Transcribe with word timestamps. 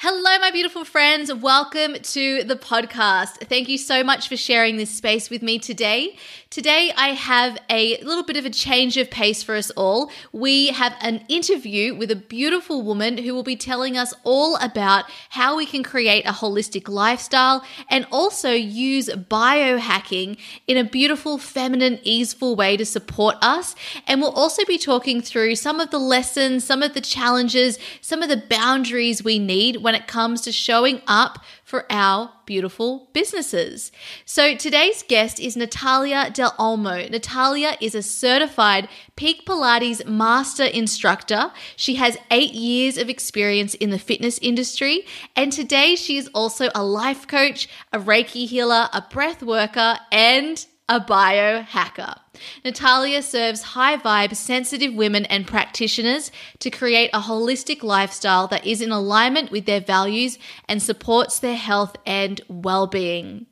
Hello, 0.00 0.38
my 0.38 0.52
beautiful 0.52 0.84
friends. 0.84 1.34
Welcome 1.34 1.94
to 1.94 2.44
the 2.44 2.54
podcast. 2.54 3.48
Thank 3.48 3.68
you 3.68 3.76
so 3.76 4.04
much 4.04 4.28
for 4.28 4.36
sharing 4.36 4.76
this 4.76 4.90
space 4.90 5.28
with 5.28 5.42
me 5.42 5.58
today. 5.58 6.16
Today, 6.50 6.92
I 6.96 7.08
have 7.08 7.58
a 7.68 8.00
little 8.04 8.22
bit 8.22 8.36
of 8.36 8.46
a 8.46 8.50
change 8.50 8.96
of 8.96 9.10
pace 9.10 9.42
for 9.42 9.56
us 9.56 9.70
all. 9.72 10.12
We 10.30 10.68
have 10.68 10.94
an 11.00 11.24
interview 11.28 11.96
with 11.96 12.12
a 12.12 12.16
beautiful 12.16 12.82
woman 12.82 13.18
who 13.18 13.34
will 13.34 13.42
be 13.42 13.56
telling 13.56 13.98
us 13.98 14.14
all 14.22 14.54
about 14.58 15.06
how 15.30 15.56
we 15.56 15.66
can 15.66 15.82
create 15.82 16.24
a 16.26 16.32
holistic 16.32 16.88
lifestyle 16.88 17.64
and 17.90 18.06
also 18.12 18.52
use 18.52 19.08
biohacking 19.08 20.38
in 20.68 20.76
a 20.76 20.84
beautiful, 20.84 21.38
feminine, 21.38 21.98
easeful 22.04 22.54
way 22.54 22.76
to 22.76 22.86
support 22.86 23.34
us. 23.42 23.74
And 24.06 24.20
we'll 24.20 24.30
also 24.30 24.64
be 24.64 24.78
talking 24.78 25.20
through 25.20 25.56
some 25.56 25.80
of 25.80 25.90
the 25.90 25.98
lessons, 25.98 26.62
some 26.62 26.84
of 26.84 26.94
the 26.94 27.00
challenges, 27.00 27.80
some 28.00 28.22
of 28.22 28.28
the 28.28 28.44
boundaries 28.48 29.24
we 29.24 29.40
need 29.40 29.87
when 29.88 29.94
it 29.94 30.06
comes 30.06 30.42
to 30.42 30.52
showing 30.52 31.00
up 31.06 31.42
for 31.64 31.86
our 31.88 32.30
beautiful 32.44 33.08
businesses. 33.14 33.90
So 34.26 34.54
today's 34.54 35.02
guest 35.02 35.40
is 35.40 35.56
Natalia 35.56 36.28
Del 36.30 36.52
Olmo. 36.58 37.10
Natalia 37.10 37.74
is 37.80 37.94
a 37.94 38.02
certified 38.02 38.86
Peak 39.16 39.46
Pilates 39.46 40.06
master 40.06 40.64
instructor. 40.64 41.52
She 41.74 41.94
has 41.94 42.18
eight 42.30 42.52
years 42.52 42.98
of 42.98 43.08
experience 43.08 43.72
in 43.76 43.88
the 43.88 43.98
fitness 43.98 44.38
industry, 44.42 45.06
and 45.34 45.50
today 45.50 45.96
she 45.96 46.18
is 46.18 46.28
also 46.34 46.68
a 46.74 46.84
life 46.84 47.26
coach, 47.26 47.66
a 47.90 47.98
Reiki 47.98 48.46
healer, 48.46 48.90
a 48.92 49.02
breath 49.10 49.42
worker, 49.42 49.96
and 50.12 50.66
a 50.88 51.00
biohacker. 51.00 52.18
Natalia 52.64 53.22
serves 53.22 53.62
high 53.62 53.96
vibe, 53.96 54.34
sensitive 54.34 54.94
women 54.94 55.26
and 55.26 55.46
practitioners 55.46 56.30
to 56.60 56.70
create 56.70 57.10
a 57.12 57.20
holistic 57.20 57.82
lifestyle 57.82 58.46
that 58.48 58.66
is 58.66 58.80
in 58.80 58.90
alignment 58.90 59.50
with 59.50 59.66
their 59.66 59.80
values 59.80 60.38
and 60.68 60.82
supports 60.82 61.38
their 61.40 61.56
health 61.56 61.96
and 62.06 62.40
well 62.48 62.86
being. 62.86 63.46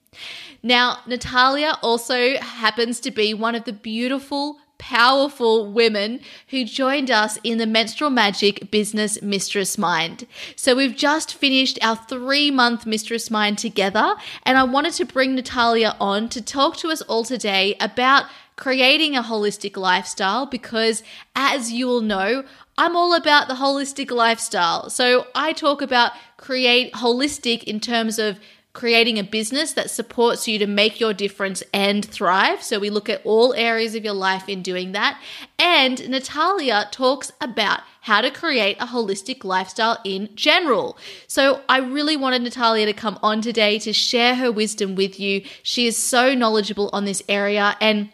Now, 0.62 0.98
Natalia 1.06 1.78
also 1.82 2.38
happens 2.38 3.00
to 3.00 3.10
be 3.10 3.34
one 3.34 3.54
of 3.54 3.64
the 3.64 3.72
beautiful 3.72 4.58
powerful 4.78 5.70
women 5.70 6.20
who 6.48 6.64
joined 6.64 7.10
us 7.10 7.38
in 7.42 7.58
the 7.58 7.66
Menstrual 7.66 8.10
Magic 8.10 8.70
Business 8.70 9.20
Mistress 9.22 9.78
Mind. 9.78 10.26
So 10.54 10.74
we've 10.74 10.96
just 10.96 11.34
finished 11.34 11.78
our 11.82 11.96
three 11.96 12.50
month 12.50 12.86
Mistress 12.86 13.30
Mind 13.30 13.58
together, 13.58 14.14
and 14.44 14.58
I 14.58 14.64
wanted 14.64 14.94
to 14.94 15.04
bring 15.04 15.34
Natalia 15.34 15.96
on 16.00 16.28
to 16.30 16.42
talk 16.42 16.76
to 16.78 16.88
us 16.90 17.02
all 17.02 17.24
today 17.24 17.76
about 17.80 18.24
creating 18.56 19.16
a 19.16 19.22
holistic 19.22 19.76
lifestyle 19.76 20.46
because, 20.46 21.02
as 21.34 21.72
you 21.72 21.86
will 21.86 22.00
know, 22.00 22.44
I'm 22.78 22.96
all 22.96 23.14
about 23.14 23.48
the 23.48 23.54
holistic 23.54 24.10
lifestyle. 24.10 24.90
So 24.90 25.26
I 25.34 25.52
talk 25.52 25.80
about 25.80 26.12
create 26.36 26.92
holistic 26.92 27.64
in 27.64 27.80
terms 27.80 28.18
of 28.18 28.38
creating 28.76 29.18
a 29.18 29.24
business 29.24 29.72
that 29.72 29.88
supports 29.88 30.46
you 30.46 30.58
to 30.58 30.66
make 30.66 31.00
your 31.00 31.14
difference 31.14 31.62
and 31.72 32.04
thrive. 32.04 32.62
So 32.62 32.78
we 32.78 32.90
look 32.90 33.08
at 33.08 33.22
all 33.24 33.54
areas 33.54 33.94
of 33.94 34.04
your 34.04 34.12
life 34.12 34.50
in 34.50 34.60
doing 34.60 34.92
that. 34.92 35.18
And 35.58 36.06
Natalia 36.10 36.86
talks 36.92 37.32
about 37.40 37.80
how 38.02 38.20
to 38.20 38.30
create 38.30 38.76
a 38.78 38.86
holistic 38.86 39.44
lifestyle 39.44 39.98
in 40.04 40.28
general. 40.36 40.98
So 41.26 41.62
I 41.70 41.78
really 41.78 42.18
wanted 42.18 42.42
Natalia 42.42 42.84
to 42.84 42.92
come 42.92 43.18
on 43.22 43.40
today 43.40 43.78
to 43.78 43.94
share 43.94 44.34
her 44.34 44.52
wisdom 44.52 44.94
with 44.94 45.18
you. 45.18 45.42
She 45.62 45.86
is 45.86 45.96
so 45.96 46.34
knowledgeable 46.34 46.90
on 46.92 47.06
this 47.06 47.22
area 47.30 47.78
and 47.80 48.10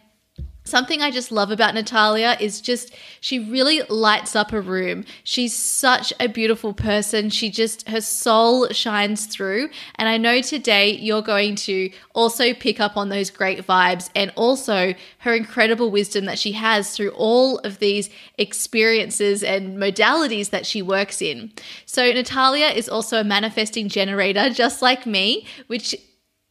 Something 0.65 1.03
I 1.03 1.11
just 1.11 1.33
love 1.33 1.51
about 1.51 1.75
Natalia 1.75 2.37
is 2.39 2.61
just 2.61 2.95
she 3.21 3.41
really 3.41 3.83
lights 3.89 4.37
up 4.37 4.53
a 4.53 4.61
room. 4.61 5.05
She's 5.25 5.53
such 5.53 6.13
a 6.21 6.29
beautiful 6.29 6.73
person. 6.73 7.31
She 7.31 7.51
just 7.51 7.89
her 7.89 8.01
soul 8.01 8.69
shines 8.69 9.27
through. 9.27 9.71
And 9.97 10.09
I 10.09 10.19
know 10.19 10.41
today 10.41 10.93
you're 10.93 11.21
going 11.23 11.57
to 11.57 11.91
also 12.15 12.55
pick 12.55 12.79
up 12.79 12.97
on 12.97 13.09
those 13.09 13.29
great 13.29 13.67
vibes 13.67 14.09
and 14.15 14.33
also 14.37 14.95
her 15.19 15.35
incredible 15.35 15.91
wisdom 15.91 16.27
that 16.27 16.39
she 16.39 16.53
has 16.53 16.97
through 16.97 17.11
all 17.11 17.59
of 17.59 17.81
these 17.81 18.09
experiences 18.39 19.43
and 19.43 19.79
modalities 19.79 20.51
that 20.51 20.65
she 20.65 20.81
works 20.81 21.21
in. 21.21 21.53
So 21.87 22.13
Natalia 22.13 22.69
is 22.69 22.89
also 22.89 23.19
a 23.21 23.25
manifesting 23.25 23.89
generator 23.89 24.49
just 24.63 24.81
like 24.81 25.07
me, 25.07 25.45
which 25.67 25.97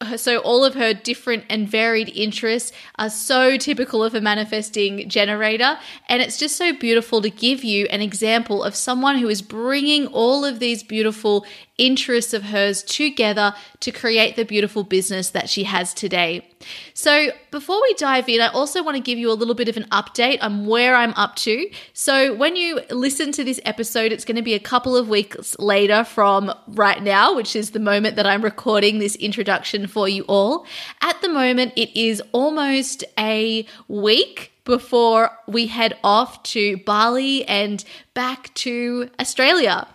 so 0.16 0.38
all 0.38 0.64
of 0.64 0.74
her 0.74 0.94
different 0.94 1.44
and 1.48 1.68
varied 1.68 2.08
interests 2.10 2.72
are 2.98 3.10
so 3.10 3.56
typical 3.56 4.02
of 4.04 4.14
a 4.14 4.20
manifesting 4.20 5.08
generator. 5.08 5.78
And 6.08 6.22
it's 6.22 6.38
just 6.38 6.56
so 6.56 6.72
beautiful 6.72 7.22
to 7.22 7.30
give 7.30 7.64
you 7.64 7.86
an 7.86 8.00
example 8.00 8.62
of 8.62 8.74
someone 8.74 9.18
who 9.18 9.28
is 9.28 9.42
bringing 9.42 10.06
all 10.08 10.44
of 10.44 10.58
these 10.58 10.82
beautiful 10.82 11.46
interests 11.78 12.34
of 12.34 12.44
hers 12.44 12.82
together 12.82 13.54
to 13.80 13.90
create 13.90 14.36
the 14.36 14.44
beautiful 14.44 14.84
business 14.84 15.30
that 15.30 15.48
she 15.48 15.64
has 15.64 15.94
today. 15.94 16.46
So, 16.94 17.30
before 17.50 17.80
we 17.82 17.94
dive 17.94 18.28
in, 18.28 18.40
I 18.40 18.48
also 18.48 18.82
want 18.82 18.96
to 18.96 19.02
give 19.02 19.18
you 19.18 19.30
a 19.30 19.34
little 19.34 19.54
bit 19.54 19.68
of 19.68 19.76
an 19.76 19.84
update 19.90 20.38
on 20.40 20.66
where 20.66 20.94
I'm 20.94 21.12
up 21.14 21.34
to. 21.36 21.68
So, 21.92 22.34
when 22.34 22.54
you 22.56 22.80
listen 22.90 23.32
to 23.32 23.42
this 23.44 23.60
episode, 23.64 24.12
it's 24.12 24.24
going 24.24 24.36
to 24.36 24.42
be 24.42 24.54
a 24.54 24.60
couple 24.60 24.96
of 24.96 25.08
weeks 25.08 25.58
later 25.58 26.04
from 26.04 26.52
right 26.68 27.02
now, 27.02 27.34
which 27.34 27.56
is 27.56 27.70
the 27.70 27.80
moment 27.80 28.16
that 28.16 28.26
I'm 28.26 28.42
recording 28.42 28.98
this 28.98 29.16
introduction 29.16 29.86
for 29.86 30.08
you 30.08 30.24
all. 30.28 30.66
At 31.00 31.20
the 31.20 31.28
moment, 31.28 31.72
it 31.76 31.98
is 31.98 32.22
almost 32.32 33.02
a 33.18 33.66
week 33.88 34.52
before 34.64 35.30
we 35.48 35.66
head 35.66 35.98
off 36.04 36.42
to 36.44 36.76
Bali 36.78 37.44
and 37.46 37.84
back 38.14 38.54
to 38.54 39.10
Australia. 39.18 39.88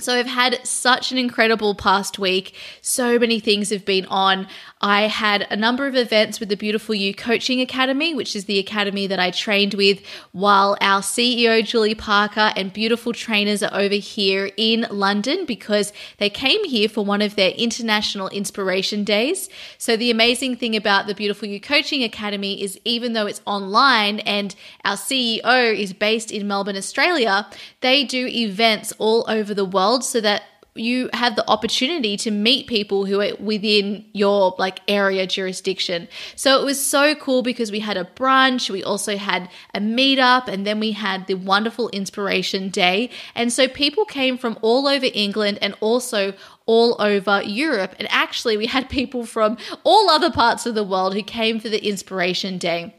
So 0.00 0.14
I've 0.14 0.26
had 0.26 0.64
such 0.64 1.10
an 1.10 1.18
incredible 1.18 1.74
past 1.74 2.20
week. 2.20 2.54
So 2.82 3.18
many 3.18 3.40
things 3.40 3.70
have 3.70 3.84
been 3.84 4.06
on. 4.06 4.46
I 4.80 5.02
had 5.02 5.46
a 5.50 5.56
number 5.56 5.86
of 5.86 5.96
events 5.96 6.38
with 6.38 6.48
the 6.48 6.56
Beautiful 6.56 6.94
You 6.94 7.12
Coaching 7.12 7.60
Academy, 7.60 8.14
which 8.14 8.36
is 8.36 8.44
the 8.44 8.60
academy 8.60 9.08
that 9.08 9.18
I 9.18 9.32
trained 9.32 9.74
with, 9.74 10.00
while 10.30 10.76
our 10.80 11.00
CEO, 11.00 11.64
Julie 11.64 11.96
Parker, 11.96 12.52
and 12.54 12.72
beautiful 12.72 13.12
trainers 13.12 13.62
are 13.62 13.74
over 13.74 13.96
here 13.96 14.52
in 14.56 14.86
London 14.90 15.46
because 15.46 15.92
they 16.18 16.30
came 16.30 16.64
here 16.64 16.88
for 16.88 17.04
one 17.04 17.22
of 17.22 17.34
their 17.34 17.50
international 17.50 18.28
inspiration 18.28 19.02
days. 19.02 19.48
So, 19.78 19.96
the 19.96 20.12
amazing 20.12 20.56
thing 20.56 20.76
about 20.76 21.08
the 21.08 21.14
Beautiful 21.14 21.48
You 21.48 21.60
Coaching 21.60 22.04
Academy 22.04 22.62
is 22.62 22.78
even 22.84 23.14
though 23.14 23.26
it's 23.26 23.42
online 23.46 24.20
and 24.20 24.54
our 24.84 24.96
CEO 24.96 25.76
is 25.76 25.92
based 25.92 26.30
in 26.30 26.46
Melbourne, 26.46 26.76
Australia, 26.76 27.48
they 27.80 28.04
do 28.04 28.28
events 28.28 28.92
all 28.98 29.24
over 29.28 29.54
the 29.54 29.64
world 29.64 30.04
so 30.04 30.20
that 30.20 30.44
you 30.74 31.10
have 31.12 31.36
the 31.36 31.48
opportunity 31.48 32.16
to 32.16 32.30
meet 32.30 32.66
people 32.66 33.04
who 33.04 33.20
are 33.20 33.34
within 33.40 34.04
your 34.12 34.54
like 34.58 34.80
area 34.88 35.26
jurisdiction. 35.26 36.08
So 36.36 36.60
it 36.60 36.64
was 36.64 36.84
so 36.84 37.14
cool 37.14 37.42
because 37.42 37.72
we 37.72 37.80
had 37.80 37.96
a 37.96 38.04
brunch, 38.04 38.70
we 38.70 38.82
also 38.82 39.16
had 39.16 39.48
a 39.74 39.80
meetup, 39.80 40.48
and 40.48 40.66
then 40.66 40.80
we 40.80 40.92
had 40.92 41.26
the 41.26 41.34
wonderful 41.34 41.88
inspiration 41.90 42.68
day. 42.68 43.10
And 43.34 43.52
so 43.52 43.68
people 43.68 44.04
came 44.04 44.38
from 44.38 44.58
all 44.62 44.86
over 44.86 45.06
England 45.12 45.58
and 45.60 45.74
also 45.80 46.34
all 46.66 46.96
over 47.00 47.42
Europe. 47.42 47.94
And 47.98 48.06
actually, 48.10 48.56
we 48.56 48.66
had 48.66 48.88
people 48.98 49.26
from 49.26 49.58
all 49.84 50.10
other 50.10 50.30
parts 50.30 50.66
of 50.66 50.74
the 50.74 50.84
world 50.84 51.14
who 51.14 51.22
came 51.22 51.58
for 51.58 51.68
the 51.68 51.84
inspiration 51.84 52.58
day. 52.58 52.94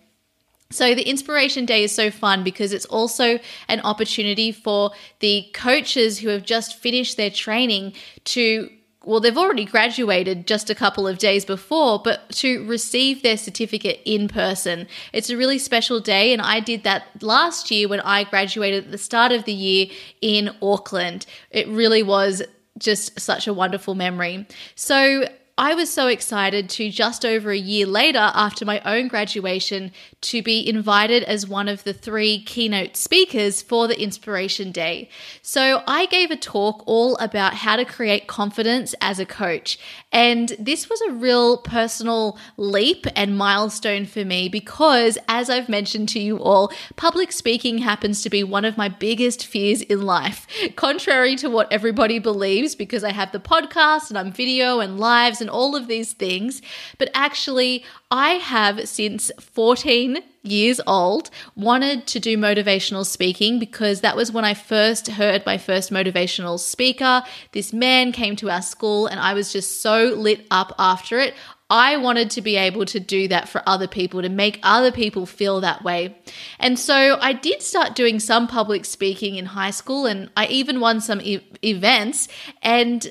So, 0.72 0.94
the 0.94 1.10
Inspiration 1.10 1.66
Day 1.66 1.84
is 1.84 1.92
so 1.92 2.12
fun 2.12 2.44
because 2.44 2.74
it's 2.74 2.86
also 2.86 3.40
an 3.68 3.80
opportunity 3.80 4.52
for 4.52 4.92
the 5.20 5.50
coaches 5.52 6.20
who 6.20 6.30
have 6.30 6.44
just 6.44 6.78
finished 6.78 7.18
their 7.18 7.32
training 7.32 7.94
to 8.26 8.70
well, 9.04 9.20
they've 9.22 9.38
already 9.38 9.66
graduated 9.66 10.46
just 10.46 10.70
a 10.70 10.76
couple 10.76 11.08
of 11.08 11.18
days 11.18 11.44
before, 11.46 12.00
but 12.00 12.30
to 12.30 12.68
receive 12.68 13.24
their 13.24 13.38
certificate 13.38 14.02
in 14.06 14.28
person. 14.28 14.88
It's 15.14 15.32
a 15.32 15.38
really 15.38 15.58
special 15.58 16.00
day, 16.00 16.34
and 16.34 16.42
I 16.42 16.60
did 16.60 16.84
that 16.84 17.06
last 17.24 17.72
year 17.72 17.88
when 17.88 18.02
I 18.02 18.26
graduated 18.26 18.86
at 18.86 18.92
the 18.92 18.98
start 19.00 19.32
of 19.32 19.46
the 19.46 19.54
year 19.54 19.88
in 20.22 20.52
Auckland. 20.62 21.26
It 21.50 21.68
really 21.70 22.04
was 22.04 22.44
just 22.78 23.20
such 23.20 23.48
a 23.48 23.54
wonderful 23.54 23.96
memory. 23.96 24.46
So, 24.76 25.26
I 25.60 25.74
was 25.74 25.92
so 25.92 26.08
excited 26.08 26.70
to 26.70 26.90
just 26.90 27.26
over 27.26 27.52
a 27.52 27.58
year 27.58 27.86
later, 27.86 28.32
after 28.34 28.64
my 28.64 28.80
own 28.86 29.10
graduation, 29.10 29.92
to 30.22 30.44
be 30.44 30.68
invited 30.68 31.24
as 31.24 31.48
one 31.48 31.70
of 31.70 31.84
the 31.84 31.94
three 31.94 32.44
keynote 32.44 32.98
speakers 32.98 33.62
for 33.62 33.88
the 33.88 34.00
Inspiration 34.02 34.72
Day. 34.72 35.10
So 35.42 35.82
I 35.88 36.08
gave 36.08 36.30
a 36.30 36.36
talk 36.36 36.84
all 36.86 37.16
about 37.18 37.54
how 37.54 37.78
to 37.78 37.86
create 37.86 38.28
confidence 38.28 38.94
as 39.00 39.20
a 39.20 39.26
coach. 39.26 39.80
And 40.12 40.54
this 40.60 40.90
was 40.90 41.00
a 41.02 41.14
real 41.14 41.58
personal 41.58 42.38
leap 42.58 43.06
and 43.16 43.38
milestone 43.38 44.06
for 44.06 44.26
me 44.26 44.50
because, 44.50 45.18
as 45.30 45.50
I've 45.50 45.70
mentioned 45.70 46.10
to 46.10 46.20
you 46.20 46.38
all, 46.40 46.72
public 46.98 47.32
speaking 47.32 47.78
happens 47.78 48.22
to 48.24 48.30
be 48.30 48.44
one 48.44 48.66
of 48.66 48.78
my 48.78 48.90
biggest 48.90 49.46
fears 49.46 49.82
in 49.84 50.02
life. 50.02 50.48
Contrary 50.76 51.38
to 51.38 51.50
what 51.50 51.72
everybody 51.72 52.20
believes, 52.20 52.76
because 52.76 53.04
I 53.04 53.12
have 53.12 53.32
the 53.32 53.40
podcast 53.40 54.10
and 54.10 54.18
I'm 54.18 54.34
video 54.34 54.82
and 54.82 55.00
lives 55.00 55.40
and 55.40 55.50
all 55.50 55.76
of 55.76 55.88
these 55.88 56.12
things. 56.12 56.62
But 56.98 57.10
actually, 57.14 57.86
I 58.12 58.32
have 58.34 58.90
since 58.90 59.32
14 59.40 60.18
years 60.42 60.82
old 60.88 61.30
wanted 61.56 62.08
to 62.08 62.20
do 62.20 62.38
motivational 62.38 63.06
speaking 63.06 63.60
because 63.60 64.02
that 64.02 64.16
was 64.16 64.32
when 64.32 64.44
I 64.44 64.56
first 64.56 65.10
heard 65.10 65.46
my 65.46 65.60
first 65.60 65.92
motivational 65.92 66.60
speaker. 66.60 67.22
This 67.52 67.72
man 67.72 68.12
came 68.12 68.36
to 68.38 68.50
our 68.50 68.64
school 68.64 69.06
and 69.06 69.20
I 69.20 69.36
was 69.36 69.54
just 69.54 69.82
so 69.82 70.06
lit 70.06 70.48
up 70.50 70.74
after 70.80 71.20
it. 71.20 71.36
I 71.70 71.98
wanted 71.98 72.32
to 72.32 72.42
be 72.42 72.56
able 72.56 72.86
to 72.86 73.00
do 73.00 73.28
that 73.28 73.48
for 73.48 73.62
other 73.68 73.88
people, 73.88 74.24
to 74.24 74.30
make 74.30 74.60
other 74.64 74.92
people 74.92 75.28
feel 75.28 75.62
that 75.62 75.84
way. 75.84 76.18
And 76.58 76.80
so 76.80 77.20
I 77.22 77.34
did 77.34 77.62
start 77.62 77.94
doing 77.94 78.20
some 78.20 78.48
public 78.48 78.86
speaking 78.86 79.36
in 79.36 79.46
high 79.46 79.70
school 79.70 80.08
and 80.08 80.32
I 80.36 80.48
even 80.48 80.80
won 80.80 81.00
some 81.00 81.22
e- 81.22 81.48
events. 81.64 82.28
And, 82.64 83.08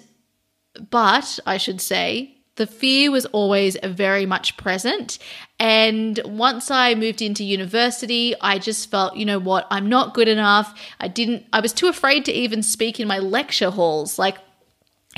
but 0.91 1.39
I 1.47 1.57
should 1.57 1.81
say, 1.81 2.38
the 2.59 2.67
fear 2.67 3.11
was 3.11 3.25
always 3.27 3.77
very 3.83 4.27
much 4.27 4.57
present. 4.57 5.19
And 5.59 6.21
once 6.25 6.71
I 6.71 6.95
moved 6.95 7.23
into 7.23 7.43
university, 7.45 8.35
I 8.41 8.59
just 8.59 8.91
felt, 8.91 9.17
you 9.17 9.25
know 9.25 9.39
what, 9.39 9.67
I'm 9.71 9.89
not 9.89 10.13
good 10.13 10.29
enough. 10.29 10.79
I 11.01 11.09
didn't, 11.09 11.47
I 11.53 11.61
was 11.61 11.73
too 11.73 11.89
afraid 11.89 12.25
to 12.27 12.33
even 12.33 12.63
speak 12.63 13.01
in 13.01 13.09
my 13.09 13.19
lecture 13.19 13.71
halls. 13.71 14.19
Like, 14.19 14.39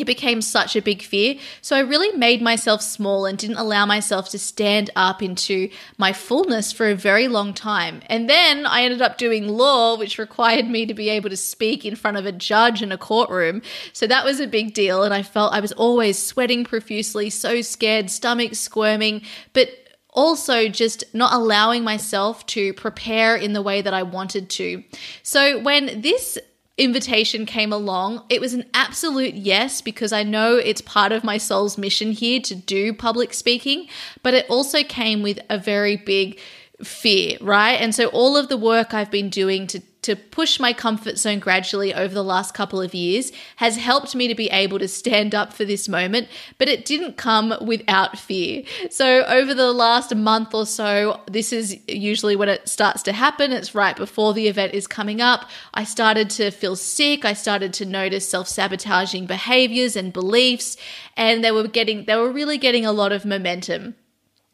it 0.01 0.07
became 0.07 0.43
such 0.43 0.77
a 0.77 0.83
big 0.83 1.03
fear. 1.03 1.37
So 1.63 1.77
I 1.77 1.81
really 1.81 2.17
made 2.17 2.43
myself 2.43 2.83
small 2.83 3.27
and 3.27 3.39
didn't 3.39 3.57
allow 3.57 3.87
myself 3.87 4.29
to 4.31 4.39
stand 4.39 4.91
up 4.97 5.23
into 5.23 5.71
my 5.99 6.13
fullness 6.13 6.73
for 6.73 6.89
a 6.89 6.95
very 6.95 7.29
long 7.29 7.55
time. 7.55 8.03
And 8.07 8.29
then 8.29 8.67
I 8.67 8.83
ended 8.83 9.03
up 9.03 9.19
doing 9.19 9.49
law, 9.49 9.99
which 9.99 10.19
required 10.19 10.67
me 10.67 10.87
to 10.87 10.95
be 10.95 11.09
able 11.11 11.31
to 11.31 11.37
speak 11.37 11.85
in 11.85 11.97
front 11.97 12.17
of 12.17 12.27
a 12.27 12.33
judge 12.33 12.83
in 12.83 12.93
a 12.93 12.99
courtroom. 12.99 13.63
So 13.93 14.07
that 14.07 14.25
was 14.25 14.41
a 14.41 14.47
big 14.47 14.75
deal. 14.75 15.03
And 15.03 15.15
I 15.15 15.23
felt 15.23 15.53
I 15.53 15.61
was 15.61 15.73
always 15.73 16.21
sweating 16.21 16.65
profusely, 16.65 17.31
so 17.31 17.61
scared, 17.61 18.11
stomach 18.11 18.55
squirming, 18.55 19.23
but 19.53 19.69
also 20.13 20.69
just 20.69 21.05
not 21.15 21.33
allowing 21.33 21.85
myself 21.85 22.45
to 22.47 22.75
prepare 22.75 23.37
in 23.37 23.53
the 23.53 23.63
way 23.63 23.81
that 23.81 23.95
I 23.95 24.03
wanted 24.03 24.51
to. 24.51 24.83
So 25.23 25.61
when 25.61 26.01
this 26.01 26.39
invitation 26.81 27.47
came 27.47 27.73
along, 27.73 28.25
it 28.29 28.41
was 28.41 28.55
an 28.55 28.65
absolute 28.75 29.35
yes 29.35 29.81
because 29.83 30.13
I 30.13 30.23
know 30.23 30.57
it's 30.57 30.81
part 30.81 31.13
of 31.13 31.23
my 31.23 31.37
soul's 31.37 31.77
mission 31.77 32.13
here 32.13 32.41
to 32.41 32.55
do 32.55 32.93
public 32.95 33.35
speaking, 33.35 33.89
but 34.23 34.35
it 34.35 34.47
also 34.49 34.83
came 34.83 35.23
with 35.23 35.39
a 35.49 35.59
very 35.59 35.97
big 35.97 36.41
fear, 36.83 37.37
right? 37.41 37.75
And 37.75 37.95
so 37.95 38.07
all 38.07 38.37
of 38.37 38.49
the 38.49 38.57
work 38.57 38.95
I've 38.95 39.11
been 39.11 39.29
doing 39.29 39.67
to 39.69 39.81
to 40.03 40.17
push 40.17 40.59
my 40.59 40.73
comfort 40.73 41.19
zone 41.19 41.39
gradually 41.39 41.93
over 41.93 42.15
the 42.15 42.25
last 42.25 42.55
couple 42.55 42.81
of 42.81 42.95
years 42.95 43.33
has 43.57 43.77
helped 43.77 44.15
me 44.15 44.29
to 44.29 44.35
be 44.35 44.49
able 44.51 44.79
to 44.79 44.89
stand 44.89 45.35
up 45.35 45.53
for 45.53 45.65
this 45.65 45.89
moment, 45.89 46.29
but 46.59 46.69
it 46.69 46.85
didn't 46.85 47.17
come 47.17 47.55
without 47.61 48.19
fear. 48.19 48.63
So, 48.91 49.25
over 49.25 49.53
the 49.55 49.73
last 49.73 50.15
month 50.15 50.55
or 50.55 50.67
so, 50.67 51.21
this 51.27 51.53
is 51.53 51.77
usually 51.87 52.37
when 52.37 52.49
it 52.49 52.69
starts 52.69 53.03
to 53.05 53.13
happen. 53.13 53.53
It's 53.53 53.75
right 53.75 53.97
before 53.97 54.33
the 54.33 54.49
event 54.49 54.75
is 54.75 54.87
coming 54.87 55.21
up. 55.21 55.49
I 55.75 55.85
started 55.85 56.31
to 56.31 56.51
feel 56.51 56.77
sick. 56.77 57.25
I 57.25 57.35
started 57.35 57.73
to 57.75 57.85
notice 57.85 58.29
self 58.29 58.49
sabotaging 58.49 59.27
behaviors 59.27 59.97
and 59.97 60.13
beliefs, 60.13 60.77
and 61.17 61.45
they 61.45 61.51
were 61.51 61.69
getting, 61.69 62.07
they 62.07 62.17
were 62.17 62.33
really 62.33 62.59
getting 62.59 62.87
a 62.87 62.93
lot 62.93 63.13
of 63.13 63.25
momentum. 63.25 63.95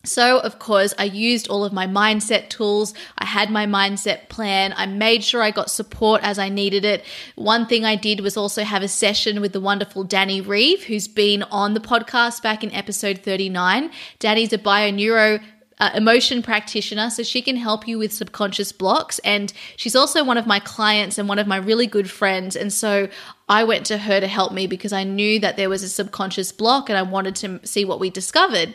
So, 0.07 0.39
of 0.39 0.59
course, 0.59 0.95
I 0.99 1.05
used 1.05 1.49
all 1.49 1.65
of 1.65 1.73
my 1.73 1.87
mindset 1.87 2.49
tools. 2.49 2.95
I 3.19 3.25
had 3.25 3.51
my 3.51 3.67
mindset 3.67 4.29
plan. 4.29 4.75
I 4.77 4.87
made 4.87 5.25
sure 5.25 5.43
I 5.43 5.51
got 5.51 5.71
support 5.71 6.23
as 6.23 6.39
I 6.39 6.49
needed 6.49 6.85
it. 6.85 7.05
One 7.35 7.67
thing 7.67 7.85
I 7.85 7.97
did 7.97 8.21
was 8.21 8.37
also 8.37 8.65
have 8.65 8.83
a 8.83 8.89
session 8.89 9.41
with 9.41 9.53
the 9.53 9.61
wonderful 9.61 10.05
Danny 10.05 10.41
Reeve, 10.41 10.85
who's 10.85 11.09
been 11.09 11.43
on 11.45 11.75
the 11.75 11.81
podcast 11.81 12.43
back 12.43 12.63
in 12.63 12.73
episode 12.73 13.19
39. 13.19 13.91
Danny's 14.19 14.53
a 14.53 14.59
bio 14.59 14.91
neuro 14.91 15.41
uh, 15.79 15.91
emotion 15.95 16.43
practitioner, 16.43 17.11
so 17.11 17.23
she 17.23 17.43
can 17.43 17.57
help 17.57 17.87
you 17.87 17.99
with 17.99 18.13
subconscious 18.13 18.73
blocks. 18.73 19.19
And 19.21 19.53
she's 19.77 19.95
also 19.95 20.25
one 20.25 20.39
of 20.39 20.47
my 20.47 20.59
clients 20.59 21.19
and 21.19 21.29
one 21.29 21.39
of 21.39 21.47
my 21.47 21.57
really 21.57 21.87
good 21.87 22.11
friends. 22.11 22.57
And 22.57 22.73
so 22.73 23.09
I 23.49 23.63
went 23.65 23.87
to 23.87 23.99
her 23.99 24.19
to 24.19 24.27
help 24.27 24.53
me 24.53 24.67
because 24.67 24.93
I 24.93 25.05
knew 25.05 25.39
that 25.41 25.57
there 25.57 25.69
was 25.69 25.83
a 25.83 25.89
subconscious 25.89 26.51
block 26.51 26.89
and 26.89 26.99
I 26.99 27.03
wanted 27.03 27.37
to 27.37 27.61
see 27.65 27.85
what 27.85 28.01
we 28.01 28.11
discovered. 28.11 28.75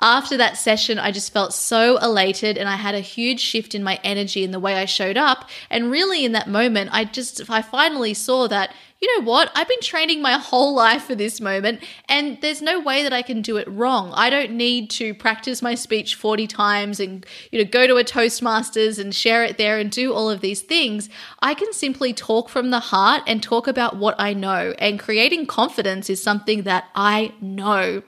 After 0.00 0.36
that 0.36 0.58
session, 0.58 0.98
I 0.98 1.10
just 1.10 1.32
felt 1.32 1.54
so 1.54 1.96
elated 1.98 2.58
and 2.58 2.68
I 2.68 2.76
had 2.76 2.94
a 2.94 3.00
huge 3.00 3.40
shift 3.40 3.74
in 3.74 3.82
my 3.82 3.98
energy 4.04 4.44
and 4.44 4.52
the 4.52 4.60
way 4.60 4.74
I 4.74 4.84
showed 4.84 5.16
up. 5.16 5.48
And 5.70 5.90
really, 5.90 6.24
in 6.24 6.32
that 6.32 6.48
moment, 6.48 6.90
I 6.92 7.04
just, 7.04 7.48
I 7.50 7.62
finally 7.62 8.14
saw 8.14 8.46
that 8.48 8.74
you 9.02 9.18
know 9.18 9.24
what? 9.24 9.50
I've 9.56 9.68
been 9.68 9.80
training 9.80 10.22
my 10.22 10.32
whole 10.38 10.74
life 10.74 11.04
for 11.04 11.16
this 11.16 11.40
moment, 11.40 11.82
and 12.08 12.40
there's 12.40 12.62
no 12.62 12.80
way 12.80 13.02
that 13.02 13.12
I 13.12 13.22
can 13.22 13.42
do 13.42 13.56
it 13.56 13.68
wrong. 13.68 14.12
I 14.14 14.30
don't 14.30 14.52
need 14.52 14.90
to 14.90 15.12
practice 15.12 15.60
my 15.60 15.74
speech 15.74 16.14
40 16.14 16.46
times 16.46 17.00
and, 17.00 17.26
you 17.50 17.58
know, 17.58 17.68
go 17.68 17.88
to 17.88 17.96
a 17.96 18.04
Toastmasters 18.04 19.00
and 19.00 19.12
share 19.12 19.44
it 19.44 19.58
there 19.58 19.78
and 19.78 19.90
do 19.90 20.14
all 20.14 20.30
of 20.30 20.40
these 20.40 20.60
things. 20.60 21.10
I 21.40 21.54
can 21.54 21.72
simply 21.72 22.12
talk 22.14 22.48
from 22.48 22.70
the 22.70 22.78
heart 22.78 23.22
and 23.26 23.42
talk 23.42 23.66
about 23.66 23.96
what 23.96 24.14
I 24.18 24.34
know, 24.34 24.72
and 24.78 25.00
creating 25.00 25.46
confidence 25.46 26.08
is 26.08 26.22
something 26.22 26.62
that 26.62 26.84
I 26.94 27.34
know. 27.40 28.02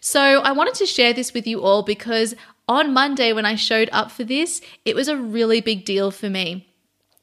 So 0.00 0.40
I 0.40 0.52
wanted 0.52 0.74
to 0.76 0.86
share 0.86 1.12
this 1.12 1.34
with 1.34 1.46
you 1.46 1.60
all 1.60 1.82
because 1.82 2.34
on 2.66 2.94
Monday, 2.94 3.34
when 3.34 3.44
I 3.44 3.56
showed 3.56 3.90
up 3.92 4.10
for 4.10 4.24
this, 4.24 4.62
it 4.86 4.96
was 4.96 5.08
a 5.08 5.16
really 5.16 5.60
big 5.60 5.84
deal 5.84 6.10
for 6.10 6.30
me. 6.30 6.69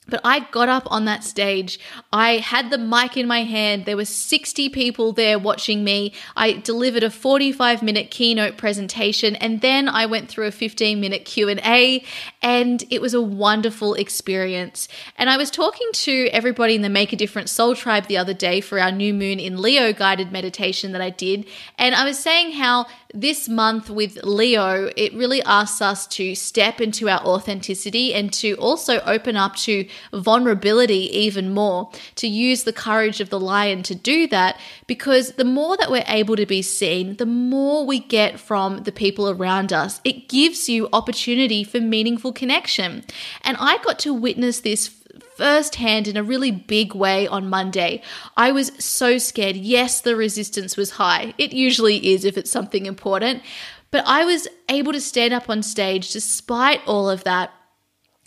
But 0.07 0.21
I 0.23 0.39
got 0.51 0.69
up 0.69 0.87
on 0.91 1.05
that 1.05 1.23
stage. 1.23 1.79
I 2.13 2.37
had 2.37 2.69
the 2.69 2.77
mic 2.77 3.17
in 3.17 3.27
my 3.27 3.43
hand. 3.43 3.85
There 3.85 3.97
were 3.97 4.05
60 4.05 4.69
people 4.69 5.11
there 5.13 5.37
watching 5.37 5.83
me. 5.83 6.13
I 6.35 6.53
delivered 6.53 7.03
a 7.03 7.09
45 7.09 7.83
minute 7.83 8.11
keynote 8.11 8.57
presentation 8.57 9.35
and 9.35 9.61
then 9.61 9.89
I 9.89 10.05
went 10.05 10.29
through 10.29 10.47
a 10.47 10.51
15 10.51 10.99
minute 10.99 11.25
Q&A 11.25 12.03
and 12.41 12.83
it 12.89 13.01
was 13.01 13.13
a 13.13 13.21
wonderful 13.21 13.93
experience. 13.93 14.87
And 15.17 15.29
I 15.29 15.37
was 15.37 15.51
talking 15.51 15.89
to 15.93 16.27
everybody 16.31 16.75
in 16.75 16.81
the 16.81 16.89
Make 16.89 17.13
a 17.13 17.15
Difference 17.15 17.51
Soul 17.51 17.75
Tribe 17.75 18.07
the 18.07 18.17
other 18.17 18.33
day 18.33 18.61
for 18.61 18.79
our 18.79 18.91
new 18.91 19.13
moon 19.13 19.39
in 19.39 19.61
Leo 19.61 19.93
guided 19.93 20.31
meditation 20.31 20.91
that 20.93 21.01
I 21.01 21.09
did, 21.09 21.45
and 21.77 21.95
I 21.95 22.05
was 22.05 22.17
saying 22.17 22.53
how 22.53 22.85
this 23.13 23.47
month 23.47 23.89
with 23.89 24.23
Leo, 24.23 24.91
it 24.97 25.13
really 25.13 25.41
asks 25.43 25.81
us 25.81 26.05
to 26.07 26.35
step 26.35 26.81
into 26.81 27.07
our 27.09 27.21
authenticity 27.21 28.13
and 28.13 28.33
to 28.33 28.53
also 28.55 28.99
open 29.01 29.37
up 29.37 29.55
to 29.55 29.87
vulnerability 30.13 31.09
even 31.17 31.53
more, 31.53 31.89
to 32.15 32.27
use 32.27 32.63
the 32.63 32.73
courage 32.73 33.21
of 33.21 33.29
the 33.29 33.39
lion 33.39 33.81
to 33.83 33.95
do 33.95 34.27
that, 34.27 34.59
because 34.87 35.33
the 35.33 35.45
more 35.45 35.77
that 35.77 35.89
we're 35.89 36.03
able 36.07 36.35
to 36.35 36.45
be 36.45 36.61
seen, 36.61 37.15
the 37.15 37.25
more 37.25 37.85
we 37.85 37.99
get 37.99 38.39
from 38.39 38.83
the 38.83 38.91
people 38.91 39.29
around 39.29 39.71
us. 39.71 40.01
It 40.03 40.27
gives 40.27 40.67
you 40.67 40.89
opportunity 40.91 41.63
for 41.63 41.79
meaningful 41.79 42.33
connection. 42.33 43.03
And 43.41 43.55
I 43.59 43.77
got 43.79 43.99
to 43.99 44.13
witness 44.13 44.59
this 44.59 44.96
firsthand 45.37 46.07
in 46.07 46.17
a 46.17 46.23
really 46.23 46.51
big 46.51 46.95
way 46.95 47.27
on 47.27 47.49
Monday. 47.49 48.01
I 48.35 48.51
was 48.51 48.71
so 48.79 49.17
scared. 49.17 49.55
Yes, 49.55 50.01
the 50.01 50.15
resistance 50.15 50.75
was 50.75 50.91
high. 50.91 51.33
It 51.37 51.53
usually 51.53 52.13
is 52.13 52.25
if 52.25 52.37
it's 52.37 52.51
something 52.51 52.85
important. 52.85 53.43
But 53.91 54.03
I 54.05 54.25
was 54.25 54.47
able 54.69 54.93
to 54.93 54.99
stand 54.99 55.33
up 55.33 55.49
on 55.49 55.63
stage 55.63 56.11
despite 56.11 56.81
all 56.85 57.09
of 57.09 57.23
that 57.23 57.51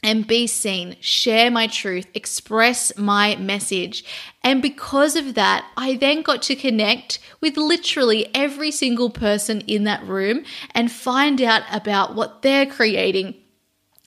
and 0.03 0.27
be 0.27 0.47
seen, 0.47 0.97
share 1.01 1.51
my 1.51 1.67
truth, 1.67 2.07
express 2.15 2.97
my 2.97 3.37
message. 3.37 4.05
And 4.43 4.63
because 4.63 5.15
of 5.15 5.35
that, 5.35 5.67
I 5.77 5.97
then 5.97 6.23
got 6.23 6.43
to 6.43 6.57
connect 6.57 7.19
with 7.41 7.57
literally 7.57 8.35
every 8.35 8.71
single 8.71 9.11
person 9.11 9.61
in 9.63 9.85
that 9.85 10.07
room 10.07 10.45
and 10.75 10.91
find 10.91 11.43
out 11.43 11.63
about 11.71 12.15
what 12.15 12.41
they're 12.41 12.67
creating 12.67 13.35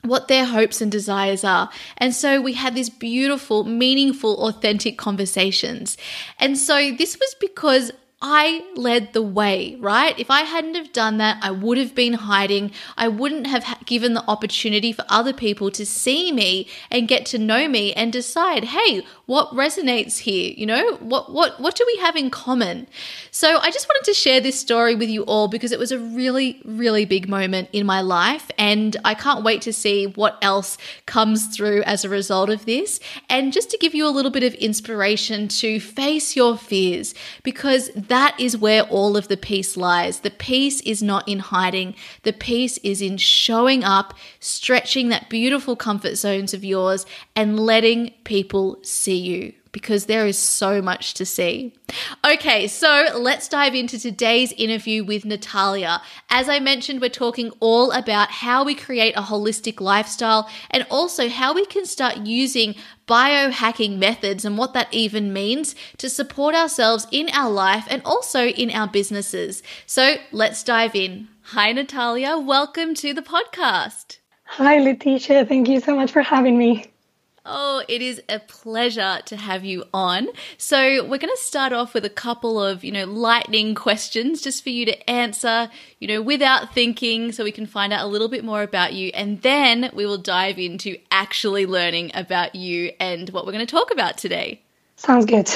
what 0.04 0.28
their 0.28 0.46
hopes 0.46 0.82
and 0.82 0.92
desires 0.92 1.44
are. 1.44 1.70
And 1.98 2.14
so 2.14 2.42
we 2.42 2.54
had 2.54 2.76
these 2.76 2.90
beautiful, 2.90 3.64
meaningful, 3.64 4.48
authentic 4.48 4.98
conversations. 4.98 5.98
And 6.40 6.58
so 6.58 6.92
this 6.92 7.18
was 7.18 7.36
because 7.40 7.92
I 8.26 8.64
led 8.76 9.12
the 9.12 9.22
way, 9.22 9.76
right? 9.82 10.18
If 10.18 10.32
I 10.32 10.42
hadn't 10.42 10.76
have 10.76 10.94
done 10.94 11.18
that, 11.18 11.40
I 11.42 11.52
would 11.52 11.78
have 11.78 11.94
been 11.94 12.14
hiding. 12.14 12.72
I 12.96 13.10
wouldn't 13.10 13.48
have 13.48 13.66
given 13.86 14.14
the 14.14 14.24
opportunity 14.30 14.94
for 14.94 15.04
other 15.10 15.34
people 15.34 15.70
to 15.72 15.86
see 15.86 16.32
me 16.32 16.70
and 16.90 17.06
get 17.06 17.26
to 17.28 17.38
know 17.38 17.68
me 17.68 17.92
and 17.92 18.14
decide, 18.14 18.64
hey, 18.64 19.06
what 19.26 19.50
resonates 19.52 20.18
here? 20.18 20.54
You 20.58 20.66
know, 20.66 20.96
what 20.96 21.32
what 21.32 21.58
what 21.60 21.76
do 21.76 21.86
we 21.88 21.96
have 22.02 22.18
in 22.18 22.30
common? 22.30 22.88
So 23.32 23.58
I 23.58 23.72
just 23.72 23.88
wanted 23.88 24.04
to 24.06 24.14
share 24.14 24.42
this 24.42 24.60
story 24.60 24.96
with 24.96 25.10
you 25.10 25.24
all 25.24 25.48
because 25.48 25.72
it 25.72 25.80
was 25.80 25.94
a 25.94 26.00
really 26.00 26.62
really 26.66 27.06
big 27.06 27.30
moment 27.30 27.70
in 27.72 27.86
my 27.86 28.02
life 28.02 28.52
and 28.58 28.98
I 29.06 29.14
can't 29.14 29.44
wait 29.46 29.62
to 29.62 29.72
see 29.72 30.08
what 30.08 30.38
else 30.42 30.78
comes 31.06 31.56
through 31.56 31.84
as 31.84 32.04
a 32.04 32.10
result 32.10 32.50
of 32.50 32.66
this 32.66 33.00
and 33.30 33.54
just 33.54 33.70
to 33.72 33.78
give 33.78 33.96
you 33.96 34.06
a 34.06 34.12
little 34.12 34.32
bit 34.32 34.44
of 34.44 34.54
inspiration 34.56 35.48
to 35.48 35.80
face 35.80 36.36
your 36.36 36.58
fears 36.58 37.16
because 37.44 37.92
that 37.96 38.38
is 38.38 38.58
where 38.58 38.84
all 38.84 39.16
of 39.16 39.30
the 39.30 39.38
peace 39.38 39.78
lies. 39.78 40.20
The 40.20 40.32
peace 40.32 40.82
is 40.82 41.02
not 41.02 41.26
in 41.30 41.40
hiding. 41.40 41.96
The 42.24 42.34
peace 42.34 42.78
is 42.80 43.02
in 43.02 43.16
showing 43.16 43.86
up, 43.86 44.16
stretching 44.42 45.08
that 45.10 45.30
beautiful 45.30 45.78
comfort 45.78 46.18
zones 46.18 46.54
of 46.54 46.66
yours 46.66 47.06
and 47.38 47.58
letting 47.58 48.14
people 48.26 48.80
see 48.84 49.13
you 49.16 49.54
because 49.74 50.06
there 50.06 50.26
is 50.26 50.38
so 50.38 50.82
much 50.82 51.16
to 51.16 51.26
see. 51.26 51.74
Okay, 52.24 52.68
so 52.68 53.08
let's 53.18 53.50
dive 53.50 53.76
into 53.76 54.00
today's 54.00 54.54
interview 54.54 55.04
with 55.04 55.26
Natalia. 55.26 56.02
As 56.30 56.48
I 56.48 56.60
mentioned, 56.60 57.02
we're 57.02 57.10
talking 57.10 57.52
all 57.60 57.92
about 57.92 58.30
how 58.30 58.64
we 58.64 58.76
create 58.76 59.18
a 59.18 59.24
holistic 59.24 59.82
lifestyle 59.82 60.48
and 60.70 60.86
also 60.90 61.28
how 61.28 61.54
we 61.54 61.66
can 61.66 61.86
start 61.86 62.18
using 62.18 62.76
biohacking 63.08 63.98
methods 63.98 64.46
and 64.46 64.58
what 64.58 64.74
that 64.74 64.94
even 64.94 65.34
means 65.34 65.76
to 65.98 66.10
support 66.10 66.56
ourselves 66.56 67.08
in 67.12 67.30
our 67.34 67.50
life 67.50 67.86
and 67.90 68.02
also 68.06 68.46
in 68.46 68.70
our 68.70 68.88
businesses. 68.88 69.64
So 69.88 70.16
let's 70.32 70.64
dive 70.64 70.96
in. 70.96 71.28
Hi, 71.48 71.72
Natalia. 71.72 72.38
Welcome 72.38 72.94
to 72.96 73.14
the 73.14 73.24
podcast. 73.24 74.20
Hi, 74.46 74.78
Letitia. 74.78 75.46
Thank 75.46 75.68
you 75.68 75.80
so 75.80 75.96
much 75.96 76.12
for 76.12 76.22
having 76.22 76.58
me. 76.58 76.93
Oh, 77.46 77.84
it 77.90 78.02
is 78.02 78.22
a 78.30 78.40
pleasure 78.40 79.20
to 79.26 79.36
have 79.36 79.66
you 79.66 79.84
on. 79.94 80.30
So, 80.58 81.04
we're 81.04 81.18
going 81.18 81.36
to 81.36 81.42
start 81.42 81.74
off 81.74 81.94
with 81.94 82.06
a 82.06 82.10
couple 82.10 82.62
of, 82.62 82.86
you 82.86 82.92
know, 82.92 83.04
lightning 83.04 83.76
questions 83.76 84.42
just 84.42 84.64
for 84.64 84.70
you 84.70 84.86
to 84.86 85.10
answer, 85.10 85.70
you 86.00 86.08
know, 86.08 86.22
without 86.22 86.74
thinking 86.74 87.34
so 87.34 87.44
we 87.44 87.52
can 87.52 87.66
find 87.66 87.92
out 87.92 88.06
a 88.06 88.08
little 88.08 88.30
bit 88.30 88.46
more 88.46 88.64
about 88.64 88.94
you. 88.94 89.12
And 89.14 89.42
then 89.42 89.92
we 89.94 90.06
will 90.06 90.18
dive 90.18 90.58
into 90.58 90.98
actually 91.12 91.66
learning 91.66 92.12
about 92.14 92.56
you 92.56 92.94
and 92.98 93.30
what 93.32 93.46
we're 93.46 93.52
going 93.52 93.66
to 93.66 93.72
talk 93.72 93.92
about 93.92 94.18
today. 94.18 94.62
Sounds 94.96 95.26
good. 95.26 95.50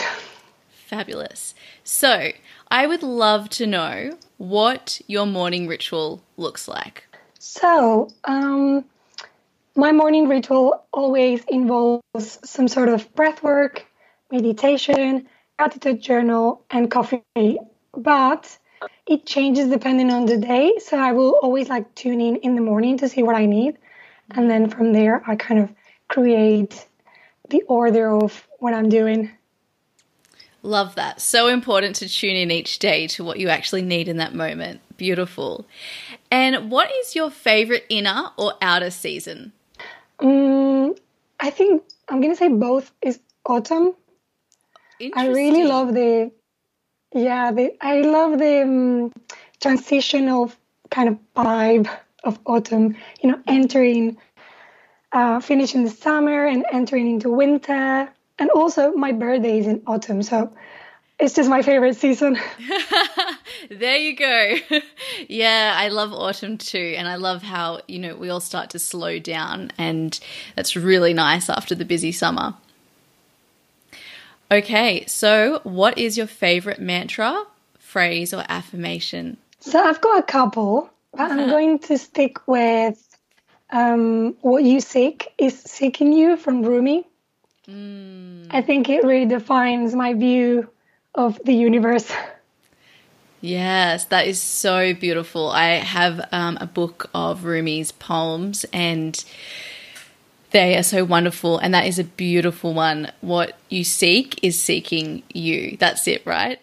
Fabulous. 0.70 1.56
So, 1.86 2.32
I 2.70 2.86
would 2.86 3.02
love 3.02 3.48
to 3.52 3.66
know 3.66 4.18
what 4.36 5.00
your 5.08 5.26
morning 5.26 5.68
ritual 5.68 6.22
looks 6.36 6.68
like. 6.68 7.06
So, 7.40 8.10
um, 8.26 8.84
my 9.78 9.92
morning 9.92 10.28
ritual 10.28 10.84
always 10.92 11.44
involves 11.48 12.40
some 12.44 12.68
sort 12.68 12.90
of 12.90 13.14
breath 13.14 13.44
work, 13.44 13.86
meditation, 14.32 15.28
gratitude 15.58 16.02
journal, 16.02 16.66
and 16.72 16.90
coffee. 16.90 17.60
But 17.94 18.58
it 19.06 19.26
changes 19.26 19.70
depending 19.70 20.12
on 20.12 20.26
the 20.26 20.38
day. 20.38 20.74
So 20.80 20.98
I 20.98 21.12
will 21.12 21.40
always 21.44 21.70
like 21.70 21.94
tune 21.94 22.20
in 22.20 22.38
in 22.38 22.56
the 22.56 22.62
morning 22.62 22.98
to 22.98 23.08
see 23.08 23.22
what 23.22 23.36
I 23.36 23.46
need. 23.46 23.78
And 24.32 24.50
then 24.50 24.70
from 24.70 24.94
there, 24.94 25.24
I 25.28 25.36
kind 25.36 25.62
of 25.62 25.72
create 26.10 26.86
the 27.50 27.62
order 27.68 28.12
of 28.12 28.48
what 28.60 28.74
I'm 28.74 28.90
doing. 28.90 29.32
Love 30.64 30.96
that. 30.96 31.22
So 31.22 31.48
important 31.48 31.96
to 31.98 32.10
tune 32.10 32.36
in 32.36 32.50
each 32.50 32.80
day 32.80 33.08
to 33.08 33.24
what 33.24 33.40
you 33.40 33.48
actually 33.48 33.84
need 33.84 34.08
in 34.08 34.18
that 34.18 34.34
moment. 34.34 34.82
Beautiful. 34.98 35.66
And 36.32 36.72
what 36.72 36.92
is 36.92 37.16
your 37.16 37.30
favorite 37.30 37.86
inner 37.90 38.32
or 38.38 38.56
outer 38.62 38.90
season? 38.90 39.54
Um, 40.20 40.96
I 41.40 41.50
think 41.50 41.84
I'm 42.08 42.22
gonna 42.22 42.36
say 42.36 42.48
both 42.50 42.92
is 43.02 43.20
autumn. 43.46 43.94
I 45.14 45.28
really 45.28 45.64
love 45.64 45.94
the, 45.94 46.32
yeah, 47.14 47.52
the 47.52 47.76
I 47.82 48.02
love 48.02 48.40
the 48.40 48.64
um, 48.64 49.14
transitional 49.62 50.52
kind 50.90 51.10
of 51.10 51.18
vibe 51.36 51.90
of 52.24 52.40
autumn. 52.46 52.96
You 53.22 53.32
know, 53.32 53.42
entering, 53.48 54.18
uh, 55.12 55.40
finishing 55.40 55.84
the 55.84 55.92
summer 55.92 56.46
and 56.48 56.66
entering 56.72 57.10
into 57.10 57.30
winter, 57.30 58.10
and 58.40 58.50
also 58.52 58.94
my 58.94 59.12
birthday 59.12 59.60
is 59.60 59.68
in 59.68 59.84
autumn, 59.86 60.24
so 60.24 60.52
it's 61.20 61.34
just 61.34 61.50
my 61.50 61.62
favorite 61.62 61.96
season. 61.96 62.38
there 63.70 63.98
you 63.98 64.16
go. 64.16 64.56
yeah, 65.28 65.74
I 65.76 65.90
love 65.90 66.14
autumn 66.14 66.58
too. 66.58 66.96
And 66.98 67.08
I 67.08 67.16
love 67.16 67.42
how, 67.42 67.82
you 67.88 68.00
know, 68.00 68.16
we 68.16 68.30
all 68.30 68.40
start 68.40 68.70
to 68.72 68.80
slow 68.80 69.20
down. 69.20 69.72
And 69.78 70.20
that's 70.56 70.76
really 70.76 71.14
nice 71.14 71.50
after 71.50 71.76
the 71.76 71.86
busy 71.86 72.12
summer. 72.12 72.54
Okay, 74.50 75.06
so 75.08 75.60
what 75.64 75.98
is 75.98 76.18
your 76.18 76.28
favorite 76.28 76.80
mantra, 76.80 77.44
phrase, 77.80 78.34
or 78.34 78.46
affirmation? 78.48 79.36
So 79.60 79.84
I've 79.84 80.00
got 80.00 80.20
a 80.20 80.24
couple, 80.24 80.90
but 81.12 81.32
I'm 81.32 81.50
going 81.50 81.80
to 81.80 81.98
stick 81.98 82.48
with 82.48 83.04
um, 83.72 84.38
What 84.42 84.64
You 84.64 84.80
Seek 84.80 85.34
is 85.38 85.60
Seeking 85.60 86.14
You 86.14 86.38
from 86.38 86.64
Rumi. 86.64 87.06
Mm. 87.68 88.48
I 88.52 88.62
think 88.62 88.88
it 88.88 89.04
really 89.04 89.26
defines 89.26 89.94
my 89.94 90.14
view 90.14 90.70
of 91.18 91.40
the 91.44 91.54
universe. 91.54 92.10
Yes, 93.42 94.06
that 94.06 94.28
is 94.28 94.42
so 94.42 94.94
beautiful. 94.94 95.50
I 95.50 95.74
have 95.76 96.28
um, 96.32 96.58
a 96.60 96.66
book 96.66 97.10
of 97.14 97.42
Rumi's 97.42 97.92
poems, 97.92 98.66
and 98.74 99.24
they 100.52 100.78
are 100.78 100.84
so 100.84 101.04
wonderful. 101.04 101.60
And 101.60 101.74
that 101.74 101.86
is 101.86 102.00
a 102.00 102.04
beautiful 102.04 102.74
one. 102.74 103.12
What 103.22 103.58
you 103.70 103.84
seek 103.84 104.44
is 104.44 104.60
seeking 104.62 105.24
you. 105.34 105.78
That's 105.78 106.08
it, 106.08 106.26
right? 106.26 106.60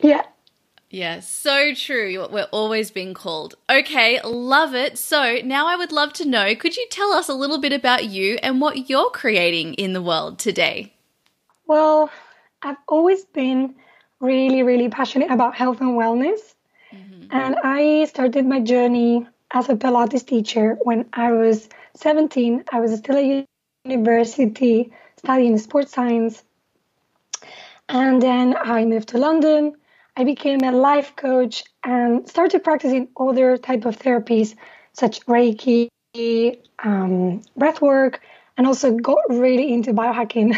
Yeah. 0.00 0.22
Yeah, 0.90 1.20
so 1.20 1.74
true. 1.74 2.26
We're 2.30 2.44
always 2.44 2.90
being 2.90 3.12
called. 3.12 3.54
Okay, 3.68 4.20
love 4.24 4.74
it. 4.74 4.96
So 4.96 5.38
now 5.44 5.66
I 5.66 5.76
would 5.76 5.92
love 5.92 6.14
to 6.14 6.24
know 6.24 6.54
could 6.56 6.76
you 6.78 6.86
tell 6.90 7.12
us 7.12 7.28
a 7.28 7.34
little 7.34 7.60
bit 7.60 7.74
about 7.74 8.06
you 8.06 8.38
and 8.42 8.60
what 8.60 8.88
you're 8.88 9.10
creating 9.10 9.74
in 9.74 9.92
the 9.92 10.00
world 10.00 10.38
today? 10.38 10.94
Well, 11.66 12.10
I've 12.62 12.78
always 12.88 13.26
been 13.26 13.74
really, 14.20 14.62
really 14.62 14.88
passionate 14.88 15.30
about 15.30 15.54
health 15.54 15.80
and 15.80 15.90
wellness. 15.90 16.40
Mm-hmm. 16.92 17.28
And 17.30 17.56
I 17.62 18.04
started 18.06 18.46
my 18.46 18.60
journey 18.60 19.26
as 19.50 19.68
a 19.68 19.74
Pilates 19.74 20.26
teacher 20.26 20.76
when 20.82 21.06
I 21.12 21.32
was 21.32 21.68
17. 21.94 22.64
I 22.70 22.80
was 22.80 22.96
still 22.98 23.16
at 23.16 23.46
university 23.84 24.92
studying 25.16 25.58
sports 25.58 25.92
science. 25.92 26.42
And 27.88 28.20
then 28.20 28.56
I 28.56 28.84
moved 28.84 29.08
to 29.10 29.18
London. 29.18 29.74
I 30.16 30.24
became 30.24 30.60
a 30.62 30.72
life 30.72 31.14
coach 31.16 31.64
and 31.84 32.28
started 32.28 32.64
practicing 32.64 33.08
other 33.18 33.56
type 33.56 33.84
of 33.84 33.98
therapies 33.98 34.56
such 34.92 35.24
Reiki, 35.26 35.88
um, 36.82 37.42
breath 37.56 37.80
work, 37.80 38.20
and 38.58 38.66
also 38.66 38.92
got 38.92 39.20
really 39.30 39.72
into 39.72 39.94
biohacking. 39.94 40.54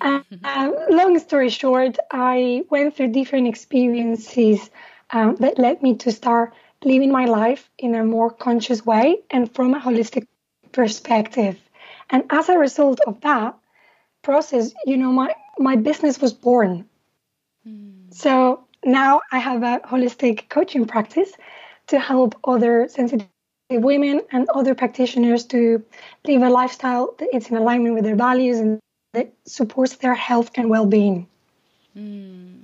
um, 0.02 0.74
long 0.90 1.18
story 1.18 1.48
short, 1.48 1.96
I 2.10 2.64
went 2.70 2.94
through 2.94 3.12
different 3.12 3.48
experiences 3.48 4.70
um, 5.10 5.36
that 5.36 5.58
led 5.58 5.82
me 5.82 5.96
to 5.96 6.12
start 6.12 6.52
living 6.84 7.10
my 7.10 7.24
life 7.24 7.70
in 7.78 7.94
a 7.94 8.04
more 8.04 8.30
conscious 8.30 8.84
way 8.84 9.16
and 9.30 9.52
from 9.52 9.72
a 9.74 9.80
holistic 9.80 10.26
perspective. 10.72 11.58
And 12.10 12.24
as 12.28 12.50
a 12.50 12.58
result 12.58 13.00
of 13.06 13.22
that 13.22 13.56
process, 14.22 14.74
you 14.84 14.98
know, 14.98 15.10
my, 15.10 15.34
my 15.58 15.76
business 15.76 16.20
was 16.20 16.34
born. 16.34 16.86
Mm. 17.66 18.12
So 18.14 18.66
now 18.84 19.22
I 19.32 19.38
have 19.38 19.62
a 19.62 19.80
holistic 19.80 20.50
coaching 20.50 20.86
practice 20.86 21.32
to 21.86 21.98
help 21.98 22.34
other 22.44 22.88
sensitive 22.88 23.26
women 23.70 24.22
and 24.30 24.48
other 24.50 24.74
practitioners 24.74 25.44
to 25.44 25.84
live 26.24 26.42
a 26.42 26.50
lifestyle 26.50 27.14
that 27.18 27.34
is 27.34 27.48
in 27.48 27.56
alignment 27.56 27.94
with 27.94 28.04
their 28.04 28.16
values 28.16 28.58
and 28.58 28.78
that 29.12 29.32
supports 29.46 29.96
their 29.96 30.14
health 30.14 30.50
and 30.54 30.70
well-being. 30.70 31.26
Mm. 31.96 32.56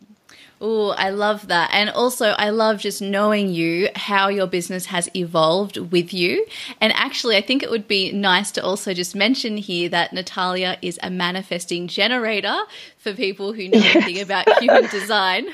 Oh, 0.65 0.91
I 0.91 1.11
love 1.11 1.49
that. 1.49 1.71
And 1.73 1.91
also, 1.91 2.27
I 2.27 2.51
love 2.51 2.79
just 2.79 3.03
knowing 3.03 3.49
you, 3.49 3.89
how 3.97 4.29
your 4.29 4.47
business 4.47 4.87
has 4.87 5.11
evolved 5.17 5.77
with 5.77 6.15
you. 6.15 6.47
And 6.81 6.93
actually, 6.93 7.37
I 7.37 7.41
think 7.41 7.65
it 7.65 7.71
would 7.71 7.89
be 7.89 8.13
nice 8.13 8.53
to 8.53 8.65
also 8.65 8.95
just 8.95 9.17
mention 9.17 9.57
here 9.57 9.89
that 9.89 10.13
Natalia 10.13 10.79
is 10.81 11.01
a 11.03 11.11
manifesting 11.11 11.89
generator 11.89 12.57
for 12.97 13.13
people 13.13 13.53
who 13.53 13.71
know 13.71 13.79
yes. 13.79 13.97
anything 13.97 14.23
about 14.23 14.49
human 14.61 14.87
design. 14.87 15.49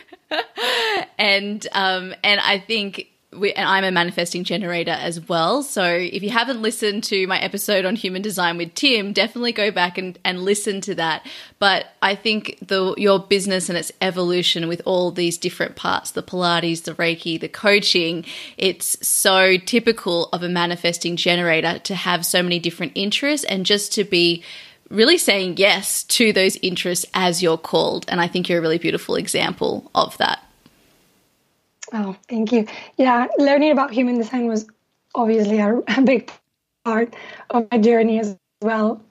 and 1.19 1.67
um, 1.73 2.14
and 2.23 2.38
I 2.40 2.59
think 2.59 3.09
we, 3.30 3.52
and 3.52 3.68
I'm 3.68 3.85
a 3.85 3.90
manifesting 3.90 4.42
generator 4.42 4.92
as 4.92 5.28
well. 5.28 5.62
So 5.62 5.85
if 5.85 6.23
you 6.23 6.30
haven't 6.30 6.62
listened 6.62 7.04
to 7.04 7.26
my 7.26 7.38
episode 7.38 7.85
on 7.85 7.94
human 7.94 8.23
design 8.23 8.56
with 8.56 8.75
Tim, 8.75 9.12
definitely 9.12 9.52
go 9.52 9.70
back 9.70 9.99
and, 9.99 10.18
and 10.25 10.40
listen 10.42 10.80
to 10.82 10.94
that. 10.94 11.26
But 11.58 11.87
I 12.00 12.14
think 12.14 12.58
the 12.66 12.94
your 12.97 13.18
business 13.18 13.68
and 13.68 13.76
its 13.76 13.92
evolution 14.00 14.66
with 14.66 14.80
all 14.87 15.11
these 15.11 15.37
different 15.37 15.76
parts, 15.76 16.12
the 16.12 16.23
Pilates, 16.23 16.85
the 16.85 16.94
Reiki, 16.94 17.38
the 17.38 17.49
coaching, 17.49 18.25
it's 18.56 19.06
so 19.06 19.58
typical 19.58 20.30
of 20.32 20.42
a 20.42 20.49
manifesting 20.49 21.16
generator 21.16 21.78
to 21.80 21.94
have 21.94 22.25
so 22.25 22.42
many 22.42 22.58
different 22.58 22.92
interests 22.94 23.44
and 23.44 23.66
just 23.66 23.92
to 23.92 24.04
be 24.04 24.42
really 24.88 25.18
saying 25.18 25.58
yes 25.58 26.02
to 26.04 26.32
those 26.32 26.56
interests 26.56 27.04
as 27.12 27.42
you're 27.42 27.58
called. 27.58 28.06
And 28.08 28.23
I 28.23 28.26
think 28.26 28.49
you're 28.49 28.58
a 28.58 28.62
really 28.62 28.78
beautiful 28.78 29.16
example 29.16 29.90
of 29.94 30.16
that. 30.16 30.42
Oh, 31.92 32.16
thank 32.28 32.52
you. 32.52 32.66
Yeah, 32.97 33.26
learning 33.38 33.71
about 33.71 33.92
human 33.92 34.18
design 34.18 34.47
was 34.47 34.66
obviously 35.14 35.59
a, 35.59 35.78
a 35.88 36.02
big 36.02 36.30
part 36.85 37.14
of 37.50 37.66
my 37.71 37.78
journey 37.78 38.21
as 38.21 38.37
well. 38.61 39.02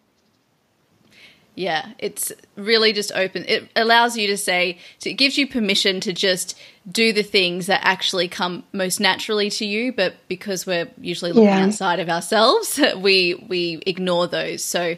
Yeah, 1.57 1.93
it's 1.97 2.31
really 2.55 2.93
just 2.93 3.11
open. 3.13 3.43
It 3.47 3.67
allows 3.75 4.15
you 4.15 4.27
to 4.27 4.37
say, 4.37 4.77
it 5.03 5.13
gives 5.13 5.39
you 5.39 5.47
permission 5.47 5.99
to 6.01 6.13
just 6.13 6.55
do 6.89 7.11
the 7.11 7.23
things 7.23 7.65
that 7.65 7.81
actually 7.83 8.27
come 8.27 8.63
most 8.73 8.99
naturally 8.99 9.49
to 9.49 9.65
you. 9.65 9.91
But 9.91 10.13
because 10.27 10.67
we're 10.67 10.87
usually 11.01 11.31
looking 11.31 11.49
yeah. 11.49 11.65
outside 11.65 11.99
of 11.99 12.09
ourselves, 12.09 12.79
we 12.97 13.43
we 13.49 13.81
ignore 13.87 14.27
those. 14.27 14.63
So, 14.63 14.97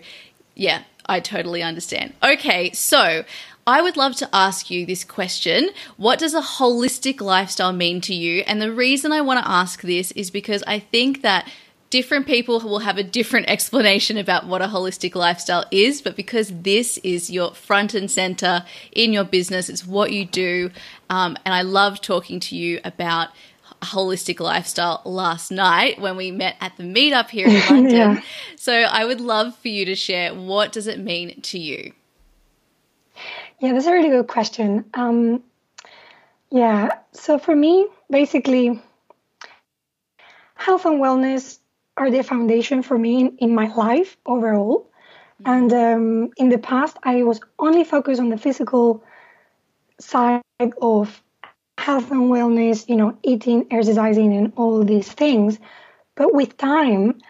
yeah, 0.53 0.83
I 1.05 1.21
totally 1.21 1.63
understand. 1.63 2.13
Okay, 2.21 2.74
so 2.74 3.24
I 3.69 3.83
would 3.83 3.97
love 3.97 4.15
to 4.15 4.29
ask 4.33 4.71
you 4.71 4.83
this 4.88 5.03
question 5.03 5.69
What 5.95 6.17
does 6.17 6.33
a 6.33 6.41
holistic 6.41 7.21
lifestyle 7.21 7.71
mean 7.71 8.01
to 8.01 8.15
you? 8.15 8.43
And 8.47 8.59
the 8.59 8.71
reason 8.71 9.11
I 9.11 9.21
want 9.21 9.39
to 9.45 9.47
ask 9.49 9.81
this 9.81 10.11
is 10.13 10.31
because 10.31 10.63
I 10.65 10.79
think 10.79 11.21
that 11.21 11.47
different 11.91 12.25
people 12.25 12.59
will 12.61 12.79
have 12.79 12.97
a 12.97 13.03
different 13.03 13.47
explanation 13.55 14.17
about 14.17 14.47
what 14.47 14.63
a 14.63 14.67
holistic 14.67 15.13
lifestyle 15.13 15.65
is, 15.69 16.01
but 16.01 16.15
because 16.15 16.49
this 16.49 16.97
is 17.03 17.29
your 17.29 17.53
front 17.53 17.93
and 17.93 18.09
center 18.09 18.65
in 18.91 19.13
your 19.13 19.23
business, 19.23 19.69
it's 19.69 19.85
what 19.85 20.11
you 20.11 20.25
do. 20.25 20.71
Um, 21.11 21.38
and 21.45 21.53
I 21.53 21.61
love 21.61 22.01
talking 22.01 22.39
to 22.39 22.55
you 22.55 22.79
about 22.83 23.29
a 23.83 23.85
holistic 23.85 24.39
lifestyle 24.39 25.03
last 25.05 25.51
night 25.51 26.01
when 26.01 26.17
we 26.17 26.31
met 26.31 26.55
at 26.59 26.75
the 26.77 26.83
meetup 26.83 27.29
here 27.29 27.47
in 27.47 27.59
London. 27.69 27.95
yeah. 27.95 28.21
So 28.55 28.73
I 28.73 29.05
would 29.05 29.21
love 29.21 29.55
for 29.59 29.67
you 29.67 29.85
to 29.85 29.95
share 29.95 30.33
what 30.33 30.71
does 30.71 30.88
it 30.88 30.99
mean 30.99 31.39
to 31.41 31.59
you? 31.59 31.93
Yeah, 33.59 33.73
that's 33.73 33.87
a 33.87 33.91
really 33.91 34.09
good 34.09 34.27
question. 34.27 34.85
Um, 34.93 35.43
yeah, 36.49 36.99
so 37.11 37.37
for 37.37 37.55
me, 37.55 37.87
basically, 38.09 38.81
health 40.55 40.85
and 40.85 41.01
wellness 41.01 41.59
are 41.97 42.09
the 42.09 42.23
foundation 42.23 42.81
for 42.81 42.97
me 42.97 43.19
in, 43.19 43.37
in 43.37 43.55
my 43.55 43.67
life 43.67 44.17
overall. 44.25 44.89
Mm-hmm. 45.43 45.51
And 45.51 45.73
um, 45.73 46.29
in 46.37 46.49
the 46.49 46.57
past, 46.57 46.97
I 47.03 47.23
was 47.23 47.39
only 47.59 47.83
focused 47.83 48.21
on 48.21 48.29
the 48.29 48.37
physical 48.37 49.03
side 49.99 50.41
of 50.81 51.21
health 51.77 52.11
and 52.11 52.29
wellness, 52.31 52.87
you 52.87 52.95
know, 52.95 53.17
eating, 53.23 53.67
exercising, 53.71 54.35
and 54.35 54.53
all 54.55 54.83
these 54.83 55.11
things. 55.11 55.59
But 56.15 56.33
with 56.33 56.57
time, 56.57 57.21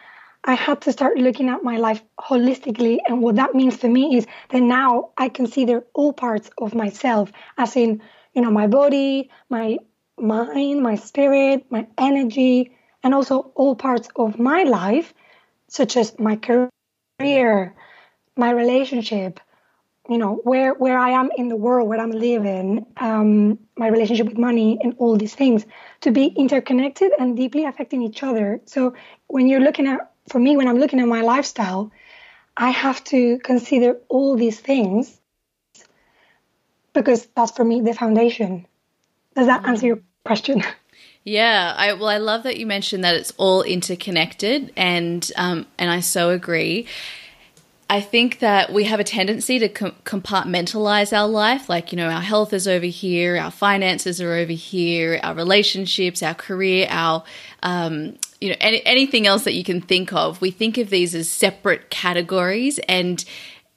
I 0.44 0.54
had 0.54 0.82
to 0.82 0.92
start 0.92 1.18
looking 1.18 1.50
at 1.50 1.64
my 1.64 1.78
life 1.78 2.02
holistically. 2.20 2.98
And 3.06 3.22
what 3.22 3.36
that 3.36 3.56
means 3.56 3.76
for 3.76 3.88
me 3.88 4.18
is 4.18 4.26
that 4.50 4.62
now 4.62 5.10
I 5.18 5.30
consider 5.30 5.84
all 5.94 6.14
parts 6.14 6.50
of 6.58 6.74
myself, 6.74 7.32
as 7.58 7.76
in, 7.76 8.02
you 8.34 8.42
know, 8.42 8.52
my 8.52 8.68
body, 8.68 9.30
my 9.50 9.78
mind, 10.18 10.82
my 10.82 10.96
spirit, 10.96 11.66
my 11.70 11.88
energy, 11.98 12.72
and 13.04 13.14
also 13.14 13.52
all 13.56 13.76
parts 13.76 14.10
of 14.16 14.40
my 14.40 14.64
life, 14.64 15.14
such 15.68 15.98
as 15.98 16.18
my 16.20 16.38
career, 16.38 17.76
my 18.36 18.52
relationship, 18.52 19.40
you 20.10 20.18
know, 20.18 20.42
where, 20.44 20.74
where 20.74 20.98
I 20.98 21.12
am 21.12 21.30
in 21.38 21.50
the 21.50 21.56
world, 21.56 21.88
where 21.88 22.00
I'm 22.00 22.12
living, 22.12 22.86
um, 22.98 23.60
my 23.78 23.88
relationship 23.88 24.28
with 24.28 24.38
money, 24.38 24.80
and 24.82 24.96
all 24.98 25.18
these 25.18 25.36
things 25.36 25.66
to 26.02 26.12
be 26.12 26.26
interconnected 26.26 27.12
and 27.20 27.38
deeply 27.38 27.66
affecting 27.66 28.02
each 28.02 28.24
other. 28.24 28.62
So 28.66 28.96
when 29.28 29.48
you're 29.48 29.60
looking 29.60 29.88
at, 29.88 30.12
for 30.30 30.40
me, 30.40 30.56
when 30.58 30.68
I'm 30.68 30.78
looking 30.78 31.00
at 31.00 31.08
my 31.08 31.22
lifestyle, 31.22 31.92
I 32.56 32.70
have 32.70 33.04
to 33.06 33.40
consider 33.40 33.98
all 34.10 34.36
these 34.36 34.60
things 34.60 35.20
because 36.94 37.28
that's 37.36 37.52
for 37.52 37.64
me 37.64 37.82
the 37.82 37.94
foundation. 37.94 38.68
Does 39.36 39.48
that 39.48 39.66
answer 39.66 39.88
your 39.88 40.00
question? 40.26 40.64
Yeah, 41.26 41.76
I 41.78 41.94
well, 41.94 42.08
I 42.08 42.18
love 42.18 42.44
that 42.44 42.58
you 42.58 42.66
mentioned 42.66 43.04
that 43.04 43.14
it's 43.14 43.34
all 43.38 43.62
interconnected, 43.62 44.72
and 44.78 45.30
um, 45.36 45.68
and 45.78 45.92
I 45.92 46.00
so 46.00 46.30
agree. 46.30 46.88
I 47.90 48.02
think 48.02 48.40
that 48.40 48.72
we 48.72 48.84
have 48.84 49.00
a 49.00 49.04
tendency 49.04 49.58
to 49.60 49.68
com- 49.68 49.96
compartmentalize 50.06 51.16
our 51.16 51.28
life. 51.28 51.68
Like, 51.68 51.92
you 51.92 51.98
know, 51.98 52.10
our 52.10 52.22
health 52.22 52.54
is 52.54 52.68
over 52.68 52.86
here, 52.86 53.38
our 53.38 53.50
finances 53.50 54.22
are 54.22 54.34
over 54.34 54.54
here, 54.54 55.20
our 55.24 55.34
relationships, 55.34 56.22
our 56.22 56.36
career, 56.36 56.88
our, 56.90 57.24
um, 57.64 58.16
you 58.42 58.50
know, 58.50 58.56
any, 58.60 58.86
anything 58.86 59.28
else 59.28 59.44
that 59.44 59.54
you 59.54 59.64
can 59.64 59.82
think 59.82 60.14
of. 60.14 60.42
We 60.42 60.52
think 60.52 60.78
of 60.78 60.90
these 60.90 61.14
as 61.14 61.30
separate 61.30 61.90
categories 61.90 62.80
and 62.88 63.24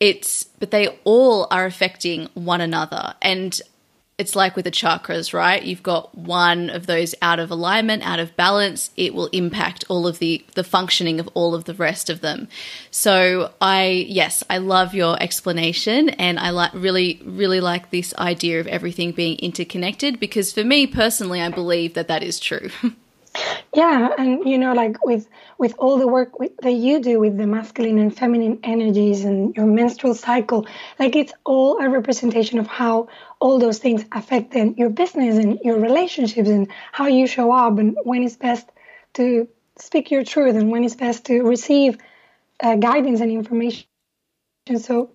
it's, 0.01 0.45
but 0.45 0.71
they 0.71 0.89
all 1.05 1.47
are 1.51 1.67
affecting 1.67 2.29
one 2.35 2.61
another. 2.61 3.15
And 3.23 3.61
it's 4.19 4.37
like 4.37 4.55
with 4.55 4.65
the 4.65 4.71
chakras, 4.71 5.33
right? 5.33 5.63
You've 5.63 5.83
got 5.83 6.17
one 6.17 6.71
of 6.71 6.87
those 6.87 7.15
out 7.23 7.41
of 7.41 7.51
alignment, 7.51 8.07
out 8.07 8.21
of 8.21 8.37
balance, 8.37 8.91
it 8.97 9.15
will 9.15 9.27
impact 9.29 9.85
all 9.89 10.07
of 10.07 10.19
the 10.21 10.45
the 10.55 10.63
functioning 10.63 11.19
of 11.19 11.29
all 11.35 11.55
of 11.55 11.65
the 11.65 11.75
rest 11.75 12.09
of 12.11 12.21
them. 12.21 12.47
So 12.91 13.53
I 13.61 14.07
yes, 14.09 14.45
I 14.49 14.59
love 14.59 14.95
your 14.95 15.21
explanation 15.21 16.11
and 16.11 16.39
I 16.39 16.51
like 16.51 16.73
really 16.75 17.21
really 17.25 17.61
like 17.61 17.91
this 17.91 18.15
idea 18.17 18.61
of 18.61 18.69
everything 18.69 19.13
being 19.13 19.39
interconnected 19.39 20.21
because 20.21 20.53
for 20.53 20.63
me 20.63 20.87
personally 20.87 21.41
I 21.41 21.49
believe 21.49 21.95
that 21.95 22.09
that 22.09 22.23
is 22.23 22.39
true. 22.39 22.71
Yeah, 23.75 24.11
and 24.19 24.47
you 24.47 24.59
know, 24.59 24.75
like 24.75 25.03
with 25.03 25.27
with 25.57 25.75
all 25.79 25.97
the 25.99 26.07
work 26.07 26.39
with, 26.39 26.55
that 26.59 26.73
you 26.73 27.01
do 27.01 27.19
with 27.19 27.39
the 27.39 27.47
masculine 27.47 27.99
and 27.99 28.15
feminine 28.15 28.59
energies 28.63 29.25
and 29.25 29.57
your 29.57 29.65
menstrual 29.65 30.15
cycle, 30.15 30.67
like 30.99 31.17
it's 31.17 31.33
all 31.45 31.79
a 31.79 31.89
representation 31.89 32.59
of 32.59 32.67
how 32.67 33.09
all 33.41 33.59
those 33.59 33.79
things 33.79 34.05
affect 34.13 34.53
then 34.53 34.75
your 34.77 34.91
business 34.91 35.39
and 35.39 35.59
your 35.65 35.79
relationships 35.79 36.51
and 36.51 36.69
how 36.93 37.07
you 37.07 37.27
show 37.27 37.51
up 37.51 37.79
and 37.79 37.97
when 38.05 38.23
it's 38.23 38.37
best 38.37 38.69
to 39.15 39.49
speak 39.79 40.11
your 40.11 40.23
truth 40.23 40.55
and 40.55 40.71
when 40.71 40.85
it's 40.85 40.95
best 40.95 41.25
to 41.25 41.43
receive 41.43 41.97
uh, 42.63 42.77
guidance 42.77 43.23
and 43.23 43.31
information. 43.31 43.87
So, 44.77 45.13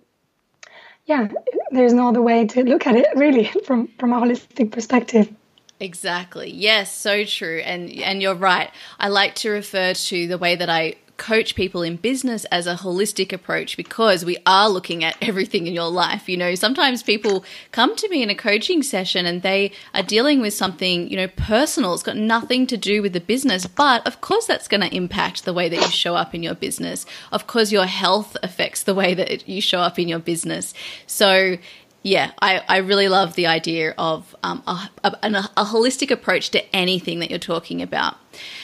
yeah, 1.06 1.28
there's 1.70 1.92
no 1.92 2.08
other 2.08 2.22
way 2.22 2.46
to 2.46 2.64
look 2.64 2.88
at 2.88 2.96
it 2.96 3.06
really 3.14 3.44
from 3.64 3.86
from 4.00 4.12
a 4.12 4.20
holistic 4.20 4.72
perspective. 4.72 5.32
Exactly. 5.80 6.50
Yes, 6.50 6.94
so 6.94 7.24
true. 7.24 7.60
And 7.64 7.90
and 7.90 8.20
you're 8.20 8.34
right. 8.34 8.70
I 8.98 9.08
like 9.08 9.34
to 9.36 9.50
refer 9.50 9.94
to 9.94 10.26
the 10.26 10.38
way 10.38 10.56
that 10.56 10.68
I 10.68 10.96
coach 11.18 11.56
people 11.56 11.82
in 11.82 11.96
business 11.96 12.44
as 12.46 12.66
a 12.66 12.76
holistic 12.76 13.32
approach 13.32 13.76
because 13.76 14.24
we 14.24 14.36
are 14.46 14.68
looking 14.70 15.02
at 15.04 15.16
everything 15.20 15.66
in 15.66 15.74
your 15.74 15.90
life. 15.90 16.28
You 16.28 16.36
know, 16.36 16.54
sometimes 16.54 17.02
people 17.02 17.44
come 17.72 17.94
to 17.96 18.08
me 18.08 18.22
in 18.22 18.30
a 18.30 18.34
coaching 18.34 18.82
session 18.82 19.26
and 19.26 19.42
they 19.42 19.72
are 19.92 20.02
dealing 20.02 20.40
with 20.40 20.54
something, 20.54 21.10
you 21.10 21.16
know, 21.16 21.26
personal. 21.26 21.92
It's 21.94 22.04
got 22.04 22.16
nothing 22.16 22.66
to 22.68 22.76
do 22.76 23.02
with 23.02 23.12
the 23.12 23.20
business, 23.20 23.66
but 23.66 24.06
of 24.06 24.20
course 24.20 24.46
that's 24.46 24.68
going 24.68 24.80
to 24.80 24.94
impact 24.96 25.44
the 25.44 25.52
way 25.52 25.68
that 25.68 25.80
you 25.80 25.90
show 25.90 26.14
up 26.14 26.34
in 26.34 26.42
your 26.44 26.54
business. 26.54 27.04
Of 27.32 27.48
course 27.48 27.72
your 27.72 27.86
health 27.86 28.36
affects 28.42 28.84
the 28.84 28.94
way 28.94 29.12
that 29.14 29.48
you 29.48 29.60
show 29.60 29.80
up 29.80 29.98
in 29.98 30.06
your 30.06 30.20
business. 30.20 30.72
So 31.06 31.58
yeah, 32.08 32.32
I, 32.40 32.62
I 32.66 32.76
really 32.78 33.08
love 33.08 33.34
the 33.34 33.46
idea 33.46 33.94
of 33.98 34.34
um, 34.42 34.62
a, 34.66 34.88
a, 35.04 35.10
a, 35.22 35.64
holistic 35.64 36.10
approach 36.10 36.48
to 36.50 36.74
anything 36.74 37.18
that 37.18 37.28
you're 37.28 37.38
talking 37.38 37.82
about. 37.82 38.16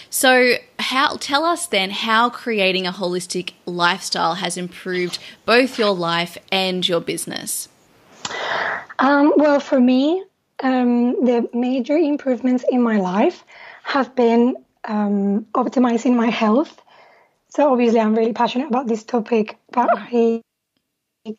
So, 0.09 0.55
how 0.79 1.17
tell 1.17 1.45
us 1.45 1.67
then 1.67 1.91
how 1.91 2.31
creating 2.31 2.87
a 2.87 2.93
holistic 2.93 3.53
lifestyle 3.67 4.37
has 4.37 4.57
improved 4.57 5.19
both 5.45 5.79
your 5.79 5.91
life 5.91 6.39
and 6.51 6.89
your 6.89 7.01
business. 7.01 7.69
Um, 8.99 9.35
well, 9.37 9.61
for 9.61 9.79
me, 9.79 10.25
um, 10.61 11.25
the 11.25 11.47
major 11.53 11.99
improvements 11.99 12.65
in 12.71 12.81
my 12.81 12.99
life 12.99 13.45
have 13.83 14.15
been 14.15 14.57
um, 14.85 15.47
optimizing 15.53 16.17
my 16.17 16.31
health. 16.31 16.81
So, 17.51 17.71
obviously, 17.71 18.01
I'm 18.01 18.15
really 18.15 18.33
passionate 18.33 18.69
about 18.69 18.87
this 18.87 19.05
topic, 19.05 19.59
but 19.71 19.91
I 19.93 20.41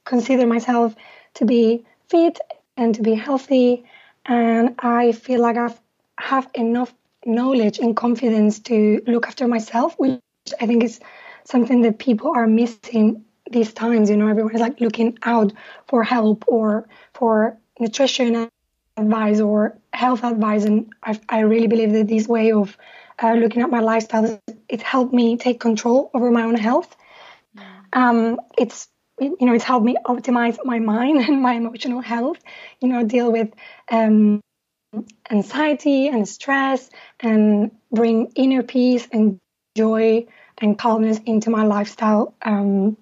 consider 0.06 0.46
myself 0.46 0.96
to 1.36 1.46
be 1.46 1.84
fit 2.10 2.40
and 2.78 2.96
to 2.96 3.02
be 3.02 3.14
healthy. 3.16 3.86
And 4.26 4.76
I 4.80 5.12
feel 5.12 5.42
like 5.42 5.58
I 5.58 5.74
have 6.18 6.50
enough 6.54 6.94
knowledge 7.26 7.80
and 7.80 7.96
confidence 7.96 8.60
to 8.60 9.02
look 9.08 9.28
after 9.28 9.48
myself, 9.48 9.96
which 9.98 10.20
I 10.60 10.68
think 10.68 10.84
is 10.84 11.00
something 11.44 11.82
that 11.82 12.00
people 12.00 12.32
are 12.36 12.48
missing 12.48 13.26
these 13.50 13.74
times. 13.74 14.10
You 14.10 14.18
know, 14.18 14.28
everyone 14.28 14.56
is 14.56 14.62
like 14.62 14.80
looking 14.80 15.18
out 15.24 15.54
for 15.88 16.04
help 16.04 16.46
or 16.48 16.88
for 17.14 17.58
nutrition 17.80 18.50
advice 18.98 19.40
or 19.40 19.78
health 19.94 20.24
advice. 20.24 20.66
And 20.66 20.94
I, 21.04 21.20
I 21.30 21.40
really 21.42 21.68
believe 21.68 21.94
that 21.94 22.08
this 22.08 22.28
way 22.28 22.52
of 22.52 22.78
uh, 23.22 23.34
looking 23.34 23.62
at 23.62 23.70
my 23.70 23.80
lifestyle, 23.80 24.42
it 24.70 24.82
helped 24.82 25.14
me 25.14 25.38
take 25.38 25.60
control 25.60 26.12
over 26.14 26.32
my 26.32 26.44
own 26.44 26.56
health. 26.56 26.96
Um, 27.94 28.42
it's 28.58 28.90
you 29.20 29.38
know, 29.42 29.54
it's 29.54 29.64
helped 29.64 29.86
me 29.86 29.98
optimize 30.06 30.58
my 30.66 30.80
mind 30.80 31.20
and 31.28 31.42
my 31.42 31.54
emotional 31.54 32.02
health, 32.02 32.40
you 32.82 32.88
know, 32.90 33.04
deal 33.04 33.32
with 33.32 33.50
um, 33.92 34.42
anxiety 35.30 36.08
and 36.08 36.28
stress 36.28 36.90
and 37.20 37.72
bring 37.92 38.32
inner 38.36 38.64
peace 38.64 39.08
and 39.12 39.40
joy 39.78 40.26
and 40.60 40.78
calmness 40.78 41.20
into 41.26 41.50
my 41.50 41.64
lifestyle. 41.66 42.34
Um, 42.42 42.98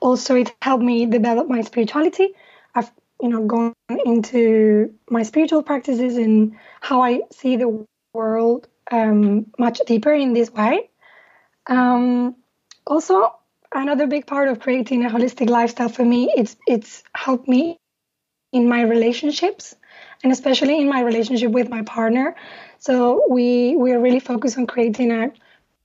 Also, 0.00 0.36
it 0.36 0.54
helped 0.62 0.82
me 0.84 1.06
develop 1.06 1.48
my 1.48 1.62
spirituality. 1.62 2.34
I've 2.74 2.90
you 3.20 3.28
know 3.28 3.46
gone 3.46 3.74
into 4.04 4.94
my 5.10 5.22
spiritual 5.22 5.62
practices 5.62 6.16
and 6.16 6.56
how 6.80 7.02
I 7.02 7.22
see 7.32 7.56
the 7.56 7.86
world 8.14 8.68
um, 8.90 9.46
much 9.58 9.80
deeper 9.86 10.12
in 10.12 10.32
this 10.32 10.50
way. 10.50 10.90
Um, 11.66 12.36
also, 12.86 13.34
another 13.74 14.06
big 14.06 14.26
part 14.26 14.48
of 14.48 14.60
creating 14.60 15.04
a 15.04 15.10
holistic 15.10 15.48
lifestyle 15.48 15.88
for 15.88 16.04
me 16.04 16.32
it's 16.36 16.56
it's 16.66 17.02
helped 17.14 17.48
me 17.48 17.78
in 18.52 18.68
my 18.68 18.82
relationships 18.82 19.74
and 20.22 20.32
especially 20.32 20.80
in 20.80 20.88
my 20.88 21.00
relationship 21.00 21.50
with 21.50 21.68
my 21.68 21.82
partner. 21.82 22.34
So 22.78 23.24
we 23.28 23.76
we 23.76 23.92
are 23.92 24.00
really 24.00 24.20
focused 24.20 24.58
on 24.58 24.66
creating 24.66 25.12
a 25.12 25.32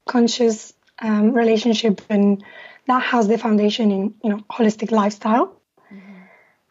conscious 0.07 0.73
um, 0.99 1.33
relationship 1.33 2.01
and 2.09 2.43
that 2.87 3.01
has 3.03 3.27
the 3.27 3.37
foundation 3.37 3.91
in 3.91 4.13
you 4.23 4.29
know 4.29 4.39
holistic 4.49 4.91
lifestyle. 4.91 5.59
Mm-hmm. 5.93 6.21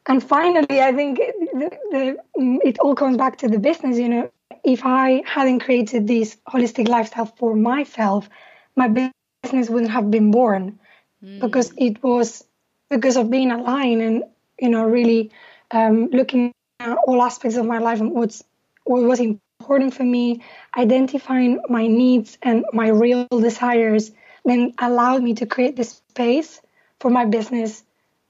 and 0.07 0.23
finally 0.23 0.81
i 0.81 0.93
think 0.93 1.19
the, 1.61 1.69
the, 1.93 2.59
it 2.69 2.79
all 2.79 2.95
comes 2.95 3.17
back 3.17 3.39
to 3.39 3.49
the 3.49 3.59
business 3.59 3.99
you 3.99 4.09
know. 4.09 4.31
If 4.65 4.81
i 4.85 5.23
hadn't 5.27 5.61
created 5.61 6.07
this 6.07 6.37
holistic 6.53 6.89
lifestyle 6.89 7.27
for 7.27 7.55
myself 7.55 8.29
my 8.77 8.89
business 8.89 9.71
wouldn't 9.71 9.93
have 9.93 10.11
been 10.11 10.31
born 10.31 10.79
mm. 11.23 11.41
because 11.41 11.73
it 11.77 12.03
was 12.03 12.45
because 12.91 13.17
of 13.17 13.31
being 13.31 13.51
aligned 13.51 14.03
and 14.03 14.25
you 14.59 14.69
know 14.69 14.85
really 14.85 15.31
um, 15.71 16.09
looking 16.11 16.53
at 16.81 16.97
all 17.07 17.23
aspects 17.23 17.57
of 17.57 17.67
my 17.67 17.79
life 17.79 18.01
and 18.01 18.13
what's 18.13 18.45
what 18.85 19.03
was 19.03 19.21
important 19.21 19.95
for 19.95 20.03
me, 20.03 20.43
identifying 20.77 21.61
my 21.69 21.87
needs 21.87 22.37
and 22.43 22.65
my 22.73 22.89
real 22.89 23.27
desires, 23.31 24.11
then 24.45 24.75
allowed 24.79 25.23
me 25.23 25.35
to 25.35 25.47
create 25.47 25.77
this 25.77 26.03
space 26.11 26.61
for 26.99 27.11
my 27.11 27.25
business 27.25 27.85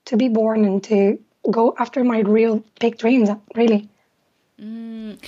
to 0.04 0.16
be 0.16 0.28
born 0.28 0.64
and 0.64 0.84
to 0.84 1.18
go 1.50 1.74
after 1.78 2.04
my 2.04 2.20
real 2.20 2.62
big 2.80 2.98
dreams. 2.98 3.30
Really. 3.54 3.88
Mm. 4.60 5.18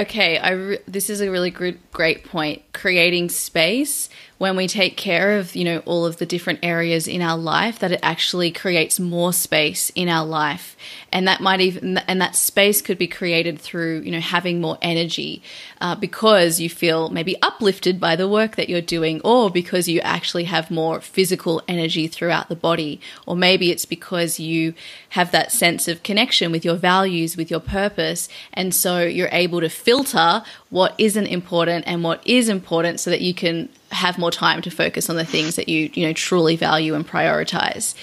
Okay, 0.00 0.38
I 0.38 0.50
re- 0.52 0.78
this 0.88 1.10
is 1.10 1.20
a 1.20 1.30
really 1.30 1.50
good, 1.50 1.78
great 1.92 2.24
point. 2.24 2.62
Creating 2.72 3.28
space 3.28 4.08
when 4.40 4.56
we 4.56 4.66
take 4.66 4.96
care 4.96 5.36
of, 5.36 5.54
you 5.54 5.64
know, 5.64 5.82
all 5.84 6.06
of 6.06 6.16
the 6.16 6.24
different 6.24 6.58
areas 6.62 7.06
in 7.06 7.20
our 7.20 7.36
life, 7.36 7.78
that 7.78 7.92
it 7.92 8.00
actually 8.02 8.50
creates 8.50 8.98
more 8.98 9.34
space 9.34 9.92
in 9.94 10.08
our 10.08 10.24
life, 10.24 10.78
and 11.12 11.28
that 11.28 11.42
might 11.42 11.60
even, 11.60 11.98
and 11.98 12.22
that 12.22 12.34
space 12.34 12.80
could 12.80 12.96
be 12.96 13.06
created 13.06 13.60
through, 13.60 14.00
you 14.00 14.10
know, 14.10 14.18
having 14.18 14.58
more 14.58 14.78
energy, 14.80 15.42
uh, 15.82 15.94
because 15.94 16.58
you 16.58 16.70
feel 16.70 17.10
maybe 17.10 17.36
uplifted 17.42 18.00
by 18.00 18.16
the 18.16 18.26
work 18.26 18.56
that 18.56 18.70
you're 18.70 18.80
doing, 18.80 19.20
or 19.24 19.50
because 19.50 19.90
you 19.90 20.00
actually 20.00 20.44
have 20.44 20.70
more 20.70 21.02
physical 21.02 21.60
energy 21.68 22.06
throughout 22.06 22.48
the 22.48 22.56
body, 22.56 22.98
or 23.26 23.36
maybe 23.36 23.70
it's 23.70 23.84
because 23.84 24.40
you 24.40 24.72
have 25.10 25.32
that 25.32 25.52
sense 25.52 25.86
of 25.86 26.02
connection 26.02 26.50
with 26.50 26.64
your 26.64 26.76
values, 26.76 27.36
with 27.36 27.50
your 27.50 27.60
purpose, 27.60 28.26
and 28.54 28.74
so 28.74 29.02
you're 29.02 29.28
able 29.32 29.60
to 29.60 29.68
filter 29.68 30.42
what 30.70 30.94
isn't 30.96 31.26
important 31.26 31.84
and 31.86 32.02
what 32.02 32.26
is 32.26 32.48
important 32.48 32.98
so 32.98 33.10
that 33.10 33.20
you 33.20 33.34
can 33.34 33.68
have 33.90 34.18
more 34.18 34.30
time 34.30 34.62
to 34.62 34.70
focus 34.70 35.10
on 35.10 35.16
the 35.16 35.24
things 35.24 35.56
that 35.56 35.68
you 35.68 35.90
you 35.94 36.06
know 36.06 36.12
truly 36.12 36.56
value 36.56 36.94
and 36.94 37.06
prioritize 37.06 37.94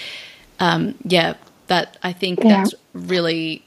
um, 0.60 0.94
yeah 1.04 1.34
that 1.68 1.96
i 2.02 2.12
think 2.12 2.38
yeah. 2.42 2.48
that's 2.48 2.74
really 2.92 3.64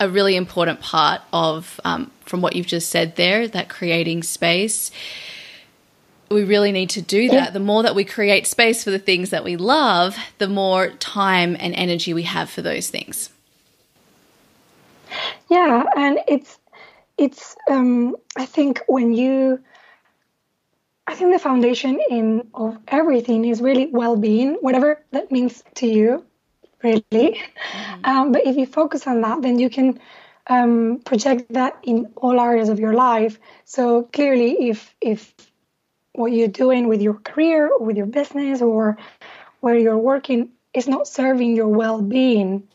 a 0.00 0.08
really 0.08 0.36
important 0.36 0.80
part 0.80 1.20
of 1.32 1.80
um, 1.84 2.10
from 2.20 2.40
what 2.40 2.54
you've 2.54 2.66
just 2.66 2.90
said 2.90 3.16
there 3.16 3.48
that 3.48 3.68
creating 3.68 4.22
space 4.22 4.90
we 6.30 6.44
really 6.44 6.72
need 6.72 6.90
to 6.90 7.02
do 7.02 7.28
that. 7.30 7.52
The 7.52 7.60
more 7.60 7.82
that 7.82 7.94
we 7.94 8.04
create 8.04 8.46
space 8.46 8.84
for 8.84 8.90
the 8.90 8.98
things 8.98 9.30
that 9.30 9.44
we 9.44 9.56
love, 9.56 10.16
the 10.38 10.48
more 10.48 10.90
time 10.90 11.56
and 11.58 11.74
energy 11.74 12.12
we 12.12 12.24
have 12.24 12.50
for 12.50 12.62
those 12.62 12.90
things. 12.90 13.30
Yeah, 15.48 15.84
and 15.96 16.18
it's 16.28 16.58
it's 17.16 17.56
um, 17.70 18.16
I 18.36 18.44
think 18.44 18.82
when 18.86 19.14
you 19.14 19.60
I 21.08 21.14
think 21.14 21.32
the 21.32 21.38
foundation 21.38 21.98
in 22.10 22.48
of 22.52 22.78
everything 22.86 23.46
is 23.46 23.62
really 23.62 23.86
well-being, 23.86 24.58
whatever 24.60 25.02
that 25.12 25.32
means 25.32 25.64
to 25.76 25.86
you, 25.86 26.24
really. 26.82 27.02
Mm-hmm. 27.12 28.04
Um, 28.04 28.32
but 28.32 28.46
if 28.46 28.56
you 28.56 28.66
focus 28.66 29.06
on 29.06 29.22
that, 29.22 29.40
then 29.40 29.58
you 29.58 29.70
can 29.70 29.98
um, 30.48 31.00
project 31.04 31.52
that 31.54 31.78
in 31.82 32.12
all 32.16 32.38
areas 32.38 32.68
of 32.68 32.78
your 32.78 32.92
life. 32.92 33.38
So 33.64 34.02
clearly, 34.12 34.68
if 34.68 34.94
if 35.00 35.34
what 36.12 36.32
you're 36.32 36.56
doing 36.64 36.88
with 36.88 37.00
your 37.00 37.14
career 37.14 37.68
or 37.68 37.84
with 37.86 37.96
your 37.96 38.10
business 38.20 38.60
or 38.60 38.98
where 39.60 39.78
you're 39.78 40.04
working 40.12 40.50
is 40.74 40.88
not 40.88 41.08
serving 41.08 41.56
your 41.56 41.68
well-being, 41.68 42.68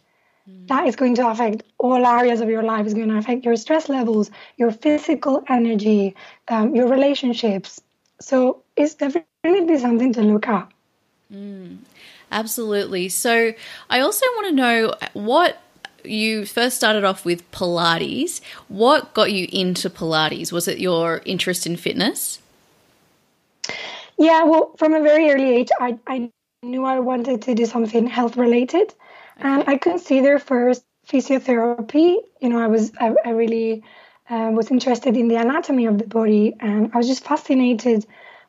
Mm. 0.50 0.68
That 0.68 0.88
is 0.88 0.96
going 0.96 1.16
to 1.16 1.30
affect 1.30 1.64
all 1.78 2.06
areas 2.06 2.42
of 2.42 2.50
your 2.50 2.64
life. 2.64 2.86
It's 2.86 2.94
going 2.94 3.10
to 3.10 3.18
affect 3.18 3.46
your 3.46 3.56
stress 3.56 3.88
levels, 3.90 4.30
your 4.58 4.72
physical 4.72 5.44
energy, 5.48 6.16
um, 6.48 6.76
your 6.76 6.88
relationships. 6.88 7.82
So 8.24 8.64
it's 8.78 8.96
definitely 8.96 9.78
something 9.78 10.14
to 10.14 10.22
look 10.22 10.48
at. 10.48 10.72
Mm, 11.32 11.80
absolutely. 12.32 13.10
So 13.10 13.54
I 13.90 14.00
also 14.00 14.26
want 14.38 14.48
to 14.48 14.56
know 14.56 14.94
what 15.12 15.62
you 16.06 16.46
first 16.46 16.78
started 16.78 17.04
off 17.04 17.26
with 17.26 17.50
Pilates. 17.52 18.40
What 18.70 19.14
got 19.14 19.34
you 19.34 19.48
into 19.52 19.90
Pilates? 19.90 20.54
Was 20.54 20.70
it 20.70 20.80
your 20.80 21.22
interest 21.26 21.68
in 21.68 21.76
fitness? 21.76 22.40
Yeah, 24.18 24.44
well, 24.46 24.74
from 24.78 24.94
a 24.94 25.02
very 25.02 25.30
early 25.30 25.56
age, 25.56 25.70
I, 25.80 26.00
I 26.08 26.32
knew 26.62 26.86
I 26.86 27.00
wanted 27.00 27.42
to 27.44 27.56
do 27.56 27.66
something 27.66 28.08
health 28.08 28.38
related. 28.38 28.94
And 29.38 29.66
I 29.68 29.78
considered 29.78 30.42
first 30.42 30.86
physiotherapy. 31.08 32.18
You 32.40 32.50
know, 32.50 32.60
I 32.60 32.68
was 32.68 32.94
I, 33.02 33.16
I 33.26 33.32
really 33.32 33.84
uh, 34.30 34.52
was 34.54 34.72
interested 34.72 35.18
in 35.18 35.28
the 35.28 35.36
anatomy 35.36 35.86
of 35.86 35.98
the 35.98 36.08
body, 36.08 36.56
and 36.60 36.92
I 36.94 36.98
was 36.98 37.08
just 37.08 37.24
fascinated 37.24 38.06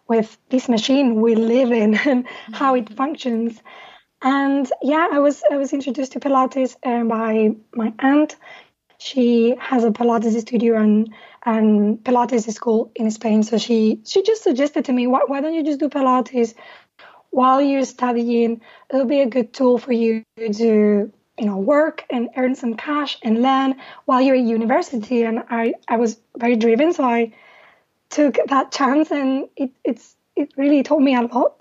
with 0.06 0.36
this 0.50 0.68
machine 0.68 1.20
we 1.20 1.34
live 1.34 1.72
in 1.72 1.94
and 2.06 2.26
how 2.52 2.74
it 2.74 2.88
functions. 2.90 3.60
And 4.22 4.70
yeah, 4.82 5.08
I 5.12 5.18
was 5.18 5.42
I 5.50 5.56
was 5.56 5.72
introduced 5.72 6.12
to 6.12 6.20
Pilates 6.20 6.76
uh, 6.82 7.04
by 7.04 7.56
my 7.74 7.92
aunt. 7.98 8.36
She 8.98 9.54
has 9.58 9.84
a 9.84 9.90
Pilates 9.90 10.40
studio 10.40 10.80
and 10.80 11.12
and 11.44 11.98
Pilates 11.98 12.50
school 12.52 12.90
in 12.94 13.10
Spain. 13.10 13.42
So 13.42 13.58
she 13.58 14.00
she 14.06 14.22
just 14.22 14.42
suggested 14.42 14.86
to 14.86 14.92
me, 14.92 15.06
why, 15.06 15.20
why 15.26 15.40
don't 15.40 15.54
you 15.54 15.64
just 15.64 15.80
do 15.80 15.88
Pilates? 15.88 16.54
while 17.34 17.60
you're 17.60 17.84
studying, 17.84 18.60
it'll 18.88 19.06
be 19.06 19.20
a 19.20 19.26
good 19.26 19.52
tool 19.52 19.76
for 19.76 19.92
you 19.92 20.22
to 20.36 21.12
you 21.38 21.46
know 21.46 21.56
work 21.56 22.04
and 22.10 22.28
earn 22.36 22.54
some 22.54 22.74
cash 22.74 23.18
and 23.22 23.42
learn 23.42 23.76
while 24.04 24.20
you're 24.20 24.36
at 24.36 24.42
university 24.42 25.22
and 25.22 25.42
i 25.50 25.74
i 25.88 25.96
was 25.96 26.18
very 26.36 26.56
driven 26.56 26.92
so 26.92 27.04
i 27.04 27.32
took 28.10 28.38
that 28.48 28.70
chance 28.70 29.10
and 29.10 29.48
it 29.56 29.70
it's 29.84 30.16
it 30.36 30.52
really 30.56 30.82
taught 30.82 31.00
me 31.00 31.14
a 31.14 31.22
lot 31.22 31.60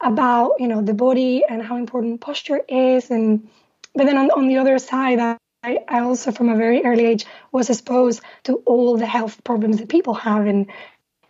about 0.00 0.54
you 0.58 0.66
know 0.66 0.82
the 0.82 0.94
body 0.94 1.44
and 1.48 1.62
how 1.62 1.76
important 1.76 2.20
posture 2.20 2.60
is 2.68 3.10
and 3.10 3.48
but 3.94 4.04
then 4.06 4.16
on, 4.18 4.30
on 4.30 4.48
the 4.48 4.56
other 4.56 4.78
side 4.78 5.20
I, 5.20 5.78
I 5.86 6.00
also 6.00 6.32
from 6.32 6.48
a 6.48 6.56
very 6.56 6.84
early 6.84 7.06
age 7.06 7.24
was 7.52 7.70
exposed 7.70 8.20
to 8.44 8.56
all 8.66 8.96
the 8.96 9.06
health 9.06 9.44
problems 9.44 9.78
that 9.78 9.88
people 9.88 10.14
have 10.14 10.46
and 10.46 10.66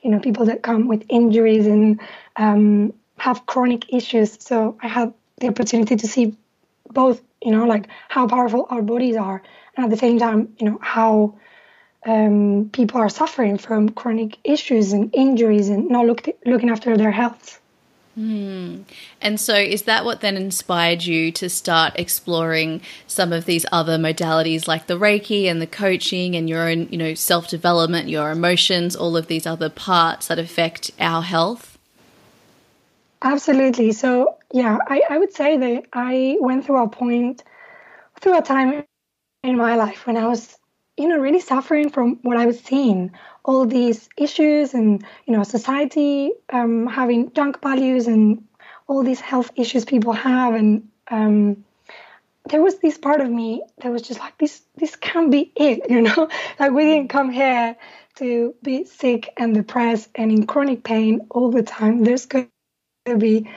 you 0.01 0.11
know 0.11 0.21
people 0.21 0.47
that 0.47 0.63
come 0.63 0.89
with 0.89 1.05
injuries 1.11 1.67
and 1.67 2.01
um, 2.37 2.95
have 3.23 3.47
chronic 3.47 3.93
issues. 3.93 4.37
So 4.41 4.77
I 4.83 4.89
had 4.89 5.15
the 5.39 5.49
opportunity 5.49 5.95
to 5.95 6.09
see 6.09 6.37
both, 6.91 7.23
you 7.45 7.51
know, 7.51 7.67
like 7.67 7.89
how 8.09 8.27
powerful 8.27 8.67
our 8.71 8.83
bodies 8.83 9.17
are, 9.17 9.43
and 9.77 9.85
at 9.85 9.91
the 9.91 9.97
same 9.97 10.19
time, 10.19 10.55
you 10.59 10.71
know, 10.71 10.79
how 10.81 11.35
um, 12.05 12.71
people 12.73 13.01
are 13.01 13.09
suffering 13.09 13.59
from 13.59 13.89
chronic 13.91 14.39
issues 14.45 14.93
and 14.93 15.15
injuries 15.15 15.69
and 15.69 15.89
not 15.89 16.07
look, 16.07 16.27
looking 16.45 16.71
after 16.71 16.97
their 16.97 17.11
health. 17.11 17.61
Hmm. 18.15 18.83
And 19.23 19.41
so, 19.41 19.55
is 19.55 19.83
that 19.85 20.05
what 20.05 20.21
then 20.21 20.37
inspired 20.37 21.03
you 21.05 21.33
to 21.33 21.49
start 21.49 21.95
exploring 21.97 22.83
some 23.07 23.33
of 23.33 23.47
these 23.47 23.65
other 23.73 23.97
modalities 23.97 24.69
like 24.69 24.87
the 24.87 24.99
Reiki 24.99 25.47
and 25.47 25.63
the 25.63 25.67
coaching 25.67 26.37
and 26.37 26.47
your 26.47 26.69
own, 26.69 26.89
you 26.91 26.99
know, 26.99 27.15
self 27.15 27.49
development, 27.49 28.11
your 28.11 28.31
emotions, 28.31 28.95
all 28.95 29.17
of 29.17 29.29
these 29.29 29.47
other 29.47 29.71
parts 29.71 30.27
that 30.27 30.39
affect 30.39 30.91
our 31.01 31.23
health? 31.23 31.79
Absolutely. 33.23 33.93
So, 33.93 34.37
yeah, 34.53 34.79
I, 34.87 35.03
I 35.09 35.19
would 35.19 35.33
say 35.33 35.57
that 35.57 35.85
I 35.93 36.37
went 36.41 36.67
through 36.67 36.83
a 36.83 36.89
point, 36.89 37.43
through 38.21 38.39
a 38.39 38.43
time 38.43 38.85
in 39.43 39.57
my 39.57 39.77
life 39.77 40.07
when 40.07 40.17
I 40.17 40.27
was, 40.27 40.57
you 40.97 41.09
know, 41.09 41.19
really 41.19 41.41
suffering 41.41 41.91
from 41.91 42.19
what 42.23 42.37
I 42.37 42.47
was 42.47 42.61
seeing 42.61 43.13
all 43.45 43.67
these 43.67 44.09
issues 44.17 44.75
and, 44.75 45.05
you 45.27 45.37
know, 45.37 45.43
society 45.43 46.33
um, 46.53 46.87
having 46.87 47.33
junk 47.33 47.61
values 47.63 48.07
and 48.07 48.45
all 48.87 49.03
these 49.03 49.21
health 49.21 49.51
issues 49.57 49.85
people 49.85 50.13
have. 50.13 50.55
And 50.55 50.89
um, 51.11 51.65
there 52.49 52.63
was 52.63 52.79
this 52.79 52.99
part 52.99 53.21
of 53.21 53.31
me 53.31 53.63
that 53.83 53.91
was 53.91 54.03
just 54.03 54.21
like, 54.21 54.37
this, 54.39 54.63
this 54.77 54.97
can't 54.97 55.31
be 55.31 55.51
it, 55.57 55.83
you 55.91 56.03
know, 56.03 56.29
like 56.61 56.73
we 56.73 56.85
didn't 56.85 57.09
come 57.09 57.31
here 57.31 57.77
to 58.17 58.55
be 58.63 58.85
sick 58.85 59.33
and 59.39 59.55
depressed 59.55 60.11
and 60.15 60.31
in 60.31 60.47
chronic 60.47 60.85
pain 60.85 61.27
all 61.31 61.51
the 61.51 61.63
time. 61.63 62.05
There's 62.05 62.27
good 62.27 62.49
to 63.07 63.17
be 63.17 63.49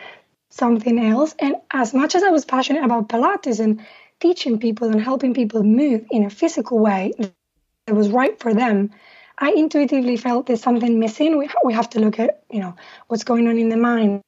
something 0.56 1.00
else. 1.00 1.36
And 1.38 1.56
as 1.72 1.94
much 1.94 2.16
as 2.16 2.24
I 2.24 2.30
was 2.30 2.46
passionate 2.46 2.84
about 2.84 3.10
Pilates 3.10 3.60
and 3.60 3.86
teaching 4.20 4.60
people 4.60 4.90
and 4.90 5.02
helping 5.02 5.34
people 5.34 5.64
move 5.64 6.06
in 6.10 6.24
a 6.24 6.30
physical 6.30 6.80
way 6.80 7.14
that 7.18 7.94
was 7.94 8.10
right 8.10 8.40
for 8.40 8.54
them, 8.54 8.92
I 9.38 9.52
intuitively 9.52 10.16
felt 10.18 10.46
there's 10.48 10.64
something 10.64 11.00
missing. 11.00 11.38
We, 11.38 11.50
we 11.64 11.74
have 11.74 11.90
to 11.92 12.00
look 12.00 12.20
at, 12.20 12.44
you 12.50 12.62
know, 12.62 12.76
what's 13.08 13.26
going 13.26 13.48
on 13.48 13.58
in 13.58 13.70
the 13.70 13.78
mind, 13.78 14.22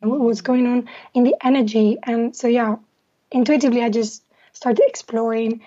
what's 0.00 0.40
going 0.40 0.66
on 0.66 0.88
in 1.12 1.24
the 1.24 1.36
energy. 1.42 1.98
And 2.02 2.34
so, 2.34 2.48
yeah, 2.48 2.76
intuitively, 3.30 3.82
I 3.82 3.90
just 3.90 4.24
started 4.52 4.84
exploring 4.86 5.60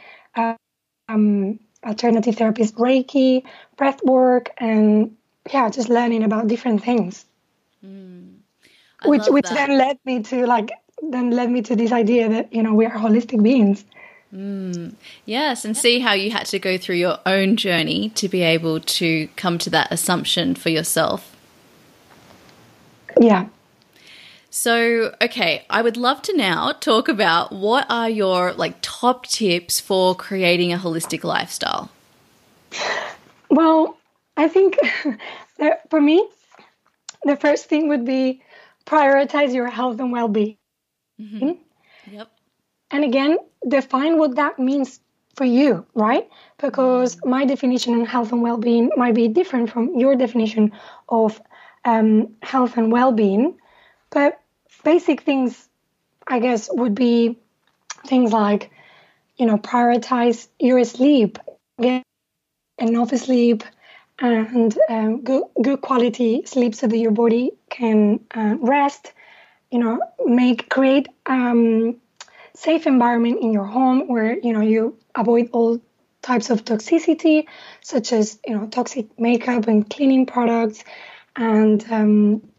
um, 1.08 1.60
alternative 1.86 2.36
therapies, 2.36 2.74
Reiki, 2.74 3.43
breath 3.78 4.04
work, 4.04 4.50
and 4.58 5.15
yeah, 5.54 5.69
just 5.69 5.89
learning 5.89 6.24
about 6.24 6.48
different 6.48 6.84
things. 6.84 7.26
Mm, 7.86 8.28
which 9.05 9.27
which 9.27 9.45
that. 9.45 9.55
then 9.55 9.77
led 9.77 9.97
me 10.05 10.23
to 10.23 10.45
like 10.45 10.71
then 11.01 11.31
led 11.31 11.49
me 11.49 11.62
to 11.63 11.75
this 11.75 11.91
idea 11.91 12.29
that 12.29 12.53
you 12.53 12.63
know 12.63 12.73
we 12.73 12.85
are 12.85 12.97
holistic 12.97 13.41
beings. 13.41 13.85
Mm, 14.33 14.93
yes, 15.25 15.65
and 15.65 15.75
see 15.75 15.99
how 15.99 16.13
you 16.13 16.29
had 16.29 16.45
to 16.47 16.59
go 16.59 16.77
through 16.77 16.97
your 16.97 17.17
own 17.25 17.55
journey 17.55 18.09
to 18.09 18.29
be 18.29 18.43
able 18.43 18.79
to 18.79 19.27
come 19.35 19.57
to 19.57 19.71
that 19.71 19.91
assumption 19.91 20.53
for 20.53 20.69
yourself. 20.69 21.35
Yeah. 23.19 23.47
So, 24.51 25.15
okay, 25.21 25.65
I 25.69 25.81
would 25.81 25.97
love 25.97 26.21
to 26.23 26.35
now 26.35 26.71
talk 26.73 27.07
about 27.07 27.51
what 27.51 27.85
are 27.89 28.09
your 28.09 28.53
like 28.53 28.75
top 28.81 29.25
tips 29.27 29.79
for 29.79 30.15
creating 30.15 30.73
a 30.73 30.77
holistic 30.77 31.23
lifestyle? 31.23 31.91
Well, 33.49 33.97
I 34.38 34.47
think 34.47 34.77
for 35.89 36.01
me, 36.01 36.27
the 37.23 37.35
first 37.35 37.65
thing 37.65 37.89
would 37.89 38.05
be 38.05 38.41
prioritize 38.89 39.54
your 39.54 39.67
health 39.67 39.99
and 39.99 40.12
well-being. 40.12 40.58
Mm-hmm. 41.21 41.52
Yep. 42.12 42.32
And 42.91 43.04
again, 43.04 43.38
define 43.67 44.17
what 44.17 44.36
that 44.36 44.58
means 44.58 44.99
for 45.36 45.45
you, 45.45 45.86
right? 45.93 46.28
Because 46.58 47.15
mm-hmm. 47.15 47.30
my 47.30 47.45
definition 47.45 48.02
of 48.02 48.08
health 48.08 48.32
and 48.32 48.41
well-being 48.41 48.89
might 48.97 49.13
be 49.13 49.28
different 49.28 49.69
from 49.69 49.99
your 49.99 50.15
definition 50.15 50.71
of 51.08 51.39
um, 51.86 52.36
health 52.41 52.78
and 52.78 52.91
well-being. 52.91 53.58
But 54.10 54.39
basic 54.84 55.21
things, 55.21 55.69
I 56.25 56.39
guess, 56.39 56.69
would 56.71 56.95
be 56.95 57.38
things 58.08 58.34
like, 58.34 58.71
you 59.38 59.45
know, 59.45 59.58
prioritize 59.58 60.47
your 60.60 60.84
sleep, 60.84 61.38
get 61.80 62.04
enough 62.80 63.15
sleep, 63.15 63.63
and 64.21 64.77
um, 64.89 65.21
good, 65.21 65.43
good 65.62 65.82
quality 65.82 66.43
sleep 66.45 66.75
so 66.75 66.88
that 66.88 66.97
your 66.97 67.12
body 67.12 67.51
can 67.69 68.19
uh, 68.36 68.55
rest. 68.60 69.13
You 69.71 69.79
know, 69.79 70.01
make 70.25 70.69
create 70.69 71.08
um, 71.25 71.97
safe 72.55 72.88
environment 72.88 73.39
in 73.41 73.53
your 73.53 73.65
home 73.65 74.08
where 74.08 74.38
you 74.38 74.53
know 74.53 74.62
you 74.62 74.97
avoid 75.15 75.49
all 75.53 75.79
types 76.21 76.49
of 76.49 76.65
toxicity, 76.65 77.47
such 77.82 78.12
as 78.12 78.39
you 78.45 78.58
know 78.58 78.67
toxic 78.67 79.19
makeup 79.19 79.67
and 79.67 79.89
cleaning 79.89 80.25
products, 80.25 80.84
and 81.36 81.86
um, 81.91 82.49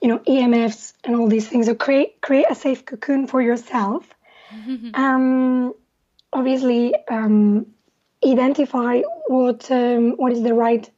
you 0.00 0.08
know 0.08 0.18
EMFs 0.20 0.94
and 1.04 1.14
all 1.16 1.28
these 1.28 1.46
things. 1.46 1.66
So 1.66 1.74
create 1.74 2.20
create 2.20 2.46
a 2.50 2.54
safe 2.54 2.84
cocoon 2.84 3.26
for 3.26 3.40
yourself. 3.42 4.08
um, 4.94 5.74
obviously, 6.32 6.94
um, 7.08 7.66
identify 8.24 9.02
what 9.26 9.70
um, 9.70 10.12
what 10.12 10.32
is 10.32 10.42
the 10.42 10.54
right 10.54 10.88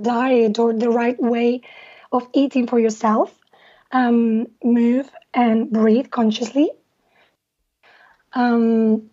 diet 0.00 0.58
or 0.58 0.72
the 0.72 0.90
right 0.90 1.18
way 1.20 1.62
of 2.10 2.28
eating 2.32 2.66
for 2.66 2.78
yourself. 2.78 3.38
Um, 3.90 4.46
move 4.64 5.10
and 5.34 5.70
breathe 5.70 6.10
consciously. 6.10 6.70
Um, 8.32 9.10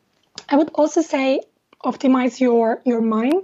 I 0.47 0.55
would 0.55 0.69
also 0.73 1.01
say 1.01 1.41
optimize 1.83 2.39
your 2.39 2.81
your 2.85 3.01
mind, 3.01 3.43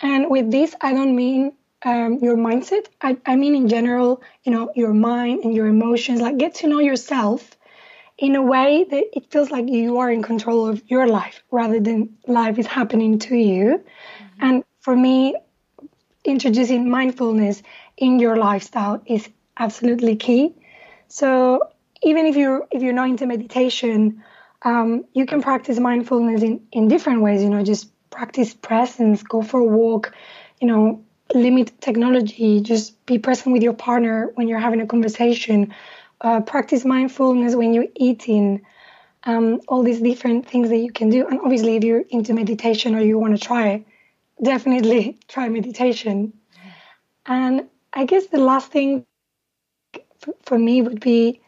and 0.00 0.30
with 0.30 0.50
this 0.50 0.74
I 0.80 0.92
don't 0.92 1.14
mean 1.14 1.52
um, 1.84 2.18
your 2.20 2.36
mindset. 2.36 2.86
I, 3.00 3.16
I 3.26 3.36
mean, 3.36 3.54
in 3.54 3.68
general, 3.68 4.22
you 4.42 4.52
know, 4.52 4.72
your 4.74 4.92
mind 4.92 5.44
and 5.44 5.54
your 5.54 5.66
emotions. 5.66 6.20
Like, 6.20 6.38
get 6.38 6.56
to 6.56 6.66
know 6.66 6.80
yourself 6.80 7.56
in 8.18 8.36
a 8.36 8.42
way 8.42 8.84
that 8.88 9.04
it 9.12 9.30
feels 9.30 9.50
like 9.50 9.68
you 9.68 9.98
are 9.98 10.10
in 10.10 10.22
control 10.22 10.68
of 10.68 10.82
your 10.86 11.06
life 11.06 11.42
rather 11.50 11.80
than 11.80 12.16
life 12.26 12.58
is 12.58 12.66
happening 12.66 13.18
to 13.18 13.36
you. 13.36 13.82
Mm-hmm. 13.82 14.44
And 14.44 14.64
for 14.80 14.94
me, 14.94 15.34
introducing 16.24 16.88
mindfulness 16.88 17.62
in 17.96 18.18
your 18.18 18.36
lifestyle 18.36 19.02
is 19.06 19.28
absolutely 19.58 20.16
key. 20.16 20.54
So 21.08 21.60
even 22.02 22.26
if 22.26 22.36
you're 22.36 22.66
if 22.70 22.82
you're 22.82 22.92
not 22.92 23.08
into 23.08 23.26
meditation, 23.26 24.22
um, 24.62 25.04
you 25.12 25.26
can 25.26 25.42
practice 25.42 25.78
mindfulness 25.78 26.42
in 26.42 26.66
in 26.72 26.88
different 26.88 27.22
ways. 27.22 27.42
You 27.42 27.50
know, 27.50 27.64
just 27.64 27.90
practice 28.10 28.54
presence, 28.54 29.22
go 29.22 29.42
for 29.42 29.60
a 29.60 29.64
walk. 29.64 30.14
You 30.60 30.68
know, 30.68 31.04
limit 31.34 31.80
technology, 31.80 32.60
just 32.60 33.04
be 33.06 33.18
present 33.18 33.52
with 33.52 33.62
your 33.62 33.72
partner 33.72 34.30
when 34.34 34.48
you're 34.48 34.60
having 34.60 34.80
a 34.80 34.86
conversation, 34.86 35.74
uh, 36.24 36.40
practice 36.40 36.84
mindfulness 36.84 37.54
when 37.54 37.74
you're 37.74 37.92
eating, 37.94 38.62
um, 39.24 39.60
all 39.68 39.82
these 39.82 40.00
different 40.00 40.48
things 40.48 40.70
that 40.70 40.78
you 40.78 40.90
can 40.90 41.10
do. 41.10 41.26
And 41.28 41.38
obviously, 41.40 41.76
if 41.76 41.84
you're 41.84 42.04
into 42.08 42.32
meditation 42.32 42.94
or 42.94 43.00
you 43.00 43.18
want 43.18 43.38
to 43.38 43.46
try 43.46 43.68
it, 43.68 43.86
definitely 44.42 45.18
try 45.28 45.48
meditation. 45.50 46.32
And 47.26 47.68
I 47.92 48.06
guess 48.06 48.26
the 48.26 48.38
last 48.38 48.72
thing 48.72 49.04
for 50.42 50.58
me 50.58 50.80
would 50.80 51.00
be 51.00 51.42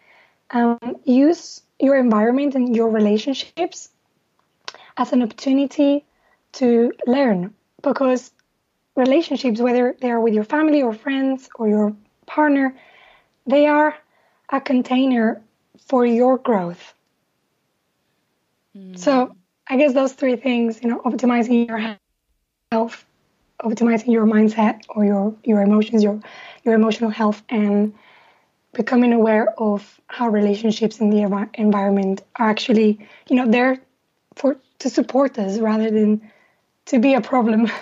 um, 0.50 0.78
use 1.04 1.62
your 1.80 1.96
environment 1.96 2.54
and 2.54 2.76
your 2.76 2.90
relationships 2.90 3.88
as 4.98 5.12
an 5.12 5.22
opportunity 5.22 6.04
to 6.52 6.92
learn 7.06 7.54
because 7.82 8.30
relationships, 8.94 9.60
whether 9.60 9.96
they 10.00 10.10
are 10.10 10.20
with 10.20 10.34
your 10.34 10.44
family 10.44 10.82
or 10.82 10.92
friends 10.92 11.48
or 11.56 11.68
your 11.68 11.94
partner, 12.26 12.74
they 13.46 13.66
are 13.66 13.94
a 14.50 14.60
container 14.60 15.42
for 15.86 16.06
your 16.06 16.38
growth. 16.38 16.94
Mm. 18.76 18.98
So 18.98 19.36
I 19.68 19.76
guess 19.76 19.92
those 19.94 20.12
three 20.12 20.36
things, 20.36 20.80
you 20.82 20.88
know, 20.88 21.00
optimizing 21.00 21.68
your 21.68 21.96
health, 22.70 23.04
optimizing 23.62 24.12
your 24.12 24.26
mindset 24.26 24.82
or 24.88 25.04
your 25.04 25.34
your 25.44 25.62
emotions, 25.62 26.02
your 26.02 26.20
your 26.64 26.74
emotional 26.74 27.10
health, 27.10 27.42
and 27.48 27.94
becoming 28.72 29.12
aware 29.12 29.48
of 29.58 30.00
how 30.06 30.28
relationships 30.28 31.00
in 31.00 31.10
the 31.10 31.18
env- 31.18 31.54
environment 31.54 32.22
are 32.36 32.48
actually, 32.48 32.98
you 33.28 33.36
know, 33.36 33.50
there 33.50 33.80
for 34.34 34.56
to 34.78 34.90
support 34.90 35.38
us 35.38 35.58
rather 35.58 35.90
than 35.90 36.30
to 36.86 36.98
be 36.98 37.14
a 37.14 37.20
problem. 37.20 37.70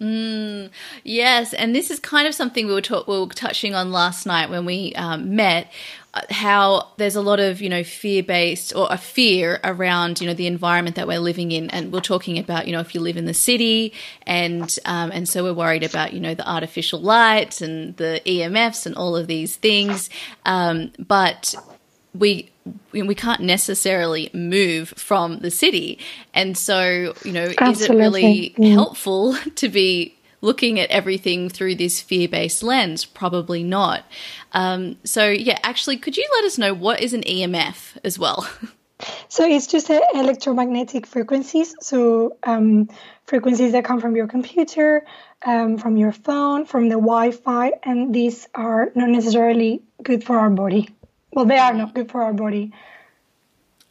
Mm, 0.00 0.70
yes, 1.04 1.54
and 1.54 1.74
this 1.74 1.90
is 1.90 2.00
kind 2.00 2.26
of 2.26 2.34
something 2.34 2.66
we 2.66 2.72
were, 2.74 2.80
talk- 2.80 3.06
we 3.06 3.18
were 3.18 3.26
touching 3.26 3.74
on 3.74 3.92
last 3.92 4.26
night 4.26 4.50
when 4.50 4.64
we 4.64 4.92
um, 4.94 5.36
met. 5.36 5.70
Uh, 6.12 6.20
how 6.30 6.88
there's 6.96 7.16
a 7.16 7.20
lot 7.20 7.40
of 7.40 7.60
you 7.60 7.68
know 7.68 7.82
fear 7.82 8.22
based 8.22 8.74
or 8.74 8.86
a 8.90 8.96
fear 8.96 9.58
around 9.64 10.20
you 10.20 10.28
know 10.28 10.34
the 10.34 10.46
environment 10.46 10.94
that 10.94 11.08
we're 11.08 11.18
living 11.18 11.50
in, 11.50 11.70
and 11.70 11.92
we're 11.92 12.00
talking 12.00 12.38
about 12.38 12.66
you 12.66 12.72
know 12.72 12.80
if 12.80 12.94
you 12.94 13.00
live 13.00 13.16
in 13.16 13.24
the 13.24 13.34
city, 13.34 13.92
and 14.26 14.78
um, 14.84 15.10
and 15.12 15.28
so 15.28 15.42
we're 15.42 15.52
worried 15.52 15.82
about 15.82 16.12
you 16.12 16.20
know 16.20 16.34
the 16.34 16.48
artificial 16.48 17.00
lights 17.00 17.60
and 17.60 17.96
the 17.96 18.20
EMFs 18.26 18.86
and 18.86 18.94
all 18.94 19.16
of 19.16 19.26
these 19.26 19.56
things, 19.56 20.08
um, 20.44 20.92
but 20.98 21.54
we 22.14 22.50
we 22.92 23.14
can't 23.14 23.42
necessarily 23.42 24.30
move 24.32 24.90
from 24.90 25.40
the 25.40 25.50
city. 25.50 25.98
And 26.32 26.56
so, 26.56 27.14
you 27.24 27.32
know, 27.32 27.52
Absolutely. 27.58 27.72
is 27.72 27.82
it 27.82 27.94
really 27.94 28.54
mm. 28.56 28.72
helpful 28.72 29.36
to 29.56 29.68
be 29.68 30.14
looking 30.40 30.78
at 30.78 30.90
everything 30.90 31.48
through 31.48 31.74
this 31.74 32.00
fear 32.00 32.28
based 32.28 32.62
lens? 32.62 33.04
Probably 33.04 33.62
not. 33.62 34.04
Um, 34.52 34.96
so, 35.04 35.28
yeah, 35.28 35.58
actually, 35.62 35.96
could 35.96 36.16
you 36.16 36.26
let 36.36 36.44
us 36.44 36.56
know 36.56 36.72
what 36.72 37.00
is 37.00 37.12
an 37.12 37.22
EMF 37.22 37.98
as 38.04 38.18
well? 38.18 38.48
So 39.28 39.44
it's 39.44 39.66
just 39.66 39.90
electromagnetic 39.90 41.06
frequencies. 41.06 41.74
So 41.80 42.36
um, 42.42 42.88
frequencies 43.26 43.72
that 43.72 43.84
come 43.84 44.00
from 44.00 44.16
your 44.16 44.28
computer, 44.28 45.04
um, 45.44 45.78
from 45.78 45.96
your 45.96 46.12
phone, 46.12 46.64
from 46.64 46.88
the 46.88 46.94
Wi-Fi, 46.94 47.72
and 47.82 48.14
these 48.14 48.48
are 48.54 48.92
not 48.94 49.10
necessarily 49.10 49.82
good 50.02 50.24
for 50.24 50.38
our 50.38 50.48
body. 50.48 50.88
Well, 51.34 51.44
they 51.44 51.58
are 51.58 51.74
not 51.74 51.94
good 51.94 52.10
for 52.10 52.22
our 52.22 52.32
body. 52.32 52.72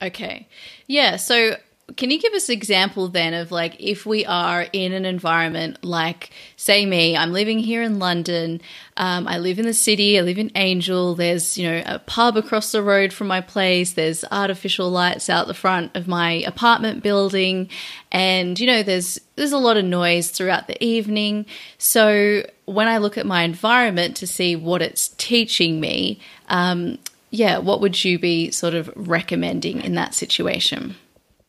Okay. 0.01 0.47
Yeah. 0.87 1.17
So, 1.17 1.55
can 1.97 2.09
you 2.09 2.19
give 2.19 2.33
us 2.33 2.47
an 2.47 2.53
example 2.53 3.09
then 3.09 3.33
of 3.33 3.51
like 3.51 3.75
if 3.79 4.05
we 4.05 4.25
are 4.25 4.65
in 4.71 4.93
an 4.93 5.05
environment 5.05 5.83
like, 5.83 6.31
say, 6.55 6.85
me, 6.85 7.15
I'm 7.15 7.33
living 7.33 7.59
here 7.59 7.83
in 7.83 7.99
London, 7.99 8.61
um, 8.95 9.27
I 9.27 9.37
live 9.37 9.59
in 9.59 9.65
the 9.65 9.73
city, 9.73 10.17
I 10.17 10.21
live 10.21 10.37
in 10.37 10.49
Angel, 10.55 11.13
there's, 11.13 11.57
you 11.57 11.69
know, 11.69 11.83
a 11.85 11.99
pub 11.99 12.37
across 12.37 12.71
the 12.71 12.81
road 12.81 13.11
from 13.11 13.27
my 13.27 13.41
place, 13.41 13.93
there's 13.93 14.23
artificial 14.31 14.89
lights 14.89 15.29
out 15.29 15.47
the 15.47 15.53
front 15.53 15.95
of 15.95 16.07
my 16.07 16.31
apartment 16.47 17.03
building, 17.03 17.69
and, 18.11 18.57
you 18.59 18.65
know, 18.65 18.81
there's, 18.81 19.19
there's 19.35 19.51
a 19.51 19.57
lot 19.57 19.75
of 19.75 19.83
noise 19.83 20.31
throughout 20.31 20.67
the 20.67 20.81
evening. 20.83 21.45
So, 21.77 22.43
when 22.65 22.87
I 22.87 22.97
look 22.97 23.17
at 23.17 23.25
my 23.25 23.43
environment 23.43 24.15
to 24.17 24.27
see 24.27 24.55
what 24.55 24.81
it's 24.81 25.09
teaching 25.09 25.81
me, 25.81 26.21
um, 26.47 26.97
yeah, 27.33 27.57
what 27.57 27.81
would 27.81 28.05
you 28.05 28.19
be 28.19 28.51
sort 28.51 28.75
of 28.75 28.93
recommending 28.95 29.81
in 29.81 29.95
that 29.95 30.13
situation? 30.13 30.95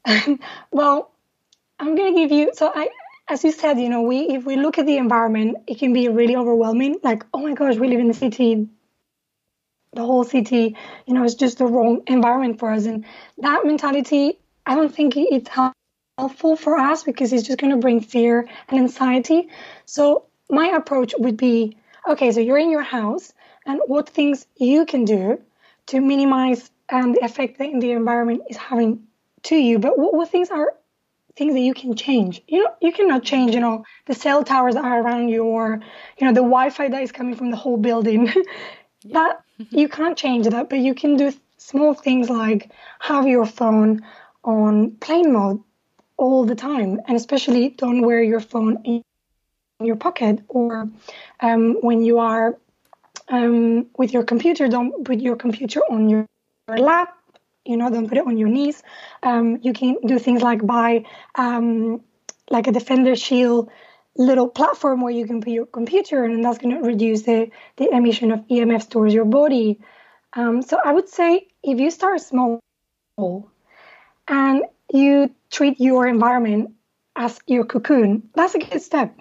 well, 0.70 1.11
I'm 1.79 1.94
going 1.94 2.14
to 2.14 2.20
give 2.20 2.33
you 2.33 2.53
so 2.55 2.73
I 2.75 2.88
as 3.29 3.44
you 3.44 3.53
said, 3.53 3.79
you 3.79 3.90
know, 3.90 4.01
we 4.01 4.20
if 4.20 4.47
we 4.47 4.57
look 4.57 4.79
at 4.79 4.87
the 4.87 4.97
environment, 4.97 5.59
it 5.66 5.79
can 5.79 5.92
be 5.92 6.09
really 6.09 6.37
overwhelming. 6.37 7.01
Like, 7.03 7.25
oh 7.35 7.42
my 7.42 7.53
gosh, 7.53 7.77
we 7.77 7.88
live 7.88 8.01
in 8.01 8.09
the 8.09 8.14
city. 8.14 8.66
The 9.92 10.05
whole 10.05 10.25
city, 10.25 10.75
you 11.07 11.14
know, 11.14 11.23
is 11.23 11.35
just 11.35 11.59
the 11.59 11.66
wrong 11.66 12.03
environment 12.07 12.59
for 12.59 12.73
us. 12.73 12.87
And 12.87 13.05
that 13.38 13.66
mentality, 13.66 14.38
I 14.64 14.75
don't 14.75 14.92
think 14.92 15.16
it's 15.16 15.51
helpful 16.18 16.57
for 16.57 16.79
us 16.79 17.03
because 17.05 17.33
it's 17.33 17.47
just 17.47 17.59
going 17.59 17.73
to 17.73 17.79
bring 17.79 18.01
fear 18.01 18.49
and 18.68 18.81
anxiety. 18.81 19.51
So 19.85 20.25
my 20.49 20.68
approach 20.68 21.14
would 21.18 21.37
be, 21.37 21.77
okay, 22.09 22.33
so 22.33 22.40
you're 22.40 22.59
in 22.59 22.70
your 22.70 22.83
house, 22.83 23.35
and 23.66 23.81
what 23.87 24.09
things 24.09 24.47
you 24.57 24.87
can 24.87 25.05
do 25.05 25.40
to 25.87 26.01
minimize 26.01 26.70
um, 26.90 27.12
the 27.12 27.25
effect 27.25 27.59
that 27.59 27.81
the 27.81 27.92
environment 27.92 28.42
is 28.49 28.57
having 28.57 29.05
to 29.44 29.57
you. 29.57 29.79
But 29.79 29.99
what, 29.99 30.14
what 30.14 30.31
things 30.31 30.51
are 30.51 30.75
things 31.37 31.55
that 31.55 31.61
you 31.61 31.75
can 31.75 31.97
change. 31.97 32.42
You 32.47 32.64
know, 32.64 32.75
you 32.81 32.92
cannot 32.92 33.25
change, 33.25 33.55
you 33.55 33.61
know, 33.61 33.85
the 34.07 34.14
cell 34.14 34.44
towers 34.44 34.75
that 34.75 34.85
are 34.85 35.01
around 35.01 35.29
you 35.29 35.44
or, 35.44 35.81
you 36.18 36.27
know, 36.27 36.33
the 36.33 36.40
Wi-Fi 36.40 36.88
that 36.88 37.03
is 37.03 37.12
coming 37.12 37.35
from 37.35 37.51
the 37.51 37.57
whole 37.57 37.77
building. 37.77 38.33
that 39.07 39.40
you 39.70 39.88
can't 39.88 40.16
change 40.16 40.47
that, 40.47 40.70
but 40.70 40.79
you 40.79 40.94
can 40.94 41.16
do 41.16 41.33
small 41.59 41.94
things 41.94 42.31
like 42.31 42.70
have 43.01 43.27
your 43.27 43.47
phone 43.47 44.05
on 44.44 44.92
plane 44.92 45.33
mode 45.33 45.62
all 46.16 46.44
the 46.44 46.55
time, 46.55 47.01
and 47.07 47.16
especially 47.16 47.70
don't 47.70 48.03
wear 48.03 48.23
your 48.23 48.40
phone 48.40 48.81
in 48.85 49.03
your 49.81 49.97
pocket 49.97 50.40
or 50.49 50.88
um, 51.40 51.75
when 51.81 52.03
you 52.05 52.18
are 52.18 52.57
um, 53.28 53.87
with 53.96 54.12
your 54.12 54.24
computer, 54.24 54.68
don't 54.68 55.04
put 55.04 55.20
your 55.20 55.37
computer 55.37 55.80
on 55.90 56.08
your 56.08 56.26
lap 56.68 57.16
you 57.64 57.76
know 57.76 57.90
don't 57.90 58.08
put 58.08 58.18
it 58.18 58.26
on 58.26 58.37
your 58.37 58.48
knees. 58.48 58.82
Um, 59.22 59.58
you 59.62 59.72
can 59.72 59.96
do 60.06 60.18
things 60.18 60.42
like 60.42 60.64
buy 60.66 61.04
um, 61.34 62.02
like 62.50 62.66
a 62.66 62.72
defender 62.72 63.16
shield 63.16 63.70
little 64.16 64.48
platform 64.48 65.00
where 65.00 65.12
you 65.12 65.26
can 65.26 65.40
put 65.40 65.52
your 65.52 65.66
computer 65.66 66.24
and 66.24 66.44
that's 66.44 66.58
going 66.58 66.74
to 66.74 66.82
reduce 66.82 67.22
the, 67.22 67.50
the 67.76 67.90
emission 67.90 68.30
of 68.30 68.46
emfs 68.48 68.88
towards 68.88 69.12
your 69.12 69.24
body. 69.24 69.80
Um, 70.34 70.62
so 70.62 70.78
i 70.84 70.92
would 70.92 71.08
say 71.08 71.46
if 71.62 71.78
you 71.78 71.90
start 71.90 72.20
small 72.20 72.60
and 74.28 74.62
you 74.92 75.34
treat 75.50 75.80
your 75.80 76.06
environment 76.06 76.74
as 77.16 77.38
your 77.46 77.64
cocoon 77.64 78.30
that's 78.34 78.54
a 78.54 78.58
good 78.58 78.82
step. 78.82 79.20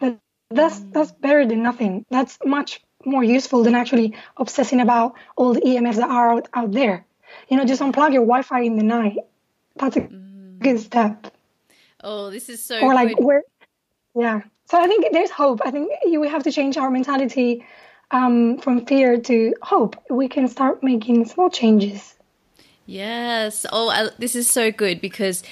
That's 0.50 0.80
that's 0.92 1.12
better 1.12 1.48
than 1.48 1.64
nothing. 1.64 2.06
That's 2.12 2.38
much 2.46 2.82
more 3.06 3.24
useful 3.24 3.64
than 3.64 3.76
actually 3.76 4.16
obsessing 4.38 4.80
about 4.82 5.16
all 5.36 5.54
the 5.54 5.62
emfs 5.62 5.96
that 5.96 6.10
are 6.10 6.34
out, 6.34 6.48
out 6.54 6.72
there 6.72 7.06
you 7.50 7.58
know, 7.58 7.66
just 7.66 7.82
unplug 7.82 8.14
your 8.14 8.24
Wi-Fi 8.24 8.62
in 8.62 8.78
the 8.78 8.84
night. 8.84 9.18
That's 9.76 9.98
a 9.98 10.02
mm. 10.02 10.60
good 10.60 10.80
step. 10.80 11.34
Oh, 12.04 12.30
this 12.30 12.50
is 12.50 12.64
so. 12.64 12.80
Or 12.80 12.94
like 12.94 13.16
good. 13.16 13.24
where, 13.24 13.44
yeah. 14.16 14.42
So 14.70 14.82
I 14.82 14.88
think 14.88 15.06
there's 15.12 15.30
hope. 15.30 15.62
I 15.66 15.72
think 15.72 15.92
we 16.06 16.28
have 16.28 16.44
to 16.44 16.52
change 16.52 16.78
our 16.78 16.90
mentality 16.90 17.66
um, 18.12 18.58
from 18.60 18.86
fear 18.86 19.20
to 19.20 19.54
hope. 19.62 19.96
We 20.10 20.28
can 20.28 20.48
start 20.48 20.84
making 20.84 21.26
small 21.26 21.50
changes. 21.50 22.16
Yes. 22.86 23.66
Oh, 23.72 23.90
uh, 23.90 24.10
this 24.18 24.36
is 24.36 24.50
so 24.50 24.72
good 24.72 25.00
because 25.00 25.44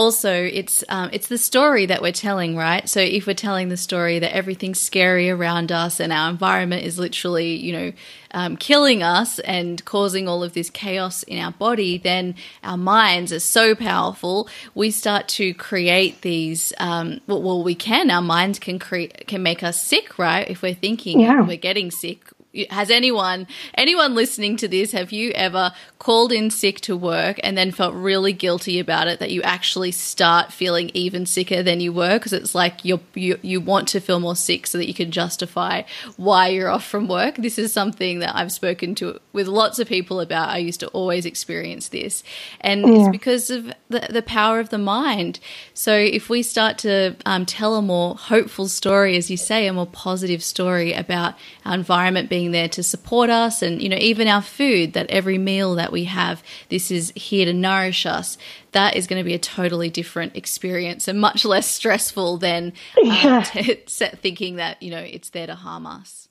also 0.00 0.32
it's 0.32 0.82
um, 0.88 1.10
it's 1.12 1.28
the 1.28 1.36
story 1.36 1.84
that 1.86 2.00
we're 2.00 2.10
telling, 2.10 2.56
right? 2.56 2.88
So 2.88 3.00
if 3.00 3.26
we're 3.26 3.34
telling 3.34 3.68
the 3.68 3.76
story 3.76 4.18
that 4.18 4.34
everything's 4.34 4.80
scary 4.80 5.28
around 5.28 5.70
us 5.70 6.00
and 6.00 6.10
our 6.10 6.30
environment 6.30 6.84
is 6.84 6.98
literally, 6.98 7.54
you 7.56 7.72
know, 7.74 7.92
um, 8.30 8.56
killing 8.56 9.02
us 9.02 9.38
and 9.40 9.84
causing 9.84 10.26
all 10.26 10.42
of 10.42 10.54
this 10.54 10.70
chaos 10.70 11.22
in 11.24 11.38
our 11.38 11.52
body, 11.52 11.98
then 11.98 12.34
our 12.64 12.78
minds 12.78 13.30
are 13.30 13.40
so 13.40 13.74
powerful. 13.74 14.48
We 14.74 14.90
start 14.90 15.28
to 15.40 15.52
create 15.52 16.22
these. 16.22 16.72
Um, 16.78 17.20
well, 17.26 17.42
well, 17.42 17.62
we 17.62 17.74
can. 17.74 18.10
Our 18.10 18.22
minds 18.22 18.58
can 18.58 18.78
create 18.78 19.26
can 19.26 19.42
make 19.42 19.62
us 19.62 19.82
sick, 19.82 20.18
right? 20.18 20.48
If 20.48 20.62
we're 20.62 20.74
thinking 20.74 21.20
yeah. 21.20 21.42
we're 21.42 21.58
getting 21.58 21.90
sick, 21.90 22.22
has 22.70 22.90
anyone 22.90 23.46
anyone 23.74 24.14
listening 24.14 24.56
to 24.56 24.66
this 24.66 24.90
have 24.90 25.12
you 25.12 25.30
ever 25.32 25.72
called 26.00 26.32
in 26.32 26.50
sick 26.50 26.80
to 26.80 26.96
work 26.96 27.38
and 27.44 27.56
then 27.56 27.70
felt 27.70 27.94
really 27.94 28.32
guilty 28.32 28.80
about 28.80 29.06
it 29.06 29.20
that 29.20 29.30
you 29.30 29.40
actually 29.42 29.92
start 29.92 30.50
feeling 30.52 30.90
even 30.94 31.26
sicker 31.26 31.62
than 31.62 31.78
you 31.78 31.92
were? 31.92 32.18
Because 32.18 32.32
it's 32.32 32.54
like 32.54 32.84
you 32.84 33.00
you 33.14 33.38
you 33.42 33.60
want 33.60 33.86
to 33.88 34.00
feel 34.00 34.18
more 34.18 34.34
sick 34.34 34.66
so 34.66 34.78
that 34.78 34.88
you 34.88 34.94
can 34.94 35.10
justify 35.10 35.82
why 36.16 36.48
you're 36.48 36.70
off 36.70 36.84
from 36.84 37.06
work. 37.06 37.36
This 37.36 37.58
is 37.58 37.72
something 37.72 38.18
that 38.20 38.34
I've 38.34 38.50
spoken 38.50 38.94
to 38.96 39.20
with 39.32 39.46
lots 39.46 39.78
of 39.78 39.86
people 39.86 40.20
about. 40.20 40.48
I 40.48 40.58
used 40.58 40.80
to 40.80 40.88
always 40.88 41.26
experience 41.26 41.88
this. 41.88 42.24
And 42.60 42.80
yeah. 42.80 43.00
it's 43.00 43.08
because 43.10 43.50
of 43.50 43.72
the, 43.88 44.06
the 44.10 44.22
power 44.22 44.58
of 44.58 44.70
the 44.70 44.78
mind. 44.78 45.38
So 45.74 45.94
if 45.94 46.28
we 46.30 46.42
start 46.42 46.78
to 46.78 47.14
um, 47.26 47.46
tell 47.46 47.76
a 47.76 47.82
more 47.82 48.16
hopeful 48.16 48.68
story 48.68 49.16
as 49.16 49.30
you 49.30 49.36
say 49.36 49.66
a 49.66 49.72
more 49.72 49.86
positive 49.86 50.42
story 50.42 50.92
about 50.94 51.34
our 51.64 51.74
environment 51.74 52.30
being 52.30 52.39
being 52.40 52.52
there 52.52 52.68
to 52.70 52.82
support 52.82 53.28
us 53.28 53.60
and 53.60 53.82
you 53.82 53.88
know 53.88 53.98
even 53.98 54.26
our 54.26 54.40
food 54.40 54.94
that 54.94 55.10
every 55.10 55.36
meal 55.36 55.74
that 55.74 55.92
we 55.92 56.04
have 56.04 56.42
this 56.70 56.90
is 56.90 57.12
here 57.14 57.44
to 57.44 57.52
nourish 57.52 58.06
us. 58.06 58.38
That 58.72 58.96
is 58.96 59.06
going 59.06 59.20
to 59.20 59.24
be 59.24 59.34
a 59.34 59.38
totally 59.38 59.90
different 59.90 60.36
experience 60.36 61.06
and 61.06 61.20
much 61.20 61.44
less 61.44 61.66
stressful 61.66 62.38
than 62.38 62.72
uh, 62.96 63.00
yeah. 63.02 63.42
thinking 64.24 64.56
that 64.56 64.82
you 64.82 64.90
know 64.90 65.04
it's 65.16 65.30
there 65.30 65.46
to 65.46 65.54
harm 65.54 65.86
us. 65.86 66.28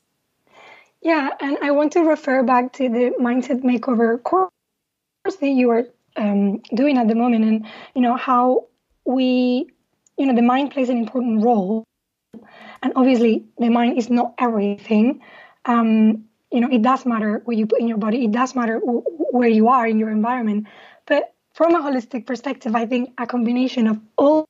Yeah 1.01 1.29
and 1.39 1.57
i 1.61 1.71
want 1.71 1.93
to 1.93 2.01
refer 2.01 2.43
back 2.43 2.73
to 2.73 2.89
the 2.89 3.13
mindset 3.19 3.61
makeover 3.61 4.21
course 4.23 4.49
that 5.39 5.53
you 5.61 5.69
are 5.69 5.85
um, 6.17 6.61
doing 6.73 6.97
at 6.97 7.07
the 7.07 7.15
moment 7.15 7.45
and 7.45 7.65
you 7.95 8.01
know 8.01 8.15
how 8.17 8.67
we 9.05 9.69
you 10.17 10.25
know 10.25 10.35
the 10.35 10.41
mind 10.41 10.71
plays 10.71 10.89
an 10.89 10.97
important 10.97 11.43
role. 11.43 11.83
And 12.81 12.93
obviously 12.95 13.45
the 13.57 13.69
mind 13.69 13.97
is 13.97 14.09
not 14.09 14.33
everything 14.37 15.21
um, 15.65 16.25
you 16.51 16.61
know, 16.61 16.69
it 16.71 16.81
does 16.81 17.05
matter 17.05 17.41
what 17.45 17.57
you 17.57 17.67
put 17.67 17.79
in 17.79 17.87
your 17.87 17.97
body. 17.97 18.25
It 18.25 18.31
does 18.31 18.55
matter 18.55 18.79
w- 18.79 19.03
where 19.31 19.49
you 19.49 19.69
are 19.69 19.85
in 19.85 19.99
your 19.99 20.09
environment. 20.09 20.67
But 21.05 21.33
from 21.53 21.75
a 21.75 21.79
holistic 21.79 22.25
perspective, 22.25 22.75
I 22.75 22.85
think 22.85 23.13
a 23.17 23.27
combination 23.27 23.87
of 23.87 23.99
all, 24.17 24.45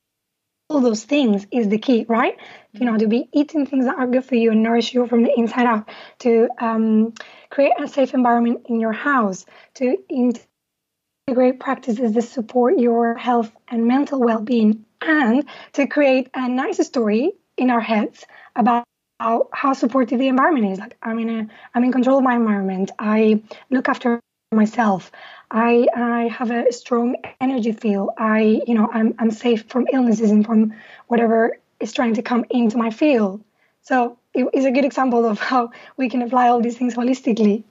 all 0.68 0.80
those 0.80 1.04
things 1.04 1.46
is 1.50 1.68
the 1.68 1.78
key, 1.78 2.06
right? 2.08 2.36
You 2.72 2.86
know, 2.86 2.96
to 2.96 3.06
be 3.06 3.28
eating 3.32 3.66
things 3.66 3.84
that 3.84 3.96
are 3.96 4.06
good 4.06 4.24
for 4.24 4.36
you 4.36 4.52
and 4.52 4.62
nourish 4.62 4.94
you 4.94 5.06
from 5.06 5.24
the 5.24 5.38
inside 5.38 5.66
out, 5.66 5.88
to 6.20 6.48
um, 6.58 7.14
create 7.50 7.72
a 7.78 7.88
safe 7.88 8.14
environment 8.14 8.66
in 8.66 8.80
your 8.80 8.92
house, 8.92 9.44
to 9.74 9.98
integrate 10.08 11.60
practices 11.60 12.12
that 12.12 12.22
support 12.22 12.78
your 12.78 13.14
health 13.16 13.50
and 13.68 13.86
mental 13.86 14.20
well-being, 14.20 14.84
and 15.02 15.44
to 15.72 15.86
create 15.86 16.28
a 16.34 16.48
nice 16.48 16.84
story 16.86 17.32
in 17.56 17.70
our 17.70 17.80
heads 17.80 18.24
about 18.56 18.84
how, 19.20 19.48
how 19.52 19.74
supportive 19.74 20.18
the 20.18 20.28
environment 20.28 20.72
is. 20.72 20.78
Like 20.78 20.96
I'm 21.02 21.18
in 21.18 21.28
a 21.28 21.46
I'm 21.74 21.84
in 21.84 21.92
control 21.92 22.18
of 22.18 22.24
my 22.24 22.34
environment. 22.34 22.90
I 22.98 23.42
look 23.70 23.88
after 23.88 24.20
myself. 24.50 25.12
I 25.50 25.86
I 25.94 26.28
have 26.28 26.50
a 26.50 26.72
strong 26.72 27.16
energy 27.40 27.72
field. 27.72 28.10
I 28.16 28.62
you 28.66 28.74
know 28.74 28.88
I'm 28.92 29.14
I'm 29.18 29.30
safe 29.30 29.64
from 29.68 29.86
illnesses 29.92 30.30
and 30.30 30.44
from 30.44 30.74
whatever 31.08 31.58
is 31.78 31.92
trying 31.92 32.14
to 32.14 32.22
come 32.22 32.44
into 32.50 32.78
my 32.78 32.90
field. 32.90 33.44
So 33.82 34.18
it 34.34 34.48
is 34.54 34.64
a 34.64 34.70
good 34.70 34.84
example 34.84 35.24
of 35.26 35.38
how 35.38 35.70
we 35.96 36.08
can 36.08 36.22
apply 36.22 36.48
all 36.48 36.60
these 36.60 36.78
things 36.78 36.94
holistically. 36.94 37.62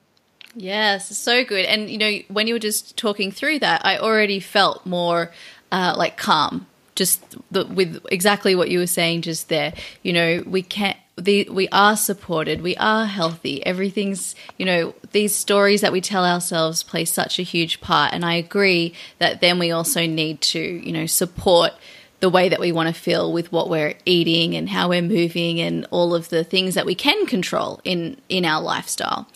Yes, 0.54 1.16
so 1.16 1.44
good. 1.44 1.64
And 1.66 1.90
you 1.90 1.98
know, 1.98 2.12
when 2.28 2.46
you 2.46 2.54
were 2.54 2.60
just 2.60 2.96
talking 2.96 3.30
through 3.30 3.60
that, 3.60 3.84
I 3.84 3.98
already 3.98 4.40
felt 4.40 4.86
more 4.86 5.32
uh, 5.72 5.94
like 5.96 6.16
calm. 6.16 6.66
Just 7.00 7.22
the, 7.50 7.64
with 7.64 8.04
exactly 8.12 8.54
what 8.54 8.68
you 8.68 8.78
were 8.78 8.86
saying 8.86 9.22
just 9.22 9.48
there. 9.48 9.72
You 10.02 10.12
know, 10.12 10.42
we 10.46 10.60
can't 10.62 10.98
the, 11.16 11.48
we 11.50 11.66
are 11.68 11.96
supported, 11.96 12.62
we 12.62 12.76
are 12.76 13.06
healthy. 13.06 13.64
Everything's, 13.64 14.34
you 14.58 14.66
know, 14.66 14.94
these 15.12 15.34
stories 15.34 15.80
that 15.80 15.92
we 15.92 16.00
tell 16.00 16.24
ourselves 16.24 16.82
play 16.82 17.04
such 17.04 17.38
a 17.38 17.42
huge 17.42 17.80
part. 17.80 18.12
And 18.12 18.24
I 18.24 18.34
agree 18.34 18.94
that 19.18 19.40
then 19.40 19.58
we 19.58 19.70
also 19.70 20.06
need 20.06 20.40
to, 20.52 20.60
you 20.60 20.92
know, 20.92 21.06
support 21.06 21.72
the 22.20 22.28
way 22.28 22.50
that 22.50 22.60
we 22.60 22.70
want 22.70 22.94
to 22.94 23.00
feel 23.00 23.32
with 23.32 23.50
what 23.50 23.70
we're 23.70 23.94
eating 24.04 24.54
and 24.54 24.68
how 24.68 24.90
we're 24.90 25.02
moving 25.02 25.58
and 25.60 25.86
all 25.90 26.14
of 26.14 26.28
the 26.28 26.44
things 26.44 26.74
that 26.74 26.86
we 26.86 26.94
can 26.94 27.26
control 27.26 27.80
in 27.84 28.16
in 28.28 28.44
our 28.44 28.60
lifestyle. 28.60 29.26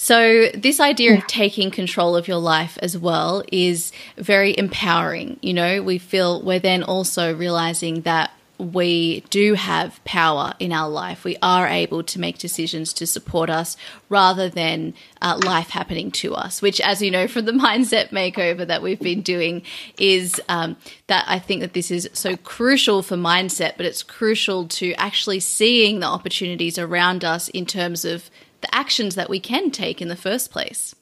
So, 0.00 0.46
this 0.54 0.78
idea 0.78 1.10
yeah. 1.10 1.18
of 1.18 1.26
taking 1.26 1.72
control 1.72 2.14
of 2.14 2.28
your 2.28 2.38
life 2.38 2.78
as 2.80 2.96
well 2.96 3.42
is 3.50 3.90
very 4.16 4.56
empowering. 4.56 5.38
You 5.42 5.52
know, 5.54 5.82
we 5.82 5.98
feel 5.98 6.40
we're 6.40 6.60
then 6.60 6.84
also 6.84 7.34
realizing 7.34 8.02
that 8.02 8.30
we 8.58 9.20
do 9.30 9.54
have 9.54 10.02
power 10.04 10.54
in 10.60 10.72
our 10.72 10.88
life. 10.88 11.24
We 11.24 11.36
are 11.42 11.66
able 11.66 12.04
to 12.04 12.20
make 12.20 12.38
decisions 12.38 12.92
to 12.94 13.08
support 13.08 13.50
us 13.50 13.76
rather 14.08 14.48
than 14.48 14.94
uh, 15.20 15.40
life 15.44 15.70
happening 15.70 16.12
to 16.12 16.34
us, 16.36 16.62
which, 16.62 16.80
as 16.80 17.02
you 17.02 17.10
know 17.10 17.26
from 17.26 17.46
the 17.46 17.52
mindset 17.66 18.10
makeover 18.10 18.64
that 18.64 18.82
we've 18.82 19.00
been 19.00 19.22
doing, 19.22 19.62
is 19.98 20.40
um, 20.48 20.76
that 21.08 21.24
I 21.26 21.40
think 21.40 21.60
that 21.62 21.72
this 21.72 21.90
is 21.90 22.08
so 22.12 22.36
crucial 22.36 23.02
for 23.02 23.16
mindset, 23.16 23.76
but 23.76 23.84
it's 23.84 24.04
crucial 24.04 24.68
to 24.68 24.92
actually 24.94 25.40
seeing 25.40 25.98
the 25.98 26.06
opportunities 26.06 26.78
around 26.78 27.24
us 27.24 27.48
in 27.48 27.66
terms 27.66 28.04
of 28.04 28.30
the 28.60 28.74
actions 28.74 29.14
that 29.14 29.30
we 29.30 29.40
can 29.40 29.70
take 29.70 30.02
in 30.02 30.08
the 30.08 30.16
first 30.16 30.50
place. 30.50 30.94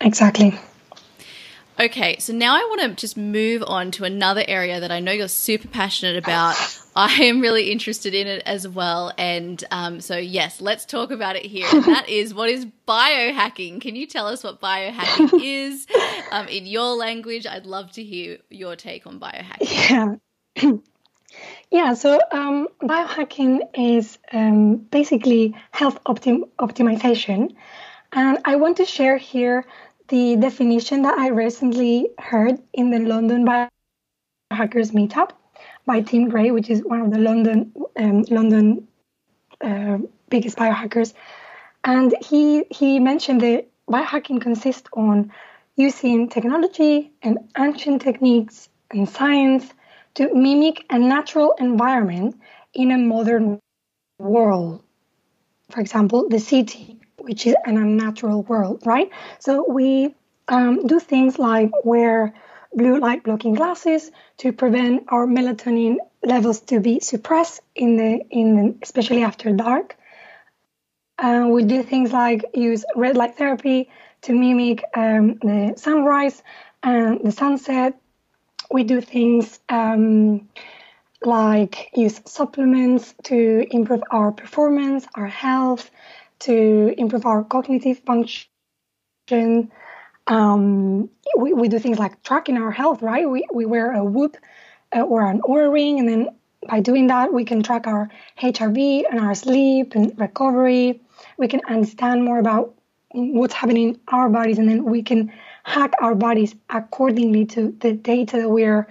Exactly. 0.00 0.58
Okay, 1.80 2.16
so 2.18 2.32
now 2.32 2.54
I 2.54 2.60
want 2.64 2.82
to 2.82 2.94
just 2.94 3.16
move 3.16 3.64
on 3.66 3.90
to 3.92 4.04
another 4.04 4.44
area 4.46 4.80
that 4.80 4.92
I 4.92 5.00
know 5.00 5.10
you're 5.10 5.26
super 5.26 5.68
passionate 5.68 6.16
about. 6.16 6.54
I 6.94 7.10
am 7.24 7.40
really 7.40 7.72
interested 7.72 8.14
in 8.14 8.26
it 8.26 8.42
as 8.44 8.68
well. 8.68 9.12
And 9.16 9.62
um, 9.70 10.00
so, 10.00 10.16
yes, 10.16 10.60
let's 10.60 10.84
talk 10.84 11.10
about 11.10 11.36
it 11.36 11.46
here. 11.46 11.66
And 11.72 11.84
that 11.84 12.08
is 12.08 12.34
what 12.34 12.50
is 12.50 12.66
biohacking? 12.86 13.80
Can 13.80 13.96
you 13.96 14.06
tell 14.06 14.26
us 14.26 14.44
what 14.44 14.60
biohacking 14.60 15.40
is 15.42 15.86
um, 16.30 16.46
in 16.48 16.66
your 16.66 16.94
language? 16.94 17.46
I'd 17.46 17.66
love 17.66 17.90
to 17.92 18.04
hear 18.04 18.38
your 18.50 18.76
take 18.76 19.06
on 19.06 19.18
biohacking. 19.18 20.20
Yeah. 20.56 20.72
yeah, 21.72 21.94
so 21.94 22.20
um, 22.30 22.68
biohacking 22.82 23.60
is 23.74 24.18
um, 24.30 24.76
basically 24.76 25.56
health 25.70 25.98
optim- 26.04 26.50
optimization. 26.58 27.54
And 28.12 28.38
I 28.44 28.56
want 28.56 28.76
to 28.76 28.84
share 28.84 29.16
here 29.16 29.64
the 30.08 30.36
definition 30.36 31.02
that 31.02 31.18
I 31.18 31.28
recently 31.28 32.10
heard 32.18 32.60
in 32.74 32.90
the 32.90 32.98
London 32.98 33.46
Biohackers 33.46 34.92
Meetup 34.92 35.30
by 35.86 36.02
Tim 36.02 36.28
Gray, 36.28 36.50
which 36.50 36.68
is 36.68 36.82
one 36.84 37.00
of 37.00 37.10
the 37.10 37.18
London 37.18 37.72
um, 37.96 38.22
London 38.28 38.86
uh, 39.62 39.96
biggest 40.28 40.58
biohackers, 40.58 41.14
and 41.84 42.14
he 42.20 42.64
he 42.70 43.00
mentioned 43.00 43.40
that 43.40 43.68
biohacking 43.88 44.42
consists 44.42 44.88
on 44.92 45.32
using 45.76 46.28
technology 46.28 47.12
and 47.22 47.38
ancient 47.56 48.02
techniques 48.02 48.68
and 48.90 49.08
science 49.08 49.72
to 50.14 50.34
mimic 50.34 50.84
a 50.90 50.98
natural 50.98 51.54
environment 51.58 52.38
in 52.74 52.90
a 52.90 52.98
modern 52.98 53.60
world. 54.18 54.82
For 55.70 55.80
example, 55.80 56.28
the 56.28 56.38
city 56.38 56.98
which 57.22 57.46
is 57.46 57.54
an 57.64 57.76
unnatural 57.76 58.42
world, 58.42 58.82
right? 58.84 59.10
So 59.38 59.64
we 59.68 60.14
um, 60.48 60.86
do 60.86 60.98
things 60.98 61.38
like 61.38 61.70
wear 61.84 62.34
blue 62.74 62.98
light 62.98 63.22
blocking 63.24 63.54
glasses 63.54 64.10
to 64.38 64.52
prevent 64.52 65.04
our 65.08 65.26
melatonin 65.26 65.96
levels 66.24 66.60
to 66.60 66.80
be 66.80 67.00
suppressed 67.00 67.60
in 67.74 67.96
the 67.96 68.20
in 68.30 68.56
the, 68.56 68.74
especially 68.82 69.22
after 69.22 69.52
dark. 69.52 69.96
Uh, 71.18 71.46
we 71.48 71.64
do 71.64 71.82
things 71.82 72.12
like 72.12 72.44
use 72.54 72.84
red 72.96 73.16
light 73.16 73.36
therapy 73.36 73.88
to 74.22 74.32
mimic 74.32 74.82
um, 74.96 75.38
the 75.42 75.74
sunrise 75.76 76.42
and 76.82 77.20
the 77.22 77.30
sunset. 77.32 77.94
We 78.72 78.84
do 78.84 79.00
things 79.00 79.60
um, 79.68 80.48
like 81.22 81.90
use 81.94 82.20
supplements 82.24 83.14
to 83.24 83.66
improve 83.70 84.02
our 84.10 84.32
performance, 84.32 85.06
our 85.14 85.26
health, 85.26 85.90
to 86.40 86.94
improve 86.96 87.26
our 87.26 87.44
cognitive 87.44 88.00
function. 88.00 89.70
Um, 90.26 91.10
we, 91.36 91.52
we 91.52 91.68
do 91.68 91.78
things 91.78 91.98
like 91.98 92.22
tracking 92.22 92.56
our 92.56 92.70
health, 92.70 93.02
right? 93.02 93.28
We, 93.28 93.46
we 93.52 93.66
wear 93.66 93.92
a 93.92 94.04
Whoop 94.04 94.36
uh, 94.94 95.02
or 95.02 95.26
an 95.26 95.40
Oura 95.42 95.72
ring, 95.72 95.98
and 95.98 96.08
then 96.08 96.28
by 96.68 96.80
doing 96.80 97.08
that, 97.08 97.32
we 97.32 97.44
can 97.44 97.62
track 97.62 97.86
our 97.86 98.08
HRV 98.40 99.04
and 99.10 99.20
our 99.20 99.34
sleep 99.34 99.94
and 99.94 100.18
recovery. 100.18 101.00
We 101.36 101.48
can 101.48 101.60
understand 101.68 102.24
more 102.24 102.38
about 102.38 102.74
what's 103.10 103.54
happening 103.54 103.90
in 103.90 104.00
our 104.08 104.28
bodies, 104.28 104.58
and 104.58 104.68
then 104.68 104.84
we 104.84 105.02
can 105.02 105.32
hack 105.64 105.92
our 106.00 106.14
bodies 106.14 106.54
accordingly 106.70 107.46
to 107.46 107.74
the 107.80 107.92
data 107.92 108.38
that 108.38 108.48
we're 108.48 108.86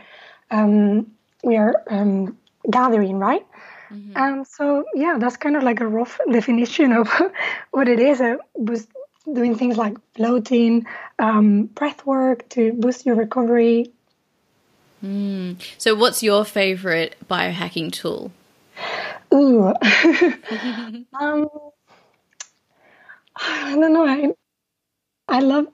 um, 0.52 1.12
we 1.44 1.58
are 1.58 1.84
um, 1.90 2.38
gathering, 2.70 3.18
right? 3.18 3.46
Mm-hmm. 3.92 4.18
Um, 4.18 4.46
so 4.46 4.86
yeah, 4.94 5.18
that's 5.18 5.38
kind 5.38 5.56
of 5.56 5.64
like 5.64 5.82
a 5.82 5.88
rough 5.88 6.20
definition 6.32 6.94
of 6.94 7.10
what 7.72 7.88
it 7.88 8.00
is. 8.00 8.22
I 8.22 8.38
was 8.56 8.88
doing 9.32 9.56
things 9.56 9.78
like 9.78 9.98
floating, 10.16 10.86
um, 11.20 11.66
breath 11.66 12.06
work 12.06 12.48
to 12.50 12.74
boost 12.74 13.06
your 13.06 13.16
recovery. 13.16 13.92
Mm. 15.04 15.58
So, 15.78 15.96
what's 15.96 16.22
your 16.22 16.46
favorite 16.46 17.16
biohacking 17.30 17.92
tool? 17.92 18.32
Ooh, 19.34 19.68
um, 21.20 21.48
I 23.36 23.76
don't 23.76 23.94
know. 23.94 24.06
I, 24.06 24.34
I 25.28 25.40
love, 25.40 25.68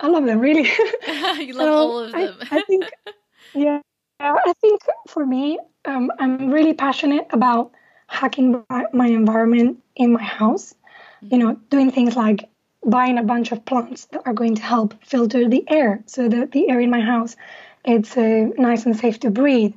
I 0.00 0.08
love 0.08 0.24
them 0.24 0.38
really. 0.40 0.62
you 1.38 1.54
love 1.54 1.68
all 1.68 1.98
of 2.00 2.12
them. 2.12 2.36
I, 2.50 2.56
I 2.56 2.62
think, 2.62 2.84
yeah, 3.54 3.80
I 4.20 4.52
think 4.60 4.80
for 5.08 5.24
me, 5.24 5.58
um, 5.84 6.10
I'm 6.18 6.50
really 6.50 6.74
passionate 6.74 7.26
about 7.30 7.72
hacking 8.06 8.64
my 8.92 9.06
environment 9.06 9.82
in 9.96 10.12
my 10.12 10.22
house. 10.22 10.74
You 11.22 11.38
know, 11.38 11.54
doing 11.68 11.90
things 11.90 12.16
like 12.16 12.48
buying 12.84 13.18
a 13.18 13.22
bunch 13.22 13.52
of 13.52 13.64
plants 13.66 14.06
that 14.06 14.22
are 14.24 14.32
going 14.32 14.54
to 14.54 14.62
help 14.62 14.94
filter 15.04 15.46
the 15.48 15.64
air 15.68 16.02
so 16.06 16.28
that 16.28 16.52
the 16.52 16.70
air 16.70 16.80
in 16.80 16.90
my 16.90 17.00
house 17.00 17.36
it's 17.84 18.16
uh, 18.16 18.48
nice 18.58 18.86
and 18.86 18.96
safe 18.96 19.20
to 19.20 19.30
breathe. 19.30 19.74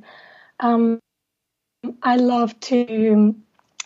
Um, 0.60 1.00
I 2.02 2.16
love 2.16 2.58
to 2.60 3.34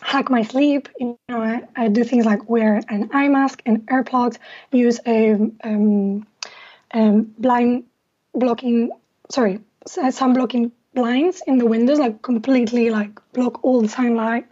hack 0.01 0.29
my 0.29 0.43
sleep. 0.43 0.89
You 0.99 1.17
know, 1.27 1.41
I, 1.41 1.61
I, 1.75 1.87
do 1.89 2.03
things 2.03 2.25
like 2.25 2.49
wear 2.49 2.81
an 2.89 3.09
eye 3.13 3.27
mask 3.27 3.61
and 3.65 3.85
earplugs, 3.87 4.37
use 4.71 4.99
a 5.05 5.33
um, 5.63 6.25
um, 6.93 7.33
blind 7.37 7.83
blocking, 8.33 8.91
sorry, 9.29 9.59
sun 9.87 10.33
blocking 10.33 10.71
blinds 10.93 11.41
in 11.47 11.57
the 11.57 11.65
windows, 11.65 11.99
like 11.99 12.21
completely 12.21 12.89
like 12.89 13.19
block 13.33 13.63
all 13.63 13.81
the 13.81 13.89
sunlight. 13.89 14.45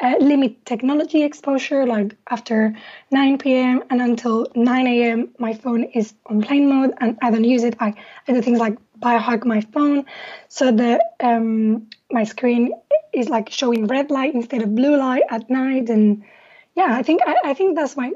Uh, 0.00 0.16
limit 0.18 0.66
technology 0.66 1.22
exposure, 1.22 1.86
like 1.86 2.16
after 2.28 2.76
9 3.12 3.38
p.m. 3.38 3.82
and 3.90 4.02
until 4.02 4.46
9 4.56 4.86
a.m. 4.88 5.28
My 5.38 5.54
phone 5.54 5.84
is 5.84 6.14
on 6.26 6.42
plane 6.42 6.68
mode, 6.68 6.92
and 7.00 7.16
I 7.22 7.30
don't 7.30 7.44
use 7.44 7.62
it. 7.62 7.76
I, 7.78 7.94
I 8.26 8.32
do 8.32 8.42
things 8.42 8.58
like 8.58 8.76
biohack 8.98 9.44
my 9.46 9.60
phone, 9.60 10.04
so 10.48 10.72
that 10.72 11.14
um, 11.20 11.88
my 12.10 12.24
screen 12.24 12.72
is 13.12 13.28
like 13.28 13.50
showing 13.50 13.86
red 13.86 14.10
light 14.10 14.34
instead 14.34 14.62
of 14.62 14.74
blue 14.74 14.96
light 14.96 15.22
at 15.30 15.48
night. 15.48 15.88
And 15.88 16.24
yeah, 16.74 16.88
I 16.90 17.02
think 17.04 17.22
I, 17.24 17.36
I 17.44 17.54
think 17.54 17.76
that's 17.76 17.96
my 17.96 18.12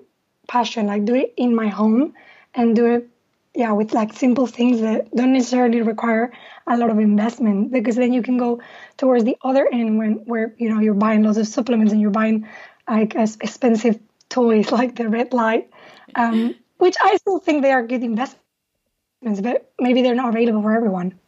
passion. 0.49 0.87
Like 0.87 1.05
do 1.05 1.15
it 1.15 1.33
in 1.37 1.55
my 1.55 1.69
home 1.69 2.15
and 2.55 2.75
do 2.75 2.87
it 2.87 3.09
yeah 3.59 3.73
with 3.73 3.93
like 3.93 4.13
simple 4.13 4.47
things 4.47 4.81
that 4.81 5.11
don't 5.15 5.33
necessarily 5.33 5.83
require 5.83 6.33
a 6.69 6.77
lot 6.77 6.91
of 6.91 6.99
investment 7.01 7.73
because 7.73 7.97
then 7.97 8.13
you 8.13 8.23
can 8.23 8.39
go 8.39 8.63
towards 8.97 9.25
the 9.25 9.37
other 9.43 9.69
end 9.73 9.99
when 9.99 10.13
where 10.33 10.55
you 10.59 10.73
know 10.73 10.79
you're 10.81 10.95
buying 10.95 11.25
lots 11.25 11.39
of 11.39 11.47
supplements 11.47 11.93
and 11.93 12.01
you're 12.01 12.19
buying 12.23 12.49
like 12.89 13.17
expensive 13.17 13.99
toys 14.29 14.71
like 14.81 14.95
the 14.95 15.09
red 15.09 15.33
light 15.33 15.69
um, 16.15 16.55
which 16.79 16.95
i 17.03 17.17
still 17.17 17.41
think 17.41 17.63
they 17.63 17.73
are 17.73 17.85
good 17.85 18.05
investments 18.05 18.41
but 19.43 19.73
maybe 19.81 20.03
they're 20.03 20.21
not 20.23 20.29
available 20.29 20.63
for 20.63 20.73
everyone 20.73 21.19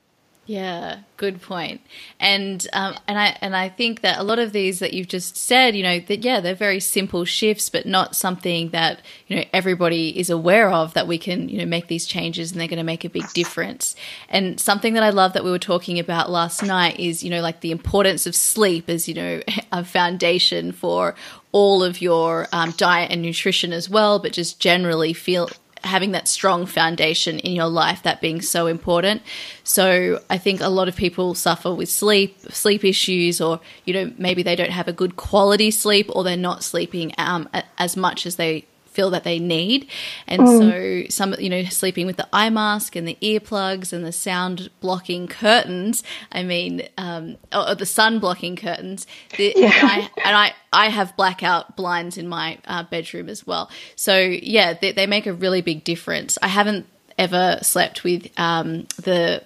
yeah, 0.46 1.00
good 1.16 1.40
point. 1.42 1.80
And 2.18 2.66
um, 2.72 2.96
and 3.06 3.18
I 3.18 3.36
and 3.40 3.54
I 3.54 3.68
think 3.68 4.00
that 4.00 4.18
a 4.18 4.24
lot 4.24 4.40
of 4.40 4.52
these 4.52 4.80
that 4.80 4.92
you've 4.92 5.06
just 5.06 5.36
said, 5.36 5.76
you 5.76 5.82
know, 5.84 6.00
that 6.00 6.24
yeah, 6.24 6.40
they're 6.40 6.56
very 6.56 6.80
simple 6.80 7.24
shifts, 7.24 7.68
but 7.68 7.86
not 7.86 8.16
something 8.16 8.70
that 8.70 9.00
you 9.28 9.36
know 9.36 9.44
everybody 9.52 10.18
is 10.18 10.28
aware 10.28 10.70
of. 10.72 10.94
That 10.94 11.06
we 11.06 11.18
can 11.18 11.48
you 11.48 11.58
know 11.58 11.66
make 11.66 11.86
these 11.86 12.04
changes 12.04 12.50
and 12.50 12.60
they're 12.60 12.68
going 12.68 12.78
to 12.78 12.84
make 12.84 13.04
a 13.04 13.10
big 13.10 13.30
difference. 13.32 13.94
And 14.28 14.58
something 14.58 14.94
that 14.94 15.04
I 15.04 15.10
love 15.10 15.34
that 15.34 15.44
we 15.44 15.52
were 15.52 15.58
talking 15.58 16.00
about 16.00 16.30
last 16.30 16.64
night 16.64 16.98
is 16.98 17.22
you 17.22 17.30
know 17.30 17.42
like 17.42 17.60
the 17.60 17.70
importance 17.70 18.26
of 18.26 18.34
sleep 18.34 18.88
as 18.88 19.08
you 19.08 19.14
know 19.14 19.42
a 19.72 19.84
foundation 19.84 20.72
for 20.72 21.14
all 21.52 21.84
of 21.84 22.00
your 22.00 22.48
um, 22.52 22.72
diet 22.76 23.12
and 23.12 23.22
nutrition 23.22 23.72
as 23.72 23.88
well, 23.88 24.18
but 24.18 24.32
just 24.32 24.58
generally 24.58 25.12
feel 25.12 25.48
having 25.84 26.12
that 26.12 26.28
strong 26.28 26.66
foundation 26.66 27.38
in 27.38 27.52
your 27.52 27.66
life, 27.66 28.02
that 28.02 28.20
being 28.20 28.40
so 28.40 28.66
important. 28.66 29.22
So 29.64 30.20
I 30.28 30.38
think 30.38 30.60
a 30.60 30.68
lot 30.68 30.88
of 30.88 30.96
people 30.96 31.34
suffer 31.34 31.74
with 31.74 31.88
sleep, 31.88 32.38
sleep 32.50 32.84
issues, 32.84 33.40
or, 33.40 33.60
you 33.84 33.94
know, 33.94 34.12
maybe 34.18 34.42
they 34.42 34.56
don't 34.56 34.70
have 34.70 34.88
a 34.88 34.92
good 34.92 35.16
quality 35.16 35.70
sleep 35.70 36.10
or 36.14 36.24
they're 36.24 36.36
not 36.36 36.64
sleeping 36.64 37.12
um, 37.18 37.48
as 37.78 37.96
much 37.96 38.26
as 38.26 38.36
they 38.36 38.66
feel 38.90 39.10
that 39.10 39.24
they 39.24 39.38
need. 39.38 39.88
And 40.26 40.42
mm. 40.42 41.06
so 41.06 41.10
some 41.10 41.34
you 41.38 41.48
know 41.48 41.64
sleeping 41.64 42.06
with 42.06 42.16
the 42.16 42.28
eye 42.32 42.50
mask 42.50 42.96
and 42.96 43.06
the 43.06 43.16
earplugs 43.22 43.92
and 43.92 44.04
the 44.04 44.12
sound 44.12 44.70
blocking 44.80 45.26
curtains. 45.26 46.02
I 46.32 46.42
mean, 46.42 46.88
um, 46.98 47.36
or, 47.52 47.74
the 47.74 47.86
sun 47.86 48.18
blocking 48.18 48.56
curtains. 48.56 49.06
The, 49.36 49.52
yeah. 49.56 49.72
and, 49.74 49.90
I, 49.90 50.10
and 50.24 50.36
I 50.36 50.54
I 50.72 50.88
have 50.88 51.16
blackout 51.16 51.76
blinds 51.76 52.16
in 52.16 52.28
my 52.28 52.58
uh, 52.66 52.84
bedroom 52.84 53.28
as 53.28 53.46
well. 53.46 53.70
So 53.96 54.18
yeah, 54.18 54.74
they, 54.74 54.92
they, 54.92 55.06
make 55.06 55.26
a 55.26 55.32
really 55.32 55.62
big 55.62 55.82
difference. 55.82 56.38
I 56.42 56.48
haven't 56.48 56.86
ever 57.18 57.58
slept 57.62 58.04
with 58.04 58.28
um, 58.38 58.86
the 59.02 59.42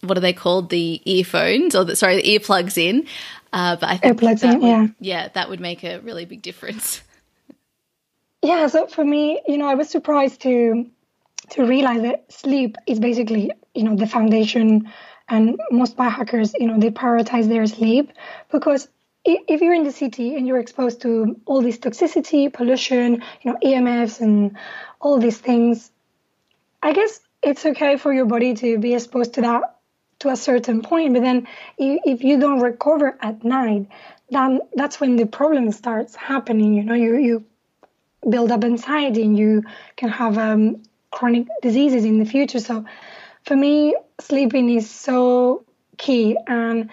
what 0.00 0.16
are 0.16 0.20
they 0.20 0.32
called 0.32 0.70
the 0.70 1.00
earphones 1.04 1.74
or 1.74 1.84
the 1.84 1.96
sorry 1.96 2.16
the 2.16 2.38
earplugs 2.38 2.78
in. 2.78 3.06
Uh, 3.52 3.76
but 3.76 3.88
I 3.88 3.96
think 3.96 4.20
earplugs 4.20 4.42
in, 4.42 4.60
would, 4.60 4.66
yeah, 4.66 4.86
yeah, 5.00 5.28
that 5.28 5.48
would 5.48 5.60
make 5.60 5.84
a 5.84 6.00
really 6.00 6.24
big 6.24 6.42
difference. 6.42 7.02
Yeah, 8.42 8.66
so 8.68 8.86
for 8.86 9.04
me, 9.04 9.40
you 9.48 9.58
know, 9.58 9.66
I 9.66 9.74
was 9.74 9.90
surprised 9.90 10.42
to 10.42 10.86
to 11.50 11.64
realize 11.64 12.02
that 12.02 12.30
sleep 12.30 12.76
is 12.86 13.00
basically, 13.00 13.50
you 13.74 13.82
know, 13.82 13.96
the 13.96 14.06
foundation 14.06 14.92
and 15.28 15.58
most 15.70 15.96
biohackers, 15.96 16.52
you 16.58 16.66
know, 16.66 16.78
they 16.78 16.90
prioritize 16.90 17.48
their 17.48 17.66
sleep 17.66 18.12
because 18.50 18.88
if 19.24 19.60
you're 19.60 19.74
in 19.74 19.84
the 19.84 19.92
city 19.92 20.36
and 20.36 20.46
you're 20.46 20.58
exposed 20.58 21.02
to 21.02 21.40
all 21.46 21.62
this 21.62 21.78
toxicity, 21.78 22.52
pollution, 22.52 23.22
you 23.42 23.52
know, 23.52 23.58
EMFs 23.64 24.20
and 24.20 24.56
all 25.00 25.18
these 25.18 25.38
things, 25.38 25.90
I 26.82 26.92
guess 26.92 27.20
it's 27.42 27.64
okay 27.66 27.96
for 27.96 28.12
your 28.12 28.26
body 28.26 28.54
to 28.54 28.78
be 28.78 28.94
exposed 28.94 29.34
to 29.34 29.40
that 29.42 29.76
to 30.20 30.30
a 30.30 30.36
certain 30.36 30.82
point, 30.82 31.14
but 31.14 31.22
then 31.22 31.46
if 31.78 32.24
you 32.24 32.40
don't 32.40 32.60
recover 32.60 33.16
at 33.20 33.44
night, 33.44 33.86
then 34.30 34.60
that's 34.74 35.00
when 35.00 35.16
the 35.16 35.26
problem 35.26 35.70
starts 35.72 36.16
happening. 36.16 36.74
You 36.74 36.82
know, 36.82 36.94
you 36.94 37.16
you 37.18 37.44
build 38.28 38.50
up 38.50 38.64
anxiety 38.64 39.22
and 39.22 39.38
you 39.38 39.62
can 39.96 40.08
have 40.08 40.38
um, 40.38 40.82
chronic 41.10 41.46
diseases 41.62 42.04
in 42.04 42.18
the 42.18 42.24
future. 42.24 42.60
So, 42.60 42.84
for 43.44 43.56
me, 43.56 43.96
sleeping 44.20 44.70
is 44.70 44.90
so 44.90 45.64
key, 45.96 46.36
and 46.46 46.90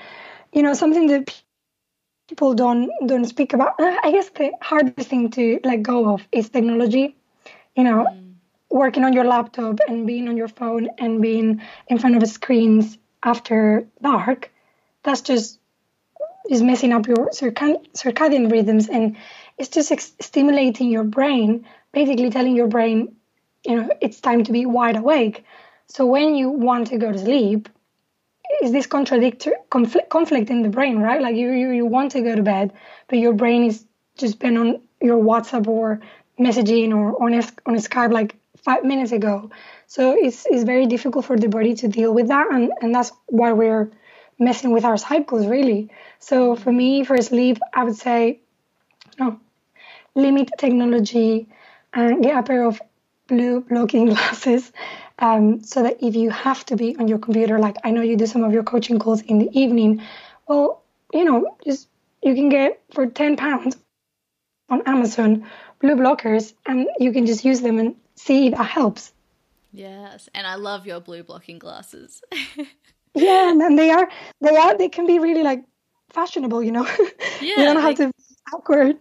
you 0.53 0.61
know, 0.61 0.73
something 0.73 1.07
that 1.07 1.41
people 2.27 2.53
don't 2.53 2.89
don't 3.05 3.25
speak 3.25 3.53
about. 3.53 3.79
Uh, 3.79 3.95
I 4.03 4.11
guess 4.11 4.29
the 4.29 4.51
hardest 4.61 5.09
thing 5.09 5.29
to 5.31 5.59
let 5.63 5.83
go 5.83 6.13
of 6.13 6.27
is 6.31 6.49
technology. 6.49 7.15
You 7.75 7.83
know, 7.83 8.07
mm. 8.09 8.33
working 8.69 9.03
on 9.03 9.13
your 9.13 9.25
laptop 9.25 9.79
and 9.87 10.07
being 10.07 10.29
on 10.29 10.37
your 10.37 10.47
phone 10.47 10.89
and 10.97 11.21
being 11.21 11.61
in 11.87 11.97
front 11.97 12.15
of 12.15 12.27
screens 12.29 12.97
after 13.23 13.87
dark. 14.01 14.51
That's 15.03 15.21
just 15.21 15.59
is 16.49 16.61
messing 16.61 16.93
up 16.93 17.07
your 17.07 17.29
circadian 17.29 18.51
rhythms 18.51 18.87
and 18.87 19.17
it's 19.57 19.69
just 19.69 19.91
ex- 19.91 20.13
stimulating 20.19 20.89
your 20.89 21.03
brain, 21.03 21.65
basically 21.91 22.29
telling 22.29 22.55
your 22.55 22.67
brain, 22.67 23.15
you 23.65 23.75
know, 23.75 23.89
it's 24.01 24.19
time 24.19 24.43
to 24.43 24.51
be 24.51 24.65
wide 24.65 24.95
awake. 24.95 25.43
So 25.87 26.05
when 26.05 26.35
you 26.35 26.49
want 26.49 26.87
to 26.87 26.97
go 26.97 27.11
to 27.11 27.17
sleep, 27.17 27.69
is 28.61 28.71
this 28.71 28.87
contradictory 28.87 29.53
conflict, 29.69 30.09
conflict 30.09 30.49
in 30.49 30.61
the 30.61 30.69
brain, 30.69 30.99
right? 30.99 31.21
Like 31.21 31.35
you, 31.35 31.51
you 31.51 31.71
you 31.71 31.85
want 31.85 32.11
to 32.11 32.21
go 32.21 32.35
to 32.35 32.43
bed, 32.43 32.73
but 33.07 33.19
your 33.19 33.33
brain 33.33 33.63
is 33.63 33.85
just 34.17 34.39
been 34.39 34.57
on 34.57 34.81
your 35.01 35.21
WhatsApp 35.21 35.67
or 35.67 36.01
messaging 36.39 36.93
or 36.95 37.21
on 37.23 37.33
a, 37.33 37.43
on 37.65 37.75
a 37.75 37.79
Skype 37.79 38.11
like 38.11 38.35
five 38.57 38.83
minutes 38.83 39.11
ago. 39.11 39.49
So 39.87 40.15
it's 40.17 40.45
it's 40.49 40.63
very 40.63 40.85
difficult 40.85 41.25
for 41.25 41.37
the 41.37 41.47
body 41.49 41.75
to 41.75 41.87
deal 41.87 42.13
with 42.13 42.27
that, 42.27 42.47
and 42.51 42.71
and 42.81 42.93
that's 42.93 43.11
why 43.27 43.51
we're 43.51 43.91
messing 44.37 44.71
with 44.71 44.85
our 44.85 44.97
cycles 44.97 45.47
really. 45.47 45.89
So 46.19 46.55
for 46.55 46.71
me, 46.71 47.03
for 47.03 47.17
sleep, 47.21 47.57
I 47.73 47.83
would 47.83 47.95
say, 47.95 48.39
no, 49.19 49.39
limit 50.15 50.49
technology 50.57 51.47
and 51.93 52.23
get 52.23 52.37
a 52.37 52.43
pair 52.43 52.63
of 52.63 52.81
blue 53.27 53.61
blocking 53.61 54.05
glasses 54.13 54.71
um, 55.19 55.63
so 55.63 55.83
that 55.83 55.97
if 56.03 56.15
you 56.15 56.29
have 56.29 56.65
to 56.65 56.75
be 56.75 56.95
on 56.97 57.07
your 57.07 57.19
computer, 57.19 57.59
like 57.59 57.77
I 57.83 57.91
know 57.91 58.01
you 58.01 58.17
do 58.17 58.25
some 58.25 58.43
of 58.43 58.51
your 58.51 58.63
coaching 58.63 58.99
calls 58.99 59.21
in 59.21 59.39
the 59.39 59.49
evening, 59.57 60.01
well, 60.47 60.83
you 61.13 61.23
know, 61.23 61.55
just 61.63 61.87
you 62.21 62.35
can 62.35 62.49
get 62.49 62.81
for 62.91 63.05
10 63.05 63.37
pounds 63.37 63.77
on 64.69 64.81
Amazon 64.85 65.45
blue 65.79 65.95
blockers 65.95 66.53
and 66.65 66.87
you 66.99 67.11
can 67.11 67.25
just 67.25 67.45
use 67.45 67.61
them 67.61 67.77
and 67.79 67.95
see 68.15 68.47
if 68.47 68.55
that 68.55 68.63
helps. 68.63 69.13
Yes, 69.71 70.29
and 70.33 70.47
I 70.47 70.55
love 70.55 70.87
your 70.87 71.01
blue 71.01 71.23
blocking 71.23 71.59
glasses. 71.59 72.21
yeah, 73.13 73.51
and 73.51 73.77
they 73.77 73.91
are 73.91 74.09
they 74.39 74.55
are 74.55 74.77
they 74.77 74.87
can 74.87 75.05
be 75.05 75.19
really 75.19 75.43
like 75.43 75.65
fashionable, 76.11 76.63
you 76.63 76.71
know. 76.71 76.87
Yeah, 77.41 77.57
you 77.57 77.65
don't 77.65 77.81
have 77.81 77.95
to 77.95 78.07
be 78.07 78.13
awkward. 78.53 78.97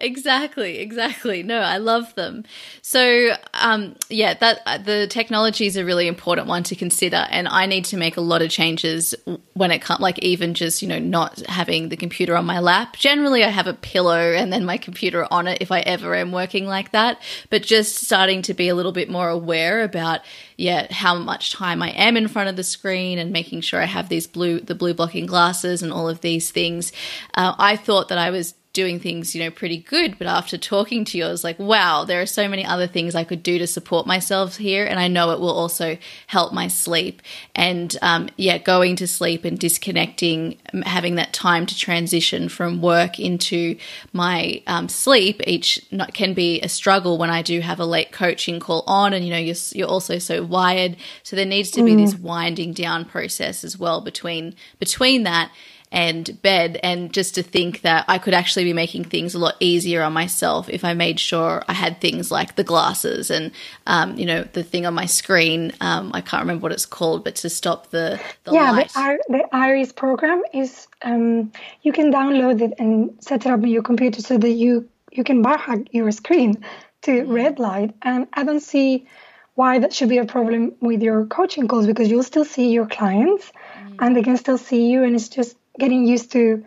Exactly, 0.00 0.78
exactly. 0.78 1.42
No, 1.42 1.58
I 1.58 1.78
love 1.78 2.14
them. 2.14 2.44
So, 2.82 3.30
um, 3.54 3.96
yeah, 4.08 4.34
that 4.34 4.60
uh, 4.64 4.78
the 4.78 5.06
technology 5.08 5.66
is 5.66 5.76
a 5.76 5.84
really 5.84 6.06
important 6.06 6.46
one 6.46 6.62
to 6.64 6.76
consider, 6.76 7.26
and 7.30 7.48
I 7.48 7.66
need 7.66 7.84
to 7.86 7.96
make 7.96 8.16
a 8.16 8.20
lot 8.20 8.40
of 8.40 8.50
changes 8.50 9.14
when 9.54 9.70
it 9.72 9.80
comes, 9.80 10.00
like 10.00 10.18
even 10.20 10.54
just 10.54 10.82
you 10.82 10.88
know 10.88 11.00
not 11.00 11.40
having 11.46 11.88
the 11.88 11.96
computer 11.96 12.36
on 12.36 12.46
my 12.46 12.60
lap. 12.60 12.96
Generally, 12.96 13.42
I 13.44 13.48
have 13.48 13.66
a 13.66 13.74
pillow 13.74 14.32
and 14.32 14.52
then 14.52 14.64
my 14.64 14.78
computer 14.78 15.26
on 15.32 15.48
it 15.48 15.58
if 15.60 15.72
I 15.72 15.80
ever 15.80 16.14
am 16.14 16.30
working 16.30 16.66
like 16.66 16.92
that. 16.92 17.20
But 17.50 17.62
just 17.62 17.96
starting 17.96 18.42
to 18.42 18.54
be 18.54 18.68
a 18.68 18.74
little 18.76 18.92
bit 18.92 19.10
more 19.10 19.28
aware 19.28 19.82
about 19.82 20.20
yeah 20.56 20.92
how 20.92 21.16
much 21.16 21.52
time 21.52 21.82
I 21.82 21.90
am 21.90 22.16
in 22.16 22.28
front 22.28 22.48
of 22.48 22.56
the 22.56 22.62
screen 22.62 23.18
and 23.18 23.32
making 23.32 23.62
sure 23.62 23.82
I 23.82 23.86
have 23.86 24.08
these 24.08 24.28
blue 24.28 24.60
the 24.60 24.76
blue 24.76 24.94
blocking 24.94 25.26
glasses 25.26 25.82
and 25.82 25.92
all 25.92 26.08
of 26.08 26.20
these 26.20 26.52
things. 26.52 26.92
Uh, 27.34 27.54
I 27.58 27.74
thought 27.74 28.08
that 28.08 28.18
I 28.18 28.30
was 28.30 28.54
doing 28.78 29.00
things, 29.00 29.34
you 29.34 29.42
know, 29.42 29.50
pretty 29.50 29.78
good. 29.78 30.16
But 30.18 30.28
after 30.28 30.56
talking 30.56 31.04
to 31.06 31.18
you, 31.18 31.24
I 31.24 31.30
was 31.30 31.42
like, 31.42 31.58
wow, 31.58 32.04
there 32.04 32.22
are 32.22 32.26
so 32.26 32.48
many 32.48 32.64
other 32.64 32.86
things 32.86 33.16
I 33.16 33.24
could 33.24 33.42
do 33.42 33.58
to 33.58 33.66
support 33.66 34.06
myself 34.06 34.56
here. 34.56 34.86
And 34.86 35.00
I 35.00 35.08
know 35.08 35.32
it 35.32 35.40
will 35.40 35.50
also 35.50 35.98
help 36.28 36.52
my 36.52 36.68
sleep. 36.68 37.20
And 37.56 37.96
um, 38.02 38.28
yeah, 38.36 38.58
going 38.58 38.94
to 38.94 39.08
sleep 39.08 39.44
and 39.44 39.58
disconnecting, 39.58 40.58
having 40.84 41.16
that 41.16 41.32
time 41.32 41.66
to 41.66 41.76
transition 41.76 42.48
from 42.48 42.80
work 42.80 43.18
into 43.18 43.76
my 44.12 44.62
um, 44.68 44.88
sleep 44.88 45.42
each 45.44 45.84
not, 45.90 46.14
can 46.14 46.32
be 46.32 46.60
a 46.60 46.68
struggle 46.68 47.18
when 47.18 47.30
I 47.30 47.42
do 47.42 47.58
have 47.58 47.80
a 47.80 47.84
late 47.84 48.12
coaching 48.12 48.60
call 48.60 48.84
on. 48.86 49.12
And, 49.12 49.24
you 49.24 49.32
know, 49.32 49.38
you're, 49.38 49.56
you're 49.72 49.88
also 49.88 50.18
so 50.20 50.44
wired. 50.44 50.96
So 51.24 51.34
there 51.34 51.44
needs 51.44 51.72
to 51.72 51.82
be 51.82 51.94
mm. 51.94 52.04
this 52.04 52.14
winding 52.14 52.74
down 52.74 53.06
process 53.06 53.64
as 53.64 53.76
well 53.76 54.00
between 54.00 54.54
between 54.78 55.24
that 55.24 55.50
and 55.90 56.40
bed. 56.42 56.78
And 56.82 57.12
just 57.12 57.34
to 57.36 57.42
think 57.42 57.82
that 57.82 58.04
I 58.08 58.18
could 58.18 58.34
actually 58.34 58.64
be 58.64 58.72
making 58.72 59.04
things 59.04 59.34
a 59.34 59.38
lot 59.38 59.56
easier 59.60 60.02
on 60.02 60.12
myself 60.12 60.68
if 60.68 60.84
I 60.84 60.94
made 60.94 61.18
sure 61.18 61.64
I 61.68 61.72
had 61.72 62.00
things 62.00 62.30
like 62.30 62.56
the 62.56 62.64
glasses 62.64 63.30
and, 63.30 63.52
um, 63.86 64.16
you 64.18 64.26
know, 64.26 64.44
the 64.52 64.62
thing 64.62 64.86
on 64.86 64.94
my 64.94 65.06
screen. 65.06 65.72
Um, 65.80 66.10
I 66.14 66.20
can't 66.20 66.42
remember 66.42 66.64
what 66.64 66.72
it's 66.72 66.86
called, 66.86 67.24
but 67.24 67.36
to 67.36 67.50
stop 67.50 67.90
the, 67.90 68.20
the 68.44 68.52
yeah, 68.52 68.70
light. 68.72 68.92
The, 68.92 69.18
the 69.28 69.48
Iris 69.52 69.92
program 69.92 70.42
is 70.52 70.86
um, 71.02 71.52
you 71.82 71.92
can 71.92 72.12
download 72.12 72.60
it 72.60 72.74
and 72.78 73.16
set 73.20 73.46
it 73.46 73.52
up 73.52 73.60
on 73.60 73.68
your 73.68 73.82
computer 73.82 74.20
so 74.20 74.36
that 74.38 74.50
you 74.50 74.88
you 75.10 75.24
can 75.24 75.42
biohack 75.42 75.88
your 75.92 76.10
screen 76.12 76.64
to 77.02 77.10
mm-hmm. 77.10 77.32
red 77.32 77.58
light. 77.58 77.94
And 78.02 78.28
I 78.32 78.44
don't 78.44 78.60
see 78.60 79.06
why 79.54 79.80
that 79.80 79.92
should 79.92 80.08
be 80.08 80.18
a 80.18 80.24
problem 80.24 80.74
with 80.80 81.02
your 81.02 81.26
coaching 81.26 81.66
calls 81.66 81.86
because 81.86 82.08
you'll 82.08 82.22
still 82.22 82.44
see 82.44 82.70
your 82.70 82.86
clients 82.86 83.50
mm. 83.76 83.96
and 83.98 84.14
they 84.14 84.22
can 84.22 84.36
still 84.36 84.56
see 84.56 84.88
you 84.88 85.02
and 85.02 85.16
it's 85.16 85.28
just 85.28 85.56
getting 85.78 86.06
used 86.06 86.32
to 86.32 86.64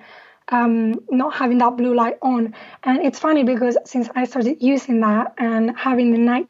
um, 0.50 1.00
not 1.10 1.34
having 1.34 1.58
that 1.60 1.78
blue 1.78 1.96
light 1.96 2.18
on. 2.22 2.54
And 2.84 3.00
it's 3.00 3.20
funny 3.20 3.44
because 3.44 3.78
since 3.86 4.10
I 4.16 4.26
started 4.26 4.58
using 4.62 5.00
that 5.02 5.34
and 5.38 5.78
having 5.78 6.12
the 6.12 6.18
night 6.18 6.48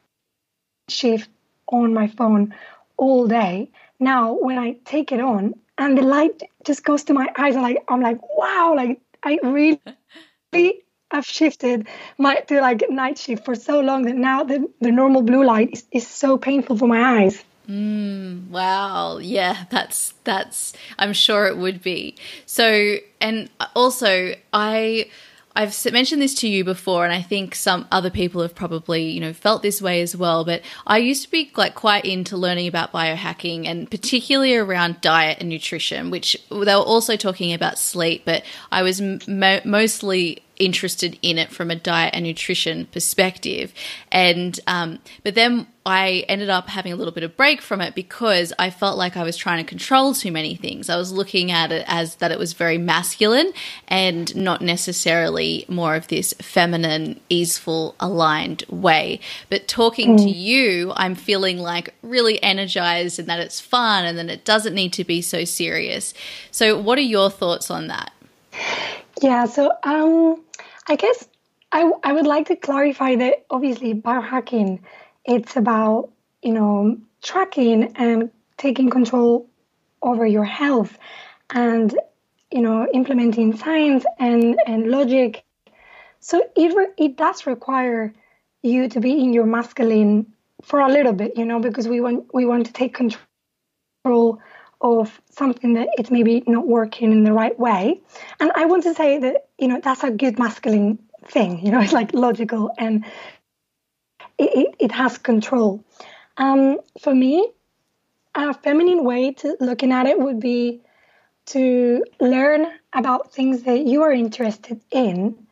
shift 0.90 1.30
on 1.68 1.94
my 1.94 2.08
phone 2.08 2.54
all 2.98 3.28
day, 3.28 3.70
now 4.00 4.34
when 4.34 4.58
I 4.58 4.74
take 4.86 5.12
it 5.12 5.22
on 5.22 5.54
and 5.78 5.98
the 5.98 6.02
light 6.02 6.44
just 6.66 6.84
goes 6.84 7.04
to 7.06 7.14
my 7.14 7.32
eyes, 7.38 7.56
I'm 7.56 7.62
like, 7.62 7.84
I'm 7.88 8.02
like, 8.02 8.20
wow, 8.38 8.74
like 8.76 9.00
I 9.24 9.40
really 9.44 9.80
have 11.12 11.26
shifted 11.26 11.88
my 12.18 12.36
to 12.36 12.62
like 12.62 12.84
night 12.90 13.18
shift 13.18 13.46
for 13.46 13.56
so 13.56 13.82
long 13.82 14.04
that 14.04 14.16
now 14.16 14.44
the, 14.44 14.70
the 14.80 14.92
normal 14.92 15.22
blue 15.22 15.44
light 15.44 15.70
is, 15.74 15.84
is 15.92 16.08
so 16.08 16.38
painful 16.38 16.78
for 16.78 16.88
my 16.88 17.22
eyes. 17.22 17.44
Mm, 17.70 18.50
wow. 18.50 19.18
Yeah, 19.18 19.66
that's 19.70 20.14
that's 20.24 20.74
I'm 20.98 21.14
sure 21.14 21.46
it 21.48 21.58
would 21.58 21.82
be. 21.82 22.16
So 22.46 22.98
and 23.20 23.50
also 23.76 24.34
I 24.52 25.10
I've 25.56 25.76
mentioned 25.92 26.22
this 26.22 26.34
to 26.36 26.48
you 26.48 26.64
before, 26.64 27.04
and 27.04 27.14
I 27.14 27.22
think 27.22 27.56
some 27.56 27.86
other 27.92 28.10
people 28.10 28.42
have 28.42 28.56
probably, 28.56 29.10
you 29.10 29.20
know, 29.20 29.34
felt 29.34 29.62
this 29.62 29.82
way 29.82 30.02
as 30.02 30.16
well. 30.16 30.46
But 30.46 30.62
I 30.88 30.98
used 31.00 31.24
to 31.24 31.32
be 31.32 31.52
like 31.58 31.76
quite 31.76 32.06
into 32.06 32.38
learning 32.38 32.68
about 32.68 32.94
biohacking, 32.94 33.68
and 33.68 33.90
particularly 33.92 34.56
around 34.56 35.02
diet 35.02 35.38
and 35.40 35.50
nutrition. 35.50 36.10
Which 36.10 36.38
they 36.50 36.56
were 36.76 36.82
also 36.82 37.18
talking 37.18 37.54
about 37.54 37.78
sleep, 37.78 38.24
but 38.26 38.44
I 38.72 38.82
was 38.82 39.02
mo- 39.02 39.62
mostly 39.66 40.42
interested 40.58 41.18
in 41.22 41.38
it 41.38 41.52
from 41.52 41.72
a 41.72 41.76
diet 41.76 42.14
and 42.14 42.24
nutrition 42.24 42.86
perspective. 42.88 43.74
And, 44.12 44.60
um, 44.68 45.00
but 45.24 45.36
then 45.36 45.68
I 45.84 46.26
ended 46.30 46.50
up 46.50 46.70
having 46.70 46.94
a 46.94 46.96
little 46.96 47.14
bit 47.14 47.24
of 47.24 47.36
break 47.36 47.60
from 47.62 47.82
it 47.82 47.96
because 47.96 48.54
I 48.60 48.70
felt 48.70 48.98
like 48.98 49.18
I 49.18 49.24
was 49.24 49.36
trying 49.36 49.64
to 49.64 49.68
control 49.68 50.14
too 50.14 50.32
many 50.32 50.56
things. 50.56 50.90
I 50.90 50.98
was 50.98 51.12
looking 51.12 51.52
at 51.52 51.72
it 51.72 51.84
as 51.88 52.16
that 52.16 52.32
it 52.32 52.38
was 52.38 52.54
very 52.54 52.78
masculine 52.78 53.52
and 53.88 54.36
not 54.36 54.62
necessarily 54.62 55.66
more 55.68 55.96
of 55.96 56.08
this 56.08 56.34
feminine, 56.40 57.20
easeful, 57.30 57.96
aligned 58.00 58.64
way. 58.70 59.20
But 59.50 59.68
talking 59.68 60.18
mm. 60.18 60.24
to 60.24 60.30
you, 60.30 60.94
I'm 60.96 61.16
feeling 61.16 61.58
like 61.58 61.96
really 62.04 62.42
energized 62.44 63.18
and 63.18 63.28
that 63.28 63.40
it's 63.40 63.60
fun 63.60 64.06
and 64.06 64.18
then 64.18 64.30
it 64.30 64.46
doesn't 64.46 64.76
need 64.76 64.94
to 64.94 65.04
be 65.04 65.22
so 65.22 65.46
serious. 65.46 66.14
So, 66.52 66.80
what 66.80 67.00
are 67.00 67.02
your 67.02 67.32
thoughts 67.32 67.72
on 67.72 67.88
that? 67.88 68.12
Yeah, 69.22 69.46
so 69.46 69.72
um, 69.84 70.44
I 70.88 70.96
guess 70.96 71.28
I, 71.72 71.92
I 72.04 72.14
would 72.14 72.28
like 72.28 72.48
to 72.48 72.56
clarify 72.56 73.16
that 73.18 73.46
obviously 73.50 73.94
biohacking 73.94 74.80
it's 75.26 75.56
about 75.56 76.10
you 76.42 76.54
know 76.54 76.98
tracking 77.22 77.96
and 77.96 78.32
taking 78.58 78.90
control 78.90 79.48
over 80.02 80.26
your 80.26 80.44
health 80.44 80.98
and 81.52 81.98
you 82.52 82.62
know 82.62 82.88
implementing 82.94 83.56
science 83.56 84.06
and 84.20 84.60
and 84.66 84.90
logic. 84.90 85.44
So 86.20 86.44
it 86.56 86.76
re- 86.76 86.94
it 86.98 87.16
does 87.18 87.46
require 87.46 88.14
you 88.64 88.90
to 88.90 89.00
be 89.00 89.12
in 89.12 89.34
your 89.34 89.46
masculine 89.46 90.34
for 90.64 90.80
a 90.80 90.90
little 90.90 91.14
bit 91.14 91.38
you 91.38 91.46
know 91.46 91.60
because 91.60 91.88
we 91.88 92.02
want 92.02 92.34
we 92.34 92.46
want 92.46 92.66
to 92.68 92.74
take 92.74 92.94
control 92.94 94.40
of 94.82 95.22
something 95.30 95.74
that 95.74 95.90
it's 95.98 96.12
maybe 96.12 96.44
not 96.48 96.68
working 96.68 97.12
in 97.12 97.24
the 97.24 97.32
right 97.32 97.58
way. 97.60 98.00
And 98.40 98.52
I 98.56 98.66
want 98.66 98.84
to 98.84 98.94
say 98.94 99.20
that, 99.20 99.48
you 99.58 99.68
know, 99.68 99.80
that's 99.82 100.04
a 100.04 100.12
good 100.12 100.40
masculine 100.40 101.00
thing, 101.26 101.64
you 101.66 101.72
know, 101.72 101.80
it's 101.82 101.94
like 101.94 102.14
logical 102.14 102.72
and 102.78 103.06
it, 104.38 104.50
it, 104.56 104.76
it 104.80 104.92
has 104.92 105.18
control. 105.18 105.84
Um, 106.38 106.80
for 107.02 107.14
me, 107.14 107.52
a 108.34 108.54
feminine 108.54 109.04
way 109.04 109.34
to 109.34 109.58
looking 109.60 109.92
at 109.92 110.08
it 110.08 110.20
would 110.20 110.40
be 110.40 110.82
to 111.48 112.04
learn 112.20 112.68
about 112.94 113.34
things 113.34 113.64
that 113.64 113.86
you 113.86 114.04
are 114.04 114.12
interested 114.12 114.80
in 114.92 115.48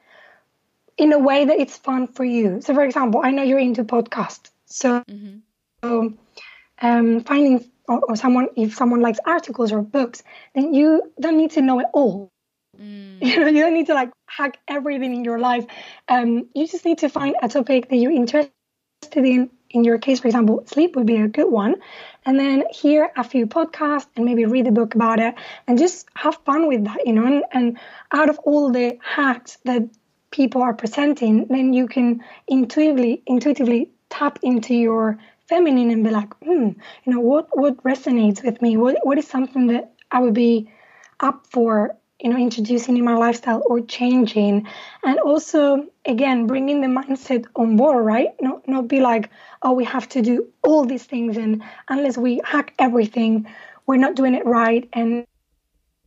in 0.98 1.14
a 1.14 1.20
way 1.20 1.46
that 1.46 1.60
it's 1.60 1.78
fun 1.78 2.08
for 2.08 2.26
you. 2.26 2.60
So, 2.62 2.74
for 2.74 2.84
example, 2.84 3.22
I 3.24 3.32
know 3.32 3.42
you're 3.42 3.60
into 3.60 3.86
podcasts, 3.86 4.52
so, 4.66 5.00
mm-hmm. 5.02 5.38
so 5.82 6.14
um, 6.82 7.24
finding 7.24 7.70
or, 7.90 8.00
or, 8.08 8.16
someone 8.16 8.48
if 8.56 8.76
someone 8.76 9.02
likes 9.02 9.20
articles 9.26 9.72
or 9.72 9.82
books, 9.82 10.24
then 10.56 10.74
you 10.74 11.12
don't 11.20 11.38
need 11.38 11.52
to 11.52 11.62
know 11.62 11.80
it 11.80 11.88
all. 11.94 12.30
Mm. 12.80 13.18
You 13.22 13.40
know, 13.40 13.48
you 13.48 13.62
don't 13.62 13.74
need 13.74 13.88
to 13.88 13.94
like 13.94 14.12
hack 14.28 14.60
everything 14.68 15.14
in 15.14 15.26
your 15.26 15.40
life. 15.40 15.66
Um, 16.08 16.48
you 16.56 16.68
just 16.68 16.86
need 16.86 17.00
to 17.00 17.10
find 17.10 17.36
a 17.42 17.50
topic 17.50 17.90
that 17.90 17.98
you're 17.98 18.12
interested 18.12 18.54
in. 19.16 19.50
In 19.72 19.84
your 19.84 20.00
case, 20.00 20.20
for 20.20 20.28
example, 20.28 20.64
sleep 20.66 20.96
would 20.96 21.06
be 21.06 21.18
a 21.18 21.28
good 21.28 21.52
one, 21.52 21.76
and 22.26 22.40
then 22.40 22.64
hear 22.72 23.12
a 23.16 23.24
few 23.24 23.46
podcasts 23.46 24.08
and 24.16 24.26
maybe 24.26 24.46
read 24.46 24.66
a 24.66 24.72
book 24.72 24.96
about 24.96 25.20
it 25.20 25.36
and 25.68 25.78
just 25.78 26.08
have 26.16 26.38
fun 26.44 26.68
with 26.68 26.86
that, 26.86 27.06
you 27.06 27.14
know. 27.14 27.26
And, 27.26 27.44
and 27.52 27.80
out 28.12 28.30
of 28.30 28.40
all 28.40 28.72
the 28.72 28.98
hacks 29.04 29.60
that 29.66 29.84
people 30.32 30.64
are 30.64 30.74
presenting, 30.74 31.46
then 31.50 31.74
you 31.74 31.88
can 31.88 32.24
intuitively 32.48 33.22
intuitively 33.28 33.92
tap 34.10 34.40
into 34.42 34.74
your 34.74 35.20
feminine 35.50 35.90
and 35.92 36.04
be 36.04 36.12
like, 36.12 36.34
hmm, 36.44 36.70
you 37.04 37.14
know, 37.14 37.20
what 37.20 37.48
what 37.58 37.84
resonates 37.84 38.44
with 38.44 38.62
me? 38.62 38.78
What 38.78 38.98
what 39.04 39.18
is 39.18 39.28
something 39.28 39.68
that 39.68 39.92
I 40.12 40.20
would 40.22 40.34
be 40.36 40.70
up 41.20 41.48
for, 41.48 41.96
you 42.20 42.30
know, 42.30 42.38
introducing 42.38 42.98
in 42.98 43.04
my 43.04 43.16
lifestyle 43.16 43.64
or 43.66 43.82
changing? 43.82 44.68
And 45.04 45.20
also, 45.20 45.88
again, 46.06 46.48
bringing 46.48 46.82
the 46.82 46.88
mindset 46.88 47.46
on 47.56 47.76
board, 47.78 48.06
right? 48.06 48.30
Not 48.40 48.68
not 48.68 48.88
be 48.88 49.00
like, 49.02 49.30
oh, 49.64 49.74
we 49.74 49.86
have 49.86 50.08
to 50.10 50.22
do 50.22 50.48
all 50.64 50.86
these 50.86 51.06
things, 51.06 51.36
and 51.38 51.64
unless 51.90 52.18
we 52.18 52.42
hack 52.46 52.74
everything, 52.78 53.48
we're 53.88 53.98
not 54.06 54.16
doing 54.16 54.36
it 54.36 54.46
right, 54.46 54.88
and 54.94 55.26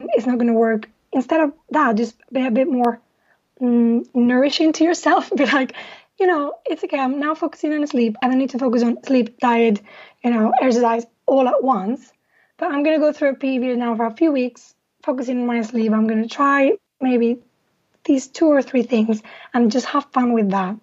it's 0.00 0.26
not 0.26 0.38
going 0.38 0.52
to 0.52 0.58
work. 0.68 0.88
Instead 1.12 1.40
of 1.40 1.52
that, 1.70 1.96
just 1.96 2.14
be 2.32 2.46
a 2.46 2.50
bit 2.50 2.68
more 2.68 3.00
mm, 3.60 4.04
nourishing 4.14 4.72
to 4.74 4.84
yourself. 4.84 5.30
Be 5.36 5.46
like, 5.46 5.74
you 6.22 6.28
know, 6.28 6.54
it's 6.64 6.84
okay. 6.84 7.00
I'm 7.00 7.18
now 7.18 7.34
focusing 7.34 7.72
on 7.74 7.84
sleep. 7.88 8.16
I 8.22 8.28
don't 8.28 8.38
need 8.38 8.50
to 8.50 8.58
focus 8.58 8.84
on 8.84 9.02
sleep, 9.02 9.40
diet, 9.40 9.82
you 10.22 10.30
know, 10.30 10.52
exercise 10.62 11.04
all 11.26 11.48
at 11.48 11.64
once. 11.64 12.12
But 12.58 12.66
I'm 12.66 12.84
going 12.84 12.94
to 12.94 13.04
go 13.04 13.12
through 13.12 13.30
a 13.30 13.34
period 13.34 13.76
now 13.76 13.96
for 13.96 14.06
a 14.06 14.14
few 14.14 14.30
weeks, 14.30 14.72
focusing 15.02 15.40
on 15.40 15.46
my 15.48 15.62
sleep. 15.62 15.90
I'm 15.90 16.06
going 16.06 16.22
to 16.22 16.28
try 16.28 16.74
maybe 17.00 17.38
these 18.04 18.28
two 18.28 18.46
or 18.46 18.62
three 18.62 18.84
things 18.84 19.20
and 19.52 19.72
just 19.72 19.86
have 19.86 20.04
fun 20.12 20.32
with 20.32 20.50
that. 20.50 20.76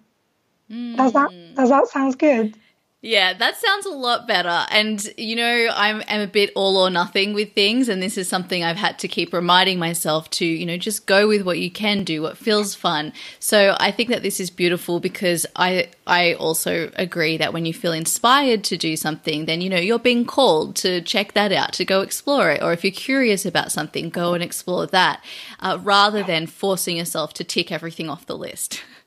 Mm. 0.70 0.98
Does 0.98 1.14
that 1.14 1.30
does 1.54 1.70
that 1.70 1.88
sound 1.88 2.18
good? 2.18 2.54
Yeah, 3.02 3.32
that 3.32 3.56
sounds 3.56 3.86
a 3.86 3.90
lot 3.90 4.28
better. 4.28 4.66
And, 4.70 5.02
you 5.16 5.34
know, 5.34 5.68
I'm, 5.74 6.02
I'm 6.06 6.20
a 6.20 6.26
bit 6.26 6.52
all 6.54 6.76
or 6.76 6.90
nothing 6.90 7.32
with 7.32 7.54
things. 7.54 7.88
And 7.88 8.02
this 8.02 8.18
is 8.18 8.28
something 8.28 8.62
I've 8.62 8.76
had 8.76 8.98
to 8.98 9.08
keep 9.08 9.32
reminding 9.32 9.78
myself 9.78 10.28
to, 10.32 10.44
you 10.44 10.66
know, 10.66 10.76
just 10.76 11.06
go 11.06 11.26
with 11.26 11.40
what 11.40 11.58
you 11.58 11.70
can 11.70 12.04
do, 12.04 12.20
what 12.20 12.36
feels 12.36 12.74
fun. 12.74 13.14
So 13.38 13.74
I 13.80 13.90
think 13.90 14.10
that 14.10 14.22
this 14.22 14.38
is 14.38 14.50
beautiful 14.50 15.00
because 15.00 15.46
I, 15.56 15.88
I 16.06 16.34
also 16.34 16.90
agree 16.94 17.38
that 17.38 17.54
when 17.54 17.64
you 17.64 17.72
feel 17.72 17.92
inspired 17.92 18.64
to 18.64 18.76
do 18.76 18.96
something, 18.96 19.46
then, 19.46 19.62
you 19.62 19.70
know, 19.70 19.78
you're 19.78 19.98
being 19.98 20.26
called 20.26 20.76
to 20.76 21.00
check 21.00 21.32
that 21.32 21.52
out, 21.52 21.72
to 21.74 21.86
go 21.86 22.02
explore 22.02 22.50
it. 22.50 22.62
Or 22.62 22.74
if 22.74 22.84
you're 22.84 22.90
curious 22.90 23.46
about 23.46 23.72
something, 23.72 24.10
go 24.10 24.34
and 24.34 24.44
explore 24.44 24.86
that 24.88 25.24
uh, 25.60 25.78
rather 25.80 26.22
than 26.22 26.46
forcing 26.46 26.98
yourself 26.98 27.32
to 27.34 27.44
tick 27.44 27.72
everything 27.72 28.10
off 28.10 28.26
the 28.26 28.36
list. 28.36 28.82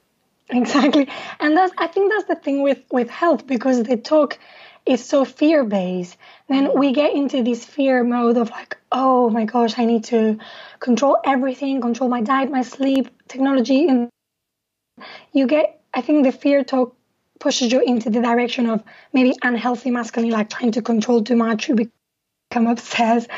Exactly. 0.61 1.09
And 1.41 1.57
that's 1.57 1.73
I 1.79 1.87
think 1.87 2.11
that's 2.13 2.25
the 2.29 2.35
thing 2.35 2.63
with 2.63 2.81
with 2.91 3.09
health 3.09 3.47
because 3.47 3.83
the 3.83 3.97
talk 3.97 4.39
is 4.85 5.03
so 5.05 5.25
fear 5.25 5.63
based. 5.65 6.17
Then 6.49 6.77
we 6.77 6.93
get 6.93 7.13
into 7.15 7.43
this 7.43 7.65
fear 7.65 8.03
mode 8.03 8.37
of 8.37 8.51
like, 8.51 8.77
oh 8.91 9.29
my 9.31 9.45
gosh, 9.45 9.79
I 9.79 9.85
need 9.85 10.05
to 10.05 10.39
control 10.79 11.17
everything, 11.25 11.81
control 11.81 12.09
my 12.09 12.21
diet, 12.21 12.51
my 12.51 12.63
sleep, 12.63 13.09
technology 13.29 13.87
and 13.89 14.09
you 15.33 15.47
get 15.47 15.81
I 15.93 16.01
think 16.01 16.25
the 16.25 16.31
fear 16.31 16.63
talk 16.63 16.95
pushes 17.39 17.71
you 17.71 17.81
into 17.81 18.09
the 18.09 18.21
direction 18.21 18.69
of 18.69 18.83
maybe 19.13 19.33
unhealthy 19.43 19.91
masculine, 19.91 20.31
like 20.31 20.49
trying 20.49 20.71
to 20.73 20.81
control 20.81 21.23
too 21.23 21.35
much, 21.35 21.69
you 21.69 21.75
become 21.75 22.67
obsessed. 22.67 23.29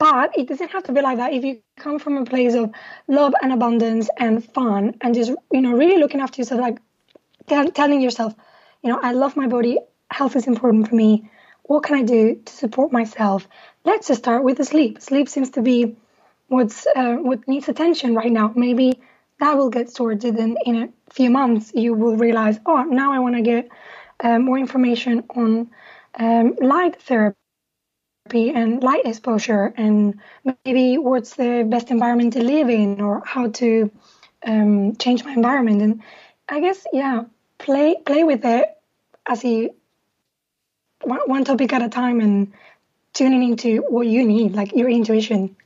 But 0.00 0.38
it 0.38 0.48
doesn't 0.48 0.72
have 0.72 0.84
to 0.84 0.92
be 0.92 1.02
like 1.02 1.18
that. 1.18 1.34
If 1.34 1.44
you 1.44 1.62
come 1.78 2.00
from 2.00 2.18
a 2.18 2.26
place 2.26 2.54
of 2.56 2.72
love 3.08 3.34
and 3.42 3.52
abundance 3.52 4.10
and 4.18 4.44
fun 4.44 4.96
and 5.02 5.14
just, 5.14 5.32
you 5.52 5.62
know, 5.62 5.74
really 5.74 5.98
looking 5.98 6.22
after 6.22 6.42
yourself, 6.42 6.62
like 6.62 6.80
t- 7.48 7.72
telling 7.72 8.02
yourself, 8.02 8.34
you 8.82 8.90
know, 8.92 9.00
I 9.02 9.12
love 9.12 9.36
my 9.36 9.48
body, 9.48 9.78
health 10.10 10.36
is 10.36 10.48
important 10.48 10.88
for 10.88 10.96
me. 10.96 11.30
What 11.64 11.84
can 11.84 11.96
I 11.96 12.04
do 12.04 12.42
to 12.44 12.54
support 12.54 12.92
myself? 12.92 13.48
Let's 13.84 14.08
just 14.08 14.20
start 14.20 14.44
with 14.44 14.58
the 14.58 14.66
sleep. 14.66 15.02
Sleep 15.02 15.28
seems 15.28 15.50
to 15.52 15.62
be 15.62 15.96
what's 16.48 16.86
uh, 16.86 17.16
what 17.16 17.48
needs 17.48 17.68
attention 17.68 18.14
right 18.16 18.32
now. 18.32 18.52
Maybe 18.56 19.00
that 19.40 19.56
will 19.58 19.70
get 19.70 19.90
sorted, 19.90 20.36
and 20.36 20.58
in 20.66 20.76
a 20.84 20.88
few 21.14 21.30
months 21.30 21.72
you 21.74 21.94
will 21.94 22.16
realize, 22.16 22.60
oh, 22.66 22.84
now 22.84 23.12
I 23.14 23.20
want 23.20 23.36
to 23.36 23.42
get 23.42 23.68
uh, 24.20 24.38
more 24.40 24.58
information 24.58 25.24
on 25.36 25.70
um, 26.16 26.56
light 26.60 27.02
therapy 27.02 27.39
and 28.34 28.82
light 28.82 29.06
exposure 29.06 29.72
and 29.76 30.20
maybe 30.64 30.98
what's 30.98 31.34
the 31.34 31.66
best 31.68 31.90
environment 31.90 32.32
to 32.34 32.42
live 32.42 32.68
in 32.68 33.00
or 33.00 33.22
how 33.24 33.48
to 33.48 33.90
um, 34.46 34.96
change 34.96 35.24
my 35.24 35.32
environment. 35.32 35.82
And 35.82 36.02
i 36.48 36.60
guess 36.60 36.84
yeah 36.92 37.24
play 37.58 37.96
play 38.04 38.24
with 38.24 38.44
it 38.44 38.68
as 39.26 39.44
you 39.44 39.70
one, 41.02 41.20
one 41.26 41.44
topic 41.44 41.72
at 41.72 41.82
a 41.82 41.88
time 41.88 42.20
and 42.20 42.52
tuning 43.12 43.42
into 43.42 43.78
what 43.88 44.06
you 44.06 44.24
need 44.24 44.52
like 44.52 44.74
your 44.74 44.88
intuition 44.88 45.56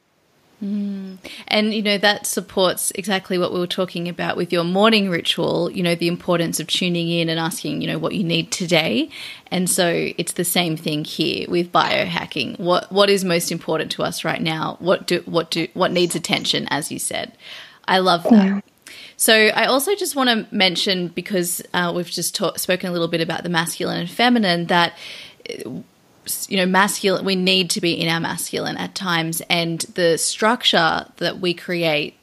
Mm. 0.62 1.18
And, 1.48 1.74
you 1.74 1.82
know, 1.82 1.98
that 1.98 2.26
supports 2.26 2.90
exactly 2.94 3.38
what 3.38 3.52
we 3.52 3.58
were 3.58 3.66
talking 3.66 4.08
about 4.08 4.36
with 4.36 4.52
your 4.52 4.64
morning 4.64 5.10
ritual, 5.10 5.70
you 5.70 5.82
know, 5.82 5.94
the 5.94 6.08
importance 6.08 6.60
of 6.60 6.66
tuning 6.66 7.08
in 7.08 7.28
and 7.28 7.38
asking, 7.38 7.82
you 7.82 7.88
know, 7.88 7.98
what 7.98 8.14
you 8.14 8.24
need 8.24 8.50
today. 8.50 9.10
And 9.50 9.68
so 9.68 10.10
it's 10.16 10.32
the 10.32 10.44
same 10.44 10.76
thing 10.76 11.04
here 11.04 11.48
with 11.48 11.70
biohacking. 11.70 12.58
What 12.58 12.90
what 12.90 13.10
is 13.10 13.24
most 13.24 13.52
important 13.52 13.90
to 13.92 14.02
us 14.02 14.24
right 14.24 14.40
now? 14.40 14.76
What 14.80 15.06
do 15.06 15.22
what 15.26 15.50
do 15.50 15.68
what 15.74 15.92
needs 15.92 16.14
attention, 16.14 16.66
as 16.70 16.90
you 16.90 16.98
said. 16.98 17.36
I 17.86 17.98
love 17.98 18.22
that. 18.24 18.32
Yeah. 18.32 18.60
So 19.16 19.34
I 19.34 19.66
also 19.66 19.94
just 19.94 20.16
want 20.16 20.30
to 20.30 20.54
mention 20.54 21.08
because 21.08 21.62
uh, 21.72 21.92
we've 21.94 22.06
just 22.06 22.34
ta- 22.34 22.56
spoken 22.56 22.88
a 22.88 22.92
little 22.92 23.08
bit 23.08 23.20
about 23.20 23.42
the 23.42 23.48
masculine 23.48 24.00
and 24.00 24.10
feminine 24.10 24.66
that 24.66 24.96
you 26.48 26.56
know 26.56 26.66
masculine 26.66 27.24
we 27.24 27.36
need 27.36 27.70
to 27.70 27.80
be 27.80 27.92
in 27.92 28.08
our 28.08 28.20
masculine 28.20 28.76
at 28.76 28.94
times 28.94 29.42
and 29.50 29.80
the 29.94 30.16
structure 30.16 31.06
that 31.18 31.38
we 31.40 31.54
create 31.54 32.14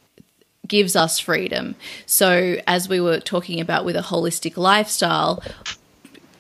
gives 0.72 0.95
us 0.95 1.20
freedom. 1.20 1.76
So 2.06 2.56
as 2.66 2.88
we 2.88 3.02
were 3.02 3.20
talking 3.20 3.60
about 3.60 3.84
with 3.84 3.97
a 3.97 4.02
holistic 4.02 4.56
lifestyle 4.56 5.43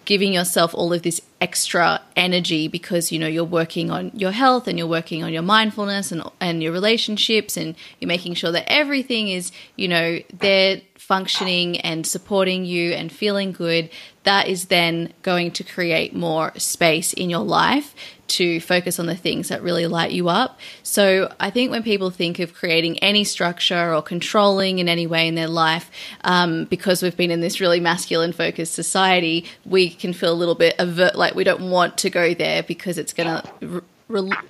giving 0.05 0.33
yourself 0.33 0.73
all 0.73 0.93
of 0.93 1.01
this 1.03 1.21
extra 1.41 2.01
energy 2.15 2.67
because 2.67 3.11
you 3.11 3.19
know 3.19 3.27
you're 3.27 3.43
working 3.43 3.91
on 3.91 4.11
your 4.13 4.31
health 4.31 4.67
and 4.67 4.77
you're 4.77 4.87
working 4.87 5.23
on 5.23 5.33
your 5.33 5.41
mindfulness 5.41 6.11
and 6.11 6.23
and 6.39 6.63
your 6.63 6.71
relationships 6.71 7.57
and 7.57 7.75
you're 7.99 8.07
making 8.07 8.33
sure 8.33 8.51
that 8.51 8.71
everything 8.71 9.27
is 9.27 9.51
you 9.75 9.87
know 9.87 10.19
there 10.33 10.81
functioning 11.11 11.77
and 11.81 12.07
supporting 12.07 12.63
you 12.63 12.93
and 12.93 13.11
feeling 13.11 13.51
good, 13.51 13.89
that 14.23 14.47
is 14.47 14.65
then 14.65 15.13
going 15.23 15.51
to 15.51 15.63
create 15.63 16.15
more 16.15 16.51
space 16.57 17.13
in 17.13 17.29
your 17.29 17.43
life 17.43 17.95
to 18.27 18.61
focus 18.61 18.97
on 18.97 19.07
the 19.07 19.15
things 19.15 19.49
that 19.49 19.61
really 19.61 19.87
light 19.87 20.11
you 20.11 20.29
up. 20.29 20.57
So 20.83 21.33
I 21.39 21.49
think 21.49 21.69
when 21.69 21.83
people 21.83 22.11
think 22.11 22.39
of 22.39 22.53
creating 22.53 22.97
any 22.99 23.25
structure 23.25 23.93
or 23.93 24.01
controlling 24.01 24.79
in 24.79 24.87
any 24.87 25.05
way 25.05 25.27
in 25.27 25.35
their 25.35 25.49
life, 25.49 25.91
um, 26.23 26.65
because 26.65 27.03
we've 27.03 27.17
been 27.17 27.31
in 27.31 27.41
this 27.41 27.59
really 27.59 27.81
masculine 27.81 28.31
focused 28.31 28.73
society, 28.73 29.45
we 29.65 29.89
can 29.89 30.13
feel 30.13 30.31
a 30.31 30.33
little 30.33 30.55
bit 30.55 30.75
avert, 30.79 31.15
like 31.15 31.35
we 31.35 31.43
don't 31.43 31.69
want 31.69 31.97
to 31.99 32.09
go 32.09 32.33
there 32.33 32.63
because 32.63 32.97
it's 32.97 33.11
going 33.11 33.27
to 33.27 33.83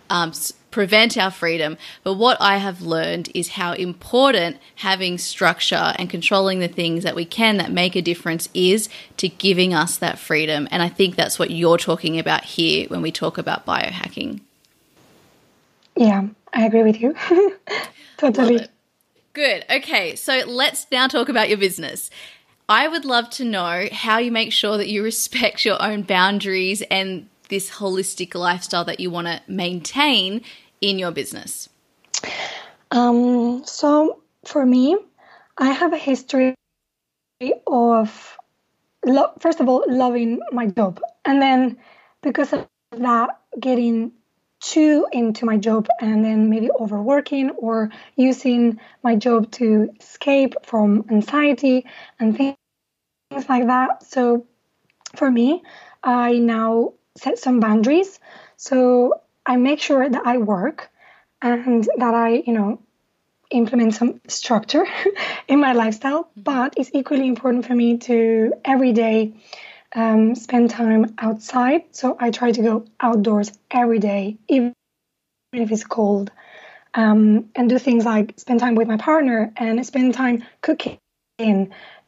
um, 0.09 0.33
prevent 0.71 1.17
our 1.17 1.29
freedom. 1.31 1.77
But 2.03 2.15
what 2.15 2.37
I 2.39 2.57
have 2.57 2.81
learned 2.81 3.29
is 3.35 3.49
how 3.49 3.73
important 3.73 4.57
having 4.75 5.17
structure 5.17 5.93
and 5.97 6.09
controlling 6.09 6.59
the 6.59 6.67
things 6.67 7.03
that 7.03 7.15
we 7.15 7.25
can 7.25 7.57
that 7.57 7.71
make 7.71 7.95
a 7.95 8.01
difference 8.01 8.49
is 8.53 8.89
to 9.17 9.27
giving 9.27 9.73
us 9.73 9.97
that 9.97 10.17
freedom. 10.17 10.67
And 10.71 10.81
I 10.81 10.89
think 10.89 11.15
that's 11.15 11.37
what 11.37 11.51
you're 11.51 11.77
talking 11.77 12.17
about 12.17 12.45
here 12.45 12.87
when 12.87 13.01
we 13.01 13.11
talk 13.11 13.37
about 13.37 13.65
biohacking. 13.65 14.41
Yeah, 15.95 16.27
I 16.53 16.65
agree 16.65 16.83
with 16.83 17.01
you. 17.01 17.15
totally. 18.17 18.65
Good. 19.33 19.65
Okay, 19.69 20.15
so 20.15 20.41
let's 20.47 20.87
now 20.91 21.07
talk 21.07 21.29
about 21.29 21.49
your 21.49 21.57
business. 21.57 22.09
I 22.67 22.87
would 22.87 23.05
love 23.05 23.29
to 23.31 23.45
know 23.45 23.87
how 23.91 24.17
you 24.19 24.31
make 24.31 24.53
sure 24.53 24.77
that 24.77 24.87
you 24.87 25.03
respect 25.11 25.65
your 25.65 25.81
own 25.81 26.03
boundaries 26.03 26.81
and 26.89 27.27
this 27.51 27.69
holistic 27.69 28.33
lifestyle 28.33 28.83
that 28.85 28.99
you 28.99 29.11
want 29.11 29.27
to 29.27 29.39
maintain 29.47 30.41
in 30.81 30.97
your 30.97 31.11
business? 31.11 31.69
Um, 32.89 33.63
so 33.65 34.21
for 34.45 34.65
me, 34.65 34.97
I 35.57 35.69
have 35.71 35.93
a 35.93 35.97
history 35.97 36.55
of, 37.67 38.37
lo- 39.05 39.33
first 39.39 39.59
of 39.59 39.69
all, 39.69 39.83
loving 39.87 40.39
my 40.51 40.65
job. 40.65 40.99
and 41.23 41.39
then 41.39 41.77
because 42.23 42.53
of 42.53 42.67
that, 42.91 43.29
getting 43.59 44.11
too 44.61 45.07
into 45.11 45.45
my 45.45 45.57
job 45.57 45.87
and 45.99 46.23
then 46.23 46.49
maybe 46.49 46.69
overworking 46.79 47.49
or 47.51 47.89
using 48.15 48.79
my 49.03 49.15
job 49.15 49.51
to 49.51 49.89
escape 49.99 50.53
from 50.63 51.03
anxiety 51.09 51.85
and 52.19 52.37
things 52.37 52.55
like 53.49 53.65
that. 53.65 54.03
So 54.03 54.45
for 55.15 55.31
me, 55.31 55.63
I 56.03 56.33
now 56.33 56.93
set 57.17 57.39
some 57.39 57.59
boundaries. 57.59 58.19
So 58.57 59.21
I 59.45 59.57
make 59.57 59.79
sure 59.79 60.07
that 60.07 60.25
I 60.25 60.37
work 60.37 60.89
and 61.41 61.87
that 61.97 62.13
I, 62.13 62.43
you 62.45 62.53
know, 62.53 62.79
implement 63.49 63.93
some 63.95 64.21
structure 64.27 64.85
in 65.47 65.59
my 65.59 65.73
lifestyle. 65.73 66.23
Mm-hmm. 66.23 66.41
But 66.41 66.73
it's 66.77 66.91
equally 66.93 67.27
important 67.27 67.65
for 67.65 67.75
me 67.75 67.97
to 67.99 68.53
every 68.63 68.93
day 68.93 69.33
um, 69.93 70.35
spend 70.35 70.69
time 70.69 71.13
outside. 71.17 71.83
So 71.91 72.15
I 72.19 72.31
try 72.31 72.51
to 72.51 72.61
go 72.61 72.85
outdoors 72.99 73.51
every 73.69 73.99
day, 73.99 74.37
even 74.47 74.73
if 75.53 75.71
it's 75.71 75.83
cold, 75.83 76.31
um, 76.93 77.49
and 77.55 77.69
do 77.69 77.77
things 77.77 78.05
like 78.05 78.33
spend 78.37 78.59
time 78.59 78.75
with 78.75 78.87
my 78.87 78.97
partner 78.97 79.51
and 79.57 79.85
spend 79.85 80.13
time 80.13 80.43
cooking. 80.61 80.97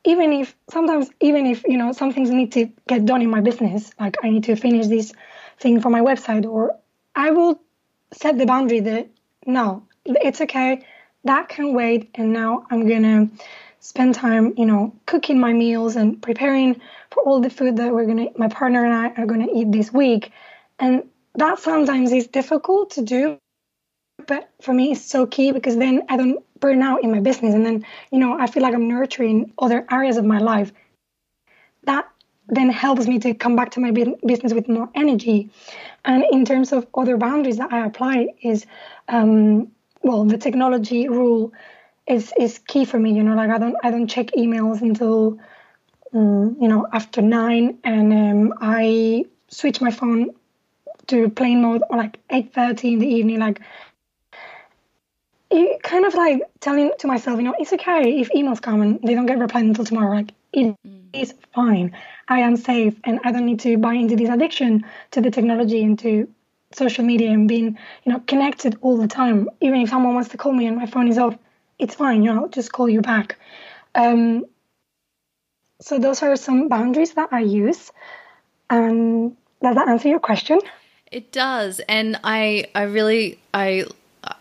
Even 0.05 0.33
if 0.33 0.55
sometimes, 0.69 1.09
even 1.21 1.45
if 1.45 1.63
you 1.65 1.77
know 1.77 1.91
some 1.93 2.11
things 2.13 2.29
need 2.29 2.51
to 2.53 2.69
get 2.87 3.05
done 3.05 3.21
in 3.21 3.29
my 3.29 3.41
business, 3.41 3.91
like 3.99 4.17
I 4.23 4.29
need 4.29 4.43
to 4.45 4.55
finish 4.55 4.87
this 4.87 5.13
thing 5.59 5.81
for 5.81 5.89
my 5.89 6.01
website, 6.01 6.45
or 6.45 6.77
I 7.15 7.31
will 7.31 7.61
set 8.13 8.37
the 8.37 8.45
boundary 8.45 8.81
that 8.81 9.09
no, 9.45 9.83
it's 10.05 10.41
okay, 10.41 10.85
that 11.23 11.49
can 11.49 11.73
wait, 11.73 12.09
and 12.15 12.33
now 12.33 12.65
I'm 12.69 12.87
gonna 12.87 13.29
spend 13.79 14.15
time, 14.15 14.53
you 14.57 14.65
know, 14.65 14.93
cooking 15.05 15.39
my 15.39 15.53
meals 15.53 15.95
and 15.95 16.21
preparing 16.21 16.79
for 17.11 17.23
all 17.23 17.41
the 17.41 17.49
food 17.49 17.77
that 17.77 17.93
we're 17.93 18.05
gonna, 18.05 18.27
my 18.37 18.47
partner 18.47 18.85
and 18.85 18.93
I 18.93 19.21
are 19.21 19.25
gonna 19.25 19.47
eat 19.53 19.71
this 19.71 19.91
week. 19.91 20.31
And 20.79 21.03
that 21.35 21.59
sometimes 21.59 22.11
is 22.11 22.27
difficult 22.27 22.91
to 22.91 23.01
do, 23.01 23.37
but 24.27 24.49
for 24.61 24.73
me 24.73 24.93
it's 24.93 25.01
so 25.05 25.25
key 25.27 25.51
because 25.51 25.77
then 25.77 26.03
I 26.09 26.17
don't 26.17 26.43
burn 26.63 26.81
out 26.81 27.03
in 27.03 27.11
my 27.11 27.19
business, 27.19 27.53
and 27.53 27.65
then 27.65 27.85
you 28.11 28.19
know 28.19 28.31
I 28.39 28.47
feel 28.47 28.63
like 28.63 28.73
I'm 28.73 28.87
nurturing 28.87 29.51
other 29.65 29.85
areas 29.91 30.17
of 30.17 30.25
my 30.25 30.39
life. 30.39 30.71
That 31.83 32.05
then 32.47 32.69
helps 32.69 33.05
me 33.07 33.19
to 33.19 33.33
come 33.33 33.55
back 33.55 33.71
to 33.71 33.79
my 33.85 33.91
business 34.31 34.53
with 34.53 34.67
more 34.69 34.89
energy. 34.95 35.49
And 36.05 36.23
in 36.31 36.45
terms 36.45 36.71
of 36.71 36.87
other 37.01 37.17
boundaries 37.17 37.57
that 37.57 37.71
I 37.71 37.85
apply 37.85 38.29
is, 38.41 38.65
um, 39.09 39.71
well, 40.03 40.23
the 40.23 40.37
technology 40.37 41.07
rule 41.09 41.51
is 42.07 42.33
is 42.39 42.59
key 42.59 42.85
for 42.85 42.99
me. 42.99 43.13
You 43.13 43.23
know, 43.23 43.35
like 43.35 43.49
I 43.49 43.57
don't 43.57 43.75
I 43.83 43.91
don't 43.91 44.07
check 44.07 44.27
emails 44.43 44.81
until 44.81 45.39
um, 46.13 46.57
you 46.61 46.69
know 46.69 46.87
after 46.93 47.21
nine, 47.21 47.77
and 47.83 48.13
um, 48.13 48.53
I 48.61 49.25
switch 49.49 49.81
my 49.81 49.91
phone 49.91 50.31
to 51.07 51.29
plane 51.29 51.61
mode 51.61 51.83
or 51.89 51.97
like 51.97 52.19
eight 52.29 52.53
thirty 52.53 52.93
in 52.93 52.99
the 52.99 53.07
evening. 53.17 53.39
Like 53.39 53.59
kind 55.83 56.05
of 56.05 56.13
like 56.13 56.41
telling 56.59 56.91
to 56.99 57.07
myself, 57.07 57.37
you 57.37 57.43
know, 57.43 57.55
it's 57.59 57.73
okay 57.73 58.19
if 58.19 58.29
emails 58.31 58.61
come 58.61 58.81
and 58.81 58.99
they 59.03 59.13
don't 59.13 59.25
get 59.25 59.39
replied 59.39 59.65
until 59.65 59.85
tomorrow. 59.85 60.15
Like 60.15 60.33
it 60.51 60.75
mm. 60.85 61.01
is 61.13 61.33
fine. 61.53 61.95
I 62.27 62.39
am 62.39 62.55
safe, 62.55 62.95
and 63.03 63.19
I 63.23 63.31
don't 63.31 63.45
need 63.45 63.59
to 63.61 63.77
buy 63.77 63.93
into 63.93 64.15
this 64.15 64.29
addiction 64.29 64.85
to 65.11 65.21
the 65.21 65.29
technology 65.29 65.83
and 65.83 65.99
to 65.99 66.27
social 66.71 67.03
media 67.03 67.29
and 67.31 67.47
being, 67.47 67.77
you 68.03 68.11
know, 68.11 68.19
connected 68.21 68.77
all 68.81 68.97
the 68.97 69.07
time. 69.07 69.49
Even 69.61 69.81
if 69.81 69.89
someone 69.89 70.15
wants 70.15 70.29
to 70.29 70.37
call 70.37 70.53
me 70.53 70.65
and 70.65 70.77
my 70.77 70.85
phone 70.85 71.07
is 71.07 71.17
off, 71.17 71.37
it's 71.79 71.95
fine, 71.95 72.23
you 72.23 72.33
know, 72.33 72.43
I'll 72.43 72.49
just 72.49 72.71
call 72.71 72.89
you 72.89 73.01
back. 73.01 73.37
Um, 73.93 74.45
so 75.81 75.99
those 75.99 76.23
are 76.23 76.35
some 76.35 76.69
boundaries 76.69 77.13
that 77.13 77.29
I 77.31 77.41
use. 77.41 77.91
And 78.69 79.35
does 79.61 79.75
that 79.75 79.87
answer 79.87 80.07
your 80.07 80.19
question? 80.19 80.59
It 81.11 81.31
does, 81.31 81.79
and 81.87 82.19
I 82.23 82.65
I 82.73 82.83
really 82.83 83.39
I 83.53 83.85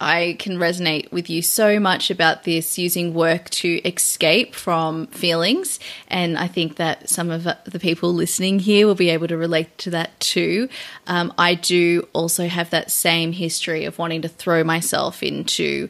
I 0.00 0.36
can 0.38 0.58
resonate 0.58 1.10
with 1.10 1.28
you 1.28 1.42
so 1.42 1.80
much 1.80 2.10
about 2.10 2.44
this 2.44 2.78
using 2.78 3.14
work 3.14 3.50
to 3.50 3.80
escape 3.86 4.54
from 4.54 5.06
feelings. 5.08 5.80
And 6.08 6.38
I 6.38 6.46
think 6.46 6.76
that 6.76 7.08
some 7.08 7.30
of 7.30 7.44
the 7.44 7.78
people 7.80 8.12
listening 8.12 8.58
here 8.58 8.86
will 8.86 8.94
be 8.94 9.10
able 9.10 9.28
to 9.28 9.36
relate 9.36 9.76
to 9.78 9.90
that 9.90 10.18
too. 10.20 10.68
Um, 11.06 11.32
I 11.36 11.54
do 11.54 12.08
also 12.12 12.46
have 12.46 12.70
that 12.70 12.90
same 12.90 13.32
history 13.32 13.84
of 13.84 13.98
wanting 13.98 14.22
to 14.22 14.28
throw 14.28 14.62
myself 14.62 15.22
into 15.22 15.88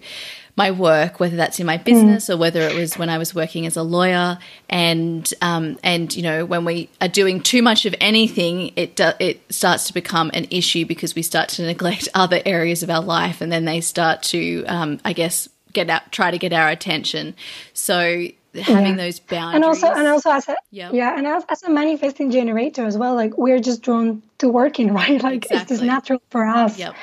my 0.55 0.71
work, 0.71 1.19
whether 1.19 1.37
that's 1.37 1.59
in 1.61 1.67
my 1.67 1.79
business 1.79 2.27
mm. 2.27 2.35
or 2.35 2.37
whether 2.37 2.61
it 2.61 2.75
was 2.75 2.99
when 2.99 3.09
I 3.09 3.17
was 3.17 3.35
working 3.35 3.67
as 3.67 3.77
a 3.77 3.83
lawyer. 3.83 4.39
And 4.69 5.33
um, 5.41 5.79
and 5.83 6.15
you 6.15 6.23
know, 6.23 6.45
when 6.45 6.65
we 6.65 6.91
are 7.01 7.09
doing 7.09 7.41
too 7.41 7.63
much 7.63 7.87
of 7.87 7.95
anything, 8.01 8.73
it 8.77 8.97
do, 8.97 9.13
it 9.19 9.41
starts 9.53 9.87
to 9.87 9.95
become 9.95 10.31
an 10.35 10.47
issue 10.51 10.85
because 10.85 11.15
we 11.15 11.23
start 11.23 11.49
to 11.51 11.63
neglect 11.63 12.09
other 12.15 12.43
areas 12.45 12.83
of 12.83 12.91
our 12.91 13.03
life, 13.03 13.41
and 13.41 13.51
then 13.51 13.65
they 13.65 13.81
start 13.81 14.23
to, 14.25 14.65
um, 14.67 15.01
I 15.05 15.13
guess, 15.15 15.49
get 15.73 15.89
out, 15.89 16.13
try 16.13 16.31
to 16.31 16.39
get 16.39 16.53
our 16.53 16.69
attention. 16.69 17.35
So 17.73 18.27
having 18.61 18.99
yeah. 18.99 19.05
those 19.05 19.19
boundaries 19.19 19.55
and 19.55 19.65
also 19.65 19.87
and 19.87 20.07
also 20.07 20.31
as 20.31 20.47
a 20.47 20.55
yep. 20.71 20.93
yeah 20.93 21.17
and 21.17 21.27
as, 21.27 21.43
as 21.49 21.63
a 21.63 21.71
manifesting 21.71 22.31
generator 22.31 22.85
as 22.85 22.99
well 22.99 23.15
like 23.15 23.39
we're 23.39 23.59
just 23.59 23.81
drawn 23.81 24.23
to 24.37 24.47
working 24.47 24.93
right 24.93 25.23
like 25.23 25.37
exactly. 25.37 25.57
it's 25.57 25.69
just 25.71 25.83
natural 25.83 26.21
for 26.29 26.45
us 26.45 26.79
yep. 26.79 26.95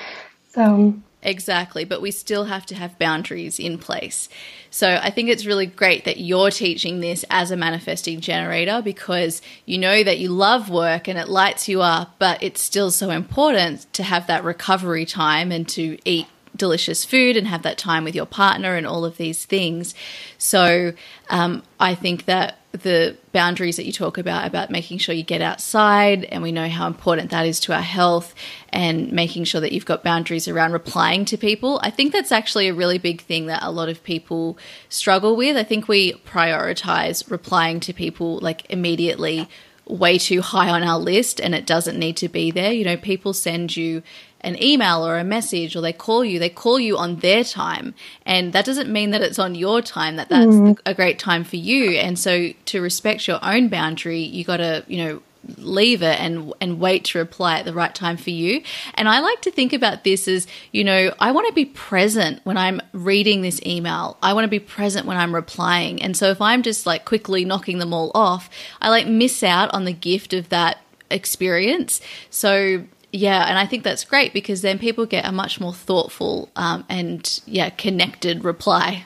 so 0.50 0.94
Exactly, 1.22 1.84
but 1.84 2.02
we 2.02 2.12
still 2.12 2.46
have 2.46 2.66
to 2.68 2.76
have 2.76 2.98
boundaries 2.98 3.60
in 3.60 3.78
place. 3.78 4.30
So 4.72 4.88
I 4.88 5.10
think 5.10 5.30
it's 5.30 5.46
really 5.46 5.66
great 5.66 6.06
that 6.06 6.20
you're 6.22 6.50
teaching 6.50 7.02
this 7.02 7.26
as 7.30 7.52
a 7.52 7.58
manifesting 7.58 8.22
generator 8.22 8.82
because 8.82 9.42
you 9.66 9.78
know 9.78 10.02
that 10.02 10.20
you 10.20 10.30
love 10.30 10.70
work 10.70 11.10
and 11.10 11.20
it 11.20 11.28
lights 11.28 11.68
you 11.68 11.82
up, 11.82 12.16
but 12.20 12.42
it's 12.42 12.62
still 12.62 12.90
so 12.90 13.10
important 13.10 13.92
to 13.94 14.04
have 14.04 14.28
that 14.28 14.46
recovery 14.46 15.06
time 15.06 15.52
and 15.52 15.68
to 15.70 15.98
eat 16.06 16.28
delicious 16.60 17.04
food 17.04 17.36
and 17.36 17.48
have 17.48 17.64
that 17.64 17.80
time 17.80 18.04
with 18.04 18.14
your 18.14 18.28
partner 18.28 18.76
and 18.76 18.86
all 18.86 19.04
of 19.06 19.18
these 19.18 19.46
things. 19.46 19.96
So 20.38 20.94
um, 21.30 21.64
I 21.80 21.96
think 21.96 22.26
that 22.26 22.60
the 22.72 23.18
boundaries 23.32 23.78
that 23.78 23.86
you 23.86 23.92
talk 23.92 24.20
about 24.20 24.46
about 24.46 24.70
making 24.70 25.00
sure 25.00 25.16
you 25.16 25.24
get 25.24 25.42
outside 25.42 26.24
and 26.26 26.44
we 26.44 26.52
know 26.52 26.70
how 26.70 26.86
important 26.86 27.32
that 27.32 27.46
is 27.46 27.60
to 27.60 27.74
our 27.74 27.82
health 27.82 28.36
and 28.70 29.12
making 29.12 29.44
sure 29.44 29.60
that 29.60 29.72
you've 29.72 29.86
got 29.86 30.04
boundaries 30.04 30.48
around 30.48 30.72
replying 30.72 31.26
to 31.26 31.36
people 31.36 31.80
i 31.82 31.90
think 31.90 32.14
that's 32.14 32.32
actually 32.32 32.68
a 32.68 32.74
really 32.74 33.00
big 33.00 33.22
thing 33.22 33.48
that 33.48 33.64
a 33.64 33.72
lot 33.72 33.90
of 33.90 34.04
people 34.04 34.56
struggle 34.88 35.36
with 35.36 35.58
i 35.58 35.64
think 35.64 35.88
we 35.88 36.14
prioritize 36.28 37.30
replying 37.32 37.80
to 37.80 37.92
people 37.92 38.38
like 38.38 38.70
immediately 38.70 39.50
way 39.88 40.20
too 40.20 40.40
high 40.42 40.70
on 40.70 40.84
our 40.84 41.00
list 41.00 41.42
and 41.42 41.56
it 41.56 41.66
doesn't 41.66 41.98
need 41.98 42.16
to 42.16 42.30
be 42.30 42.52
there 42.52 42.72
you 42.72 42.86
know 42.86 42.98
people 42.98 43.34
send 43.34 43.76
you 43.76 44.04
an 44.42 44.62
email 44.62 45.06
or 45.06 45.18
a 45.18 45.24
message 45.24 45.76
or 45.76 45.82
they 45.82 45.94
call 45.94 46.24
you, 46.24 46.40
they 46.40 46.50
call 46.50 46.80
you 46.80 46.98
on 46.98 47.18
their 47.18 47.44
time. 47.44 47.94
And 48.26 48.54
that 48.54 48.66
doesn't 48.66 48.92
mean 48.92 49.12
that 49.12 49.22
it's 49.22 49.40
on 49.40 49.56
your 49.56 49.82
time, 49.82 50.16
that 50.16 50.30
that's 50.30 50.56
mm. 50.56 50.80
a 50.86 50.94
great 50.94 51.20
time 51.20 51.44
for 51.44 51.58
you. 51.58 51.92
And 51.92 52.18
so 52.18 52.52
to 52.66 52.82
respect 52.82 53.28
your 53.28 53.40
own 53.44 53.68
boundary, 53.68 54.20
you 54.20 54.44
got 54.44 54.58
to, 54.58 54.84
you 54.88 55.04
know, 55.04 55.22
leave 55.58 56.02
it 56.02 56.20
and 56.20 56.54
and 56.60 56.80
wait 56.80 57.06
to 57.06 57.18
reply 57.18 57.60
at 57.60 57.66
the 57.66 57.74
right 57.74 57.96
time 57.96 58.18
for 58.18 58.30
you. 58.30 58.62
And 58.96 59.08
I 59.08 59.20
like 59.20 59.42
to 59.44 59.52
think 59.52 59.74
about 59.74 60.04
this 60.04 60.28
as, 60.28 60.48
you 60.72 60.84
know, 60.84 61.14
I 61.20 61.32
want 61.32 61.48
to 61.48 61.54
be 61.54 61.66
present 61.66 62.42
when 62.44 62.58
I'm 62.58 62.82
reading 62.92 63.42
this 63.42 63.62
email. 63.66 64.18
I 64.22 64.34
want 64.34 64.46
to 64.46 64.50
be 64.50 64.60
present 64.60 65.06
when 65.06 65.18
I'm 65.18 65.34
replying. 65.34 66.02
And 66.02 66.16
so 66.16 66.30
if 66.30 66.42
I'm 66.42 66.62
just 66.62 66.86
like 66.86 67.06
quickly 67.06 67.46
knocking 67.46 67.80
them 67.80 67.94
all 67.94 68.12
off, 68.14 68.50
I 68.82 68.90
like 68.90 69.08
miss 69.08 69.42
out 69.42 69.74
on 69.74 69.86
the 69.86 69.94
gift 69.94 70.34
of 70.34 70.50
that 70.50 70.80
experience. 71.10 72.02
So 72.30 72.86
yeah, 73.12 73.48
and 73.48 73.58
I 73.58 73.66
think 73.66 73.84
that's 73.84 74.04
great 74.04 74.34
because 74.34 74.62
then 74.62 74.78
people 74.78 75.06
get 75.06 75.26
a 75.26 75.32
much 75.32 75.60
more 75.60 75.74
thoughtful 75.74 76.50
um, 76.56 76.86
and 76.90 77.42
yeah 77.46 77.70
connected 77.70 78.44
reply. 78.44 79.06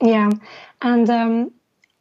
Yeah, 0.00 0.30
and 0.80 1.10
um, 1.10 1.52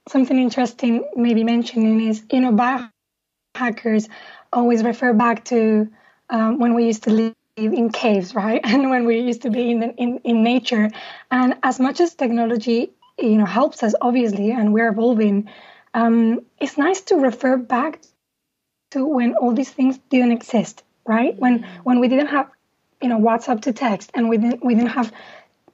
something 0.08 0.38
interesting 0.38 1.04
maybe 1.16 1.44
mentioning 1.44 2.08
is 2.08 2.24
you 2.32 2.42
know 2.42 2.52
biohackers 2.52 4.10
always 4.54 4.84
refer 4.84 5.14
back 5.14 5.46
to 5.46 5.90
um, 6.30 6.60
when 6.60 6.76
we 6.76 6.86
used 6.86 7.04
to 7.04 7.10
live 7.12 7.34
in 7.58 7.90
caves, 7.92 8.36
right? 8.36 8.62
And 8.66 8.90
when 8.90 9.06
we 9.06 9.20
used 9.20 9.42
to 9.42 9.50
be 9.50 9.72
in, 9.72 9.82
in 9.84 10.20
in 10.20 10.44
nature. 10.44 10.92
And 11.32 11.56
as 11.64 11.80
much 11.80 12.00
as 12.00 12.14
technology 12.14 12.92
you 13.18 13.38
know 13.38 13.46
helps 13.46 13.82
us 13.82 13.96
obviously, 14.02 14.52
and 14.52 14.72
we're 14.72 14.90
evolving, 14.90 15.50
um, 15.96 16.42
it's 16.60 16.78
nice 16.78 17.02
to 17.02 17.16
refer 17.16 17.58
back 17.58 18.02
to 18.92 19.06
when 19.06 19.36
all 19.36 19.54
these 19.54 19.72
things 19.72 19.98
didn't 20.10 20.32
exist, 20.32 20.84
right? 21.06 21.38
When 21.38 21.60
mm-hmm. 21.60 21.84
when 21.84 22.00
we 22.00 22.08
didn't 22.08 22.28
have, 22.28 22.50
you 23.02 23.10
know, 23.10 23.20
WhatsApp 23.20 23.62
to 23.64 23.74
text, 23.74 24.12
and 24.14 24.30
we 24.30 24.38
didn't 24.38 24.64
we 24.64 24.76
didn't 24.76 24.90
have 24.90 25.12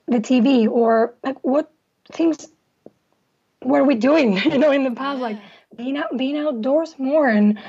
the 0.07 0.20
TV 0.20 0.70
or 0.70 1.13
like 1.24 1.38
what 1.43 1.72
things 2.11 2.47
were 3.63 3.84
we 3.84 3.95
doing, 3.95 4.38
you 4.51 4.57
know, 4.57 4.72
in 4.72 4.84
the 4.84 4.91
past, 4.91 5.20
like 5.20 5.39
being 5.76 5.97
out 5.97 6.16
being 6.16 6.38
outdoors 6.38 6.95
more 6.97 7.28
and 7.28 7.59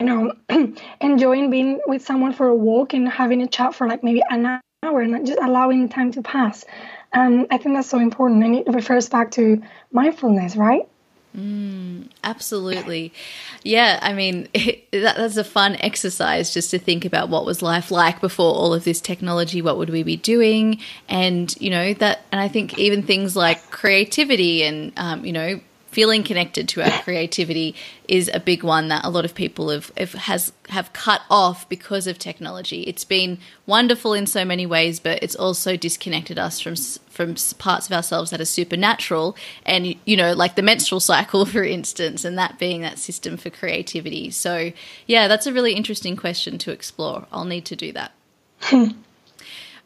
you 0.00 0.06
know 0.06 0.32
enjoying 1.00 1.50
being 1.50 1.80
with 1.86 2.04
someone 2.04 2.32
for 2.32 2.48
a 2.48 2.54
walk 2.54 2.94
and 2.94 3.08
having 3.08 3.42
a 3.42 3.46
chat 3.46 3.74
for 3.74 3.86
like 3.86 4.02
maybe 4.04 4.22
an 4.28 4.60
hour 4.82 5.00
and 5.00 5.26
just 5.26 5.38
allowing 5.40 5.88
time 5.88 6.12
to 6.12 6.22
pass. 6.22 6.64
Um, 7.12 7.46
I 7.50 7.58
think 7.58 7.74
that's 7.74 7.88
so 7.88 7.98
important, 7.98 8.44
and 8.44 8.56
it 8.56 8.68
refers 8.68 9.08
back 9.08 9.30
to 9.32 9.62
mindfulness, 9.92 10.56
right? 10.56 10.88
Mm, 11.36 12.08
absolutely. 12.24 13.12
Yeah, 13.62 13.98
I 14.02 14.12
mean, 14.12 14.48
it, 14.54 14.90
that, 14.92 15.16
that's 15.16 15.36
a 15.36 15.44
fun 15.44 15.76
exercise 15.76 16.52
just 16.52 16.70
to 16.70 16.78
think 16.78 17.04
about 17.04 17.28
what 17.28 17.44
was 17.44 17.62
life 17.62 17.90
like 17.90 18.20
before 18.20 18.54
all 18.54 18.74
of 18.74 18.84
this 18.84 19.00
technology, 19.00 19.62
what 19.62 19.76
would 19.78 19.90
we 19.90 20.02
be 20.02 20.16
doing? 20.16 20.80
And, 21.08 21.54
you 21.60 21.70
know, 21.70 21.94
that, 21.94 22.20
and 22.32 22.40
I 22.40 22.48
think 22.48 22.78
even 22.78 23.02
things 23.02 23.36
like 23.36 23.70
creativity 23.70 24.62
and, 24.62 24.92
um, 24.96 25.24
you 25.24 25.32
know, 25.32 25.60
feeling 25.90 26.22
connected 26.22 26.68
to 26.68 26.82
our 26.82 27.02
creativity 27.02 27.74
is 28.06 28.30
a 28.34 28.40
big 28.40 28.62
one 28.62 28.88
that 28.88 29.04
a 29.04 29.08
lot 29.08 29.24
of 29.24 29.34
people 29.34 29.70
have, 29.70 29.90
have 29.96 30.12
has 30.12 30.52
have 30.68 30.92
cut 30.92 31.22
off 31.30 31.68
because 31.68 32.06
of 32.06 32.18
technology. 32.18 32.82
It's 32.82 33.04
been 33.04 33.38
wonderful 33.66 34.12
in 34.12 34.26
so 34.26 34.44
many 34.44 34.66
ways, 34.66 35.00
but 35.00 35.22
it's 35.22 35.34
also 35.34 35.76
disconnected 35.76 36.38
us 36.38 36.60
from 36.60 36.76
from 37.18 37.34
parts 37.58 37.86
of 37.86 37.92
ourselves 37.92 38.30
that 38.30 38.40
are 38.40 38.44
supernatural, 38.44 39.36
and 39.66 39.96
you 40.04 40.16
know, 40.16 40.32
like 40.34 40.54
the 40.54 40.62
menstrual 40.62 41.00
cycle, 41.00 41.44
for 41.54 41.64
instance, 41.64 42.24
and 42.24 42.38
that 42.38 42.60
being 42.60 42.80
that 42.82 42.96
system 42.96 43.36
for 43.36 43.50
creativity. 43.50 44.30
So, 44.30 44.70
yeah, 45.08 45.26
that's 45.26 45.44
a 45.44 45.52
really 45.52 45.72
interesting 45.72 46.14
question 46.14 46.58
to 46.58 46.70
explore. 46.70 47.26
I'll 47.32 47.44
need 47.44 47.64
to 47.64 47.74
do 47.74 47.92
that. 47.92 48.12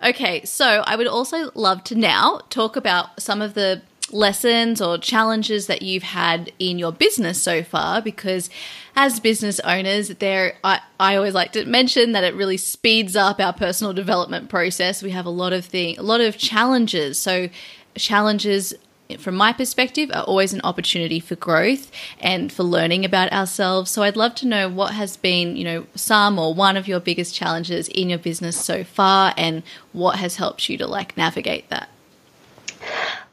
okay, 0.04 0.44
so 0.44 0.84
I 0.86 0.94
would 0.94 1.06
also 1.06 1.50
love 1.54 1.82
to 1.84 1.94
now 1.94 2.42
talk 2.50 2.76
about 2.76 3.22
some 3.22 3.40
of 3.40 3.54
the 3.54 3.80
lessons 4.12 4.80
or 4.80 4.98
challenges 4.98 5.66
that 5.66 5.82
you've 5.82 6.02
had 6.02 6.52
in 6.58 6.78
your 6.78 6.92
business 6.92 7.40
so 7.40 7.62
far? 7.62 8.00
Because 8.02 8.50
as 8.94 9.20
business 9.20 9.58
owners 9.60 10.08
there 10.08 10.54
I, 10.62 10.80
I 11.00 11.16
always 11.16 11.34
like 11.34 11.52
to 11.52 11.64
mention 11.64 12.12
that 12.12 12.24
it 12.24 12.34
really 12.34 12.56
speeds 12.56 13.16
up 13.16 13.40
our 13.40 13.52
personal 13.52 13.92
development 13.92 14.48
process. 14.48 15.02
We 15.02 15.10
have 15.10 15.26
a 15.26 15.30
lot 15.30 15.52
of 15.52 15.64
thing 15.64 15.98
a 15.98 16.02
lot 16.02 16.20
of 16.20 16.36
challenges. 16.36 17.18
So 17.18 17.48
challenges 17.94 18.74
from 19.18 19.34
my 19.34 19.52
perspective 19.52 20.10
are 20.14 20.22
always 20.24 20.54
an 20.54 20.60
opportunity 20.64 21.20
for 21.20 21.36
growth 21.36 21.90
and 22.18 22.50
for 22.50 22.62
learning 22.62 23.04
about 23.04 23.32
ourselves. 23.32 23.90
So 23.90 24.02
i'd 24.02 24.16
love 24.16 24.34
to 24.36 24.46
know 24.46 24.68
what 24.68 24.94
has 24.94 25.16
been 25.16 25.56
you 25.56 25.64
know 25.64 25.86
some 25.94 26.38
or 26.38 26.54
one 26.54 26.76
of 26.76 26.88
your 26.88 27.00
biggest 27.00 27.34
challenges 27.34 27.88
in 27.88 28.10
your 28.10 28.18
business 28.18 28.56
so 28.56 28.84
far 28.84 29.34
and 29.36 29.62
what 29.92 30.16
has 30.16 30.36
helped 30.36 30.68
you 30.68 30.78
to 30.78 30.86
like 30.86 31.16
navigate 31.16 31.68
that 31.70 31.88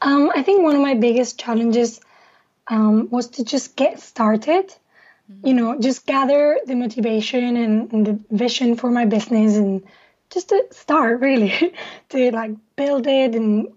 um, 0.00 0.30
I 0.34 0.42
think 0.42 0.62
one 0.62 0.76
of 0.76 0.82
my 0.82 0.94
biggest 0.94 1.38
challenges 1.38 2.00
um, 2.68 3.08
was 3.10 3.28
to 3.28 3.44
just 3.44 3.76
get 3.76 4.00
started. 4.00 4.74
Mm-hmm. 5.30 5.46
You 5.46 5.54
know, 5.54 5.78
just 5.78 6.06
gather 6.06 6.58
the 6.66 6.74
motivation 6.74 7.56
and, 7.56 7.92
and, 7.92 8.06
the 8.06 8.20
vision 8.30 8.76
for 8.76 8.90
my 8.90 9.04
business, 9.04 9.56
and 9.56 9.82
just 10.30 10.48
to 10.48 10.64
start 10.70 11.20
really 11.20 11.74
to 12.10 12.30
like 12.32 12.52
build 12.76 13.06
it 13.06 13.34
and 13.34 13.68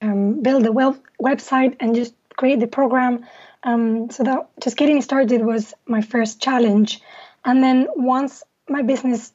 um, 0.00 0.42
build 0.42 0.64
the 0.64 0.72
web- 0.72 1.02
website 1.20 1.76
and 1.80 1.94
just 1.94 2.14
create 2.36 2.60
the 2.60 2.66
program. 2.66 3.26
Um, 3.64 4.10
so 4.10 4.22
that 4.22 4.48
just 4.60 4.76
getting 4.76 5.02
started 5.02 5.44
was 5.44 5.74
my 5.86 6.02
first 6.02 6.40
challenge, 6.40 7.00
and 7.44 7.62
then 7.62 7.88
once 7.96 8.44
my 8.68 8.82
business 8.82 9.32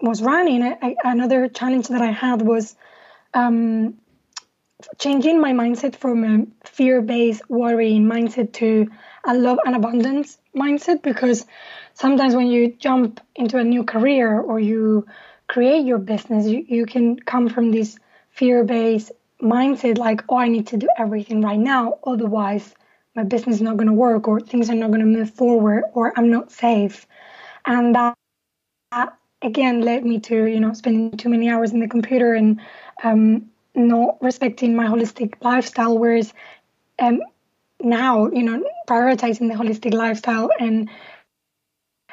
was 0.00 0.20
running, 0.20 0.62
I, 0.62 0.76
I, 0.82 0.96
another 1.04 1.48
challenge 1.48 1.88
that 1.88 2.02
I 2.02 2.10
had 2.10 2.42
was 2.42 2.74
um, 3.34 3.94
changing 4.98 5.40
my 5.40 5.52
mindset 5.52 5.96
from 5.96 6.24
a 6.24 6.68
fear-based 6.68 7.42
worrying 7.48 8.04
mindset 8.04 8.52
to 8.52 8.88
a 9.24 9.34
love 9.34 9.58
and 9.64 9.76
abundance 9.76 10.38
mindset 10.56 11.02
because 11.02 11.46
sometimes 11.94 12.34
when 12.34 12.48
you 12.48 12.72
jump 12.78 13.20
into 13.36 13.58
a 13.58 13.64
new 13.64 13.84
career 13.84 14.40
or 14.40 14.58
you 14.58 15.06
create 15.48 15.84
your 15.84 15.98
business 15.98 16.46
you, 16.46 16.64
you 16.66 16.86
can 16.86 17.18
come 17.18 17.48
from 17.48 17.70
this 17.70 17.98
fear-based 18.30 19.12
mindset 19.40 19.98
like 19.98 20.22
oh 20.28 20.36
i 20.36 20.48
need 20.48 20.66
to 20.66 20.76
do 20.76 20.88
everything 20.98 21.40
right 21.42 21.58
now 21.58 21.98
otherwise 22.04 22.74
my 23.14 23.22
business 23.22 23.56
is 23.56 23.62
not 23.62 23.76
going 23.76 23.88
to 23.88 23.92
work 23.92 24.26
or 24.26 24.40
things 24.40 24.70
are 24.70 24.74
not 24.74 24.88
going 24.88 25.00
to 25.00 25.06
move 25.06 25.30
forward 25.30 25.84
or 25.92 26.12
i'm 26.18 26.30
not 26.30 26.50
safe. 26.50 27.06
And 27.66 27.94
that, 27.94 28.14
that 28.90 29.16
again 29.42 29.80
led 29.82 30.04
me 30.04 30.20
to 30.20 30.46
you 30.46 30.60
know 30.60 30.72
spending 30.72 31.16
too 31.16 31.28
many 31.28 31.50
hours 31.50 31.72
in 31.72 31.80
the 31.80 31.88
computer 31.88 32.34
and 32.34 32.60
um, 33.02 33.50
not 33.74 34.18
respecting 34.20 34.76
my 34.76 34.86
holistic 34.86 35.34
lifestyle 35.40 35.98
whereas 35.98 36.32
um, 36.98 37.20
now 37.80 38.28
you 38.28 38.42
know 38.42 38.62
prioritizing 38.88 39.48
the 39.50 39.54
holistic 39.54 39.92
lifestyle 39.92 40.50
and 40.58 40.88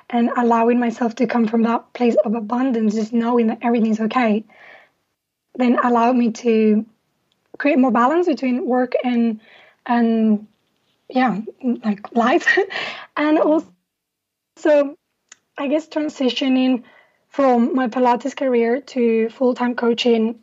and 0.09 0.29
allowing 0.37 0.79
myself 0.79 1.15
to 1.15 1.27
come 1.27 1.47
from 1.47 1.63
that 1.63 1.93
place 1.93 2.15
of 2.25 2.33
abundance 2.33 2.95
just 2.95 3.13
knowing 3.13 3.47
that 3.47 3.59
everything's 3.61 3.99
okay 3.99 4.43
then 5.55 5.77
allowed 5.83 6.15
me 6.15 6.31
to 6.31 6.85
create 7.57 7.77
more 7.77 7.91
balance 7.91 8.27
between 8.27 8.65
work 8.65 8.93
and 9.03 9.39
and 9.85 10.47
yeah 11.09 11.39
like 11.83 12.15
life. 12.15 12.57
And 13.17 13.37
also 13.37 13.67
so 14.55 14.95
i 15.57 15.67
guess 15.67 15.87
transitioning 15.87 16.83
from 17.27 17.75
my 17.75 17.87
pilates 17.87 18.35
career 18.35 18.81
to 18.81 19.29
full-time 19.29 19.75
coaching 19.75 20.39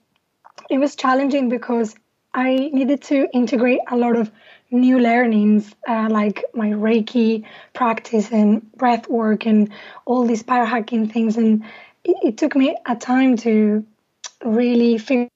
it 0.70 0.78
was 0.78 0.96
challenging 0.96 1.48
because 1.48 1.94
I 2.34 2.70
needed 2.72 3.02
to 3.04 3.28
integrate 3.32 3.80
a 3.88 3.96
lot 3.96 4.16
of 4.16 4.30
new 4.70 4.98
learnings, 4.98 5.74
uh, 5.88 6.09
like 6.11 6.44
my 6.54 6.70
Reiki 6.70 7.44
practice 7.72 8.30
and 8.30 8.70
breath 8.72 9.09
work 9.09 9.46
and 9.46 9.70
all 10.04 10.26
these 10.26 10.42
biohacking 10.42 11.12
things. 11.12 11.36
And 11.36 11.64
it, 12.04 12.16
it 12.22 12.38
took 12.38 12.54
me 12.57 12.76
a 12.84 12.96
time 12.96 13.36
to 13.38 13.86
really 14.44 14.98
figure 14.98 15.30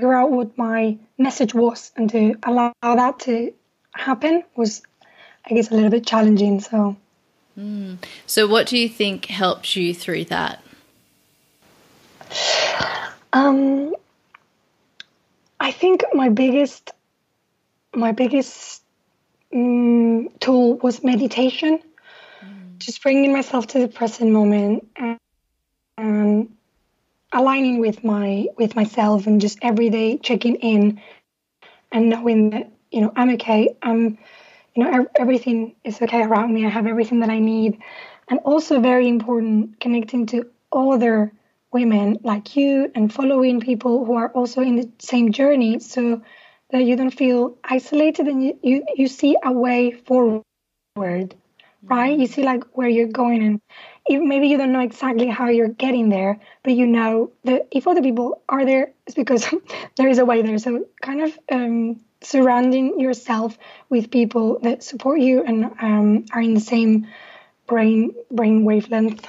out 0.00 0.30
what 0.30 0.56
my 0.58 0.98
message 1.18 1.54
was 1.54 1.92
and 1.96 2.10
to 2.10 2.34
allow 2.44 2.72
that 2.82 3.20
to 3.20 3.52
happen 3.94 4.42
was, 4.56 4.82
I 5.48 5.54
guess, 5.54 5.70
a 5.70 5.74
little 5.74 5.90
bit 5.90 6.06
challenging. 6.06 6.60
So. 6.60 6.96
Mm. 7.58 7.98
So, 8.26 8.46
what 8.46 8.66
do 8.66 8.76
you 8.76 8.88
think 8.88 9.26
helped 9.26 9.76
you 9.76 9.94
through 9.94 10.24
that? 10.24 10.62
Um, 13.32 13.94
I 15.66 15.72
think 15.72 16.04
my 16.14 16.28
biggest 16.28 16.92
my 17.92 18.12
biggest 18.12 18.84
um, 19.52 20.28
tool 20.38 20.76
was 20.76 21.02
meditation. 21.02 21.80
Mm. 22.44 22.78
Just 22.78 23.02
bringing 23.02 23.32
myself 23.32 23.66
to 23.68 23.80
the 23.80 23.88
present 23.88 24.30
moment 24.30 24.86
and, 24.94 25.18
and 25.98 26.56
aligning 27.32 27.80
with 27.80 28.04
my 28.04 28.46
with 28.56 28.76
myself 28.76 29.26
and 29.26 29.40
just 29.40 29.58
every 29.60 29.90
day 29.90 30.18
checking 30.18 30.54
in 30.54 31.00
and 31.90 32.10
knowing 32.10 32.50
that 32.50 32.70
you 32.92 33.00
know 33.00 33.12
I'm 33.16 33.30
okay. 33.30 33.76
I'm 33.82 34.18
you 34.76 34.84
know 34.84 35.08
everything 35.16 35.74
is 35.82 36.00
okay 36.00 36.22
around 36.22 36.54
me. 36.54 36.64
I 36.64 36.68
have 36.68 36.86
everything 36.86 37.18
that 37.20 37.30
I 37.30 37.40
need, 37.40 37.80
and 38.28 38.38
also 38.44 38.78
very 38.78 39.08
important 39.08 39.80
connecting 39.80 40.26
to 40.26 40.48
other 40.70 41.32
women 41.78 42.18
like 42.22 42.56
you 42.56 42.90
and 42.94 43.12
following 43.12 43.60
people 43.60 44.04
who 44.04 44.14
are 44.14 44.30
also 44.30 44.60
in 44.62 44.76
the 44.76 44.88
same 44.98 45.32
journey 45.40 45.78
so 45.78 46.22
that 46.70 46.82
you 46.88 46.96
don't 46.96 47.16
feel 47.24 47.56
isolated 47.62 48.26
and 48.26 48.42
you, 48.44 48.58
you, 48.62 48.84
you 49.00 49.08
see 49.08 49.36
a 49.42 49.52
way 49.52 49.92
forward 49.92 50.42
right? 51.88 52.18
You 52.18 52.26
see 52.26 52.42
like 52.42 52.64
where 52.72 52.88
you're 52.88 53.14
going 53.22 53.42
and 53.42 53.60
if 54.06 54.20
maybe 54.20 54.48
you 54.48 54.56
don't 54.56 54.72
know 54.72 54.80
exactly 54.80 55.26
how 55.26 55.48
you're 55.48 55.76
getting 55.84 56.08
there 56.08 56.40
but 56.64 56.72
you 56.74 56.86
know 56.86 57.32
that 57.44 57.68
if 57.70 57.86
other 57.86 58.02
people 58.02 58.42
are 58.48 58.64
there 58.64 58.92
it's 59.06 59.14
because 59.14 59.46
there 59.96 60.08
is 60.08 60.18
a 60.18 60.24
way 60.24 60.42
there. 60.42 60.58
So 60.58 60.86
kind 61.00 61.22
of 61.22 61.38
um, 61.50 62.00
surrounding 62.22 63.00
yourself 63.00 63.56
with 63.88 64.10
people 64.10 64.58
that 64.60 64.82
support 64.82 65.20
you 65.20 65.42
and 65.42 65.64
um, 65.80 66.24
are 66.32 66.40
in 66.40 66.54
the 66.54 66.60
same 66.60 67.06
brain 67.66 68.14
brain 68.30 68.64
wavelength 68.64 69.26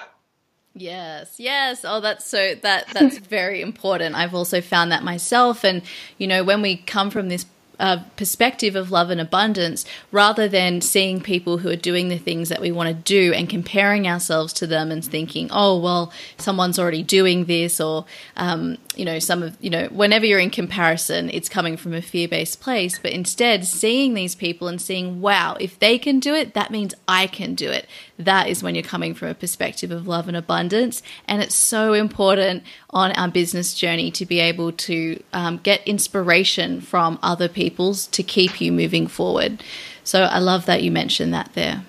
Yes, 0.79 1.39
yes. 1.39 1.83
Oh, 1.83 1.99
that's 2.01 2.25
so 2.25 2.55
that 2.55 2.87
that's 2.93 3.17
very 3.29 3.61
important. 3.61 4.15
I've 4.15 4.35
also 4.35 4.61
found 4.61 4.91
that 4.91 5.03
myself, 5.03 5.63
and 5.63 5.81
you 6.17 6.27
know, 6.27 6.43
when 6.43 6.61
we 6.61 6.77
come 6.77 7.09
from 7.09 7.29
this 7.29 7.45
uh, 7.79 7.99
perspective 8.15 8.75
of 8.75 8.91
love 8.91 9.09
and 9.09 9.21
abundance 9.21 9.85
rather 10.11 10.47
than 10.47 10.81
seeing 10.81 11.21
people 11.21 11.59
who 11.59 11.69
are 11.69 11.75
doing 11.75 12.09
the 12.09 12.17
things 12.17 12.49
that 12.49 12.59
we 12.59 12.71
want 12.71 12.87
to 12.89 12.93
do 12.93 13.33
and 13.33 13.49
comparing 13.49 14.07
ourselves 14.07 14.51
to 14.53 14.65
them 14.65 14.91
and 14.91 15.05
thinking, 15.05 15.47
oh, 15.51 15.77
well, 15.79 16.11
someone's 16.37 16.79
already 16.79 17.03
doing 17.03 17.45
this, 17.45 17.79
or, 17.79 18.05
um, 18.35 18.77
you 18.95 19.05
know, 19.05 19.19
some 19.19 19.43
of, 19.43 19.55
you 19.61 19.69
know, 19.69 19.85
whenever 19.87 20.25
you're 20.25 20.39
in 20.39 20.49
comparison, 20.49 21.29
it's 21.29 21.49
coming 21.49 21.77
from 21.77 21.93
a 21.93 22.01
fear 22.01 22.27
based 22.27 22.59
place. 22.59 22.97
But 22.97 23.11
instead, 23.11 23.65
seeing 23.65 24.15
these 24.15 24.33
people 24.33 24.67
and 24.67 24.81
seeing, 24.81 25.21
wow, 25.21 25.55
if 25.59 25.77
they 25.77 25.99
can 25.99 26.19
do 26.19 26.33
it, 26.33 26.55
that 26.55 26.71
means 26.71 26.95
I 27.07 27.27
can 27.27 27.53
do 27.53 27.69
it. 27.69 27.87
That 28.17 28.49
is 28.49 28.63
when 28.63 28.73
you're 28.73 28.83
coming 28.83 29.13
from 29.13 29.27
a 29.27 29.35
perspective 29.35 29.91
of 29.91 30.07
love 30.07 30.27
and 30.27 30.35
abundance. 30.35 31.03
And 31.27 31.43
it's 31.43 31.53
so 31.53 31.93
important 31.93 32.63
on 32.89 33.11
our 33.11 33.27
business 33.27 33.75
journey 33.75 34.09
to 34.11 34.25
be 34.25 34.39
able 34.39 34.71
to 34.71 35.21
um, 35.33 35.57
get 35.57 35.87
inspiration 35.87 36.81
from 36.81 37.19
other 37.21 37.47
people 37.47 37.66
to 37.69 38.23
keep 38.23 38.61
you 38.61 38.71
moving 38.71 39.07
forward. 39.07 39.63
So 40.03 40.23
I 40.23 40.39
love 40.39 40.65
that 40.65 40.83
you 40.83 40.91
mentioned 40.91 41.33
that 41.33 41.51
there. 41.53 41.83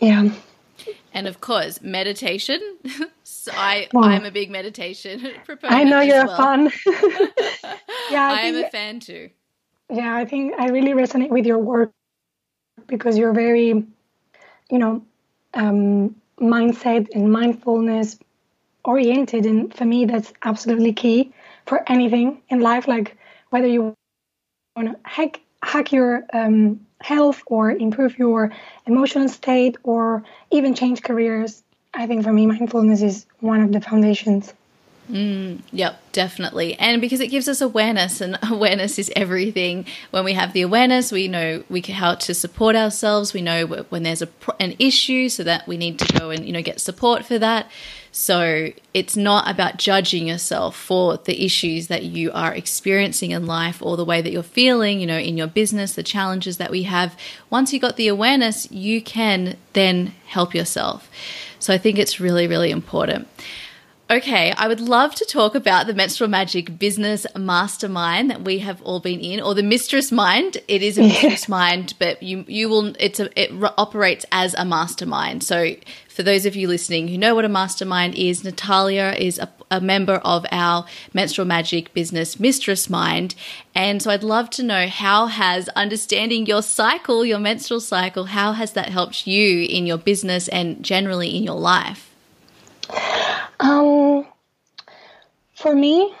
Yeah. 0.00 0.30
And 1.12 1.26
of 1.26 1.40
course, 1.40 1.80
meditation. 1.82 2.60
so 3.24 3.52
I 3.54 3.88
well, 3.92 4.04
I'm 4.04 4.24
a 4.24 4.30
big 4.30 4.50
meditation 4.50 5.20
proponent. 5.44 5.80
I 5.80 5.84
know 5.84 6.00
you're 6.00 6.26
well. 6.26 6.34
a 6.34 6.70
fan. 6.70 6.72
yeah, 8.10 8.28
I, 8.28 8.38
I 8.38 8.40
am 8.42 8.56
a 8.56 8.70
fan 8.70 9.00
too. 9.00 9.30
yeah, 9.90 10.14
I 10.14 10.24
think 10.24 10.54
I 10.58 10.68
really 10.68 10.92
resonate 10.92 11.30
with 11.30 11.46
your 11.46 11.58
work 11.58 11.92
because 12.86 13.18
you're 13.18 13.32
very, 13.32 13.68
you 13.68 14.78
know, 14.78 15.04
um, 15.54 16.14
mindset 16.40 17.08
and 17.14 17.32
mindfulness 17.32 18.18
oriented. 18.84 19.46
And 19.46 19.74
for 19.74 19.84
me, 19.84 20.04
that's 20.04 20.32
absolutely 20.44 20.92
key 20.92 21.32
for 21.66 21.82
anything 21.90 22.40
in 22.48 22.60
life. 22.60 22.88
Like 22.88 23.16
whether 23.50 23.66
you 23.66 23.94
want 24.76 24.92
to 24.92 24.96
hack, 25.04 25.40
hack 25.62 25.92
your 25.92 26.24
um, 26.32 26.86
health 27.00 27.42
or 27.46 27.70
improve 27.70 28.18
your 28.18 28.52
emotional 28.86 29.28
state 29.28 29.76
or 29.82 30.24
even 30.50 30.74
change 30.74 31.02
careers. 31.02 31.62
I 31.92 32.06
think 32.06 32.24
for 32.24 32.32
me, 32.32 32.46
mindfulness 32.46 33.02
is 33.02 33.26
one 33.40 33.62
of 33.62 33.72
the 33.72 33.80
foundations. 33.80 34.52
Mm, 35.10 35.62
yep, 35.72 36.00
definitely. 36.12 36.78
And 36.78 37.00
because 37.00 37.18
it 37.18 37.28
gives 37.28 37.48
us 37.48 37.60
awareness, 37.60 38.20
and 38.20 38.38
awareness 38.48 38.98
is 38.98 39.10
everything. 39.16 39.86
When 40.12 40.24
we 40.24 40.34
have 40.34 40.52
the 40.52 40.62
awareness, 40.62 41.10
we 41.10 41.26
know 41.26 41.64
we 41.68 41.82
can 41.82 41.96
how 41.96 42.14
to 42.14 42.34
support 42.34 42.76
ourselves. 42.76 43.34
We 43.34 43.42
know 43.42 43.66
when 43.66 44.04
there's 44.04 44.22
a 44.22 44.28
an 44.60 44.76
issue, 44.78 45.28
so 45.28 45.42
that 45.44 45.66
we 45.66 45.76
need 45.76 45.98
to 45.98 46.18
go 46.18 46.30
and 46.30 46.46
you 46.46 46.52
know 46.52 46.62
get 46.62 46.80
support 46.80 47.24
for 47.24 47.38
that. 47.38 47.68
So 48.12 48.70
it's 48.92 49.16
not 49.16 49.48
about 49.48 49.78
judging 49.78 50.26
yourself 50.26 50.76
for 50.76 51.16
the 51.16 51.44
issues 51.44 51.88
that 51.88 52.04
you 52.04 52.32
are 52.32 52.52
experiencing 52.52 53.30
in 53.30 53.46
life 53.46 53.80
or 53.80 53.96
the 53.96 54.04
way 54.04 54.20
that 54.20 54.32
you're 54.32 54.42
feeling, 54.42 55.00
you 55.00 55.06
know, 55.06 55.18
in 55.18 55.36
your 55.36 55.46
business, 55.46 55.94
the 55.94 56.02
challenges 56.02 56.56
that 56.56 56.72
we 56.72 56.84
have. 56.84 57.16
Once 57.50 57.72
you 57.72 57.78
got 57.78 57.96
the 57.96 58.08
awareness, 58.08 58.70
you 58.72 59.00
can 59.00 59.56
then 59.74 60.08
help 60.26 60.56
yourself. 60.56 61.08
So 61.60 61.72
I 61.72 61.78
think 61.78 61.98
it's 61.98 62.18
really, 62.18 62.48
really 62.48 62.72
important. 62.72 63.28
Okay, 64.10 64.52
I 64.56 64.66
would 64.66 64.80
love 64.80 65.14
to 65.14 65.24
talk 65.24 65.54
about 65.54 65.86
the 65.86 65.94
Menstrual 65.94 66.28
Magic 66.28 66.80
Business 66.80 67.28
Mastermind 67.36 68.28
that 68.28 68.42
we 68.42 68.58
have 68.58 68.82
all 68.82 68.98
been 68.98 69.20
in, 69.20 69.40
or 69.40 69.54
the 69.54 69.62
Mistress 69.62 70.10
Mind. 70.10 70.56
It 70.66 70.82
is 70.82 70.98
a 70.98 71.02
Mistress 71.02 71.48
Mind, 71.48 71.94
but 72.00 72.20
you 72.20 72.44
you 72.48 72.68
will 72.68 72.92
it's 72.98 73.20
a 73.20 73.40
it 73.40 73.52
operates 73.78 74.26
as 74.32 74.52
a 74.54 74.64
mastermind. 74.64 75.44
So 75.44 75.76
for 76.08 76.24
those 76.24 76.44
of 76.44 76.56
you 76.56 76.66
listening 76.66 77.06
who 77.06 77.16
know 77.16 77.36
what 77.36 77.44
a 77.44 77.48
mastermind 77.48 78.16
is, 78.16 78.42
Natalia 78.42 79.14
is 79.16 79.38
a, 79.38 79.48
a 79.70 79.80
member 79.80 80.16
of 80.16 80.44
our 80.50 80.86
Menstrual 81.14 81.46
Magic 81.46 81.94
Business 81.94 82.40
Mistress 82.40 82.90
Mind, 82.90 83.36
and 83.76 84.02
so 84.02 84.10
I'd 84.10 84.24
love 84.24 84.50
to 84.50 84.64
know 84.64 84.88
how 84.88 85.26
has 85.26 85.68
understanding 85.76 86.46
your 86.46 86.62
cycle, 86.62 87.24
your 87.24 87.38
menstrual 87.38 87.78
cycle, 87.78 88.24
how 88.24 88.54
has 88.54 88.72
that 88.72 88.88
helped 88.88 89.28
you 89.28 89.64
in 89.66 89.86
your 89.86 89.98
business 89.98 90.48
and 90.48 90.84
generally 90.84 91.36
in 91.36 91.44
your 91.44 91.60
life? 91.60 92.09
Um, 93.58 94.26
for 95.54 95.74
me, 95.74 96.14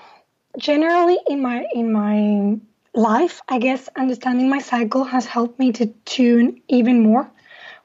generally 0.58 1.18
in 1.26 1.40
my 1.42 1.66
in 1.72 1.92
my 1.92 2.58
life, 2.94 3.40
I 3.48 3.58
guess 3.58 3.88
understanding 3.96 4.48
my 4.48 4.58
cycle 4.58 5.04
has 5.04 5.26
helped 5.26 5.58
me 5.58 5.72
to 5.72 5.86
tune 6.04 6.60
even 6.68 7.02
more 7.02 7.30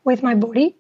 with 0.04 0.24
my 0.24 0.36
body. 0.36 0.76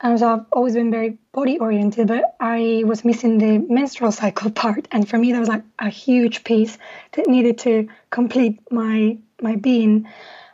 Um, 0.00 0.18
so 0.18 0.32
I've 0.32 0.44
always 0.52 0.74
been 0.74 0.90
very 0.90 1.18
body 1.32 1.58
oriented, 1.58 2.08
but 2.08 2.36
I 2.38 2.82
was 2.84 3.04
missing 3.04 3.38
the 3.38 3.58
menstrual 3.58 4.12
cycle 4.12 4.50
part, 4.62 4.86
and 4.92 5.08
for 5.08 5.18
me 5.18 5.32
that 5.32 5.40
was 5.40 5.48
like 5.48 5.64
a 5.78 5.88
huge 5.88 6.44
piece 6.44 6.78
that 7.12 7.26
needed 7.26 7.58
to 7.58 7.88
complete 8.10 8.60
my 8.70 9.18
my 9.40 9.56
being. 9.56 10.08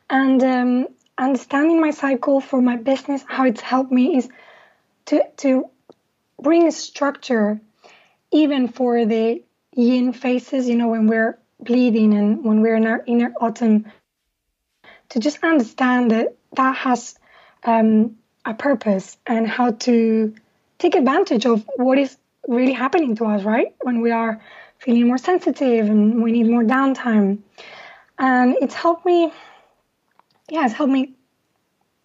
And 0.09 0.43
um, 0.43 0.89
understanding 1.19 1.81
my 1.81 1.91
cycle 1.91 2.41
for 2.41 2.61
my 2.63 2.77
business, 2.77 3.25
how 3.27 3.45
it's 3.45 3.61
helped 3.61 3.93
me 3.93 4.17
is 4.17 4.29
to 5.07 5.23
to 5.39 5.71
bring 6.41 6.71
structure 6.71 7.61
even 8.33 8.69
for 8.69 9.05
the 9.05 9.43
yin 9.75 10.13
phases, 10.13 10.69
you 10.69 10.77
know, 10.77 10.89
when 10.89 11.07
we're 11.07 11.39
bleeding 11.59 12.15
and 12.15 12.45
when 12.45 12.61
we're 12.61 12.77
in 12.77 12.87
our 12.87 13.03
inner 13.07 13.33
autumn, 13.41 13.91
to 15.11 15.19
just 15.19 15.43
understand 15.43 16.11
that 16.11 16.37
that 16.53 16.77
has 16.77 17.19
um, 17.65 18.17
a 18.45 18.55
purpose 18.55 19.17
and 19.27 19.47
how 19.47 19.73
to 19.73 20.35
take 20.79 20.95
advantage 20.95 21.47
of 21.47 21.69
what 21.77 21.99
is 21.99 22.17
really 22.49 22.73
happening 22.73 23.17
to 23.17 23.25
us, 23.27 23.45
right? 23.45 23.75
When 23.83 24.01
we 24.01 24.11
are 24.11 24.41
feeling 24.79 25.07
more 25.09 25.19
sensitive 25.19 25.89
and 25.89 26.23
we 26.23 26.33
need 26.33 26.47
more 26.47 26.63
downtime. 26.63 27.39
And 28.19 28.57
it's 28.61 28.75
helped 28.75 29.05
me, 29.05 29.33
yeah, 30.49 30.65
it's 30.65 30.75
helped 30.75 30.93
me 30.93 31.15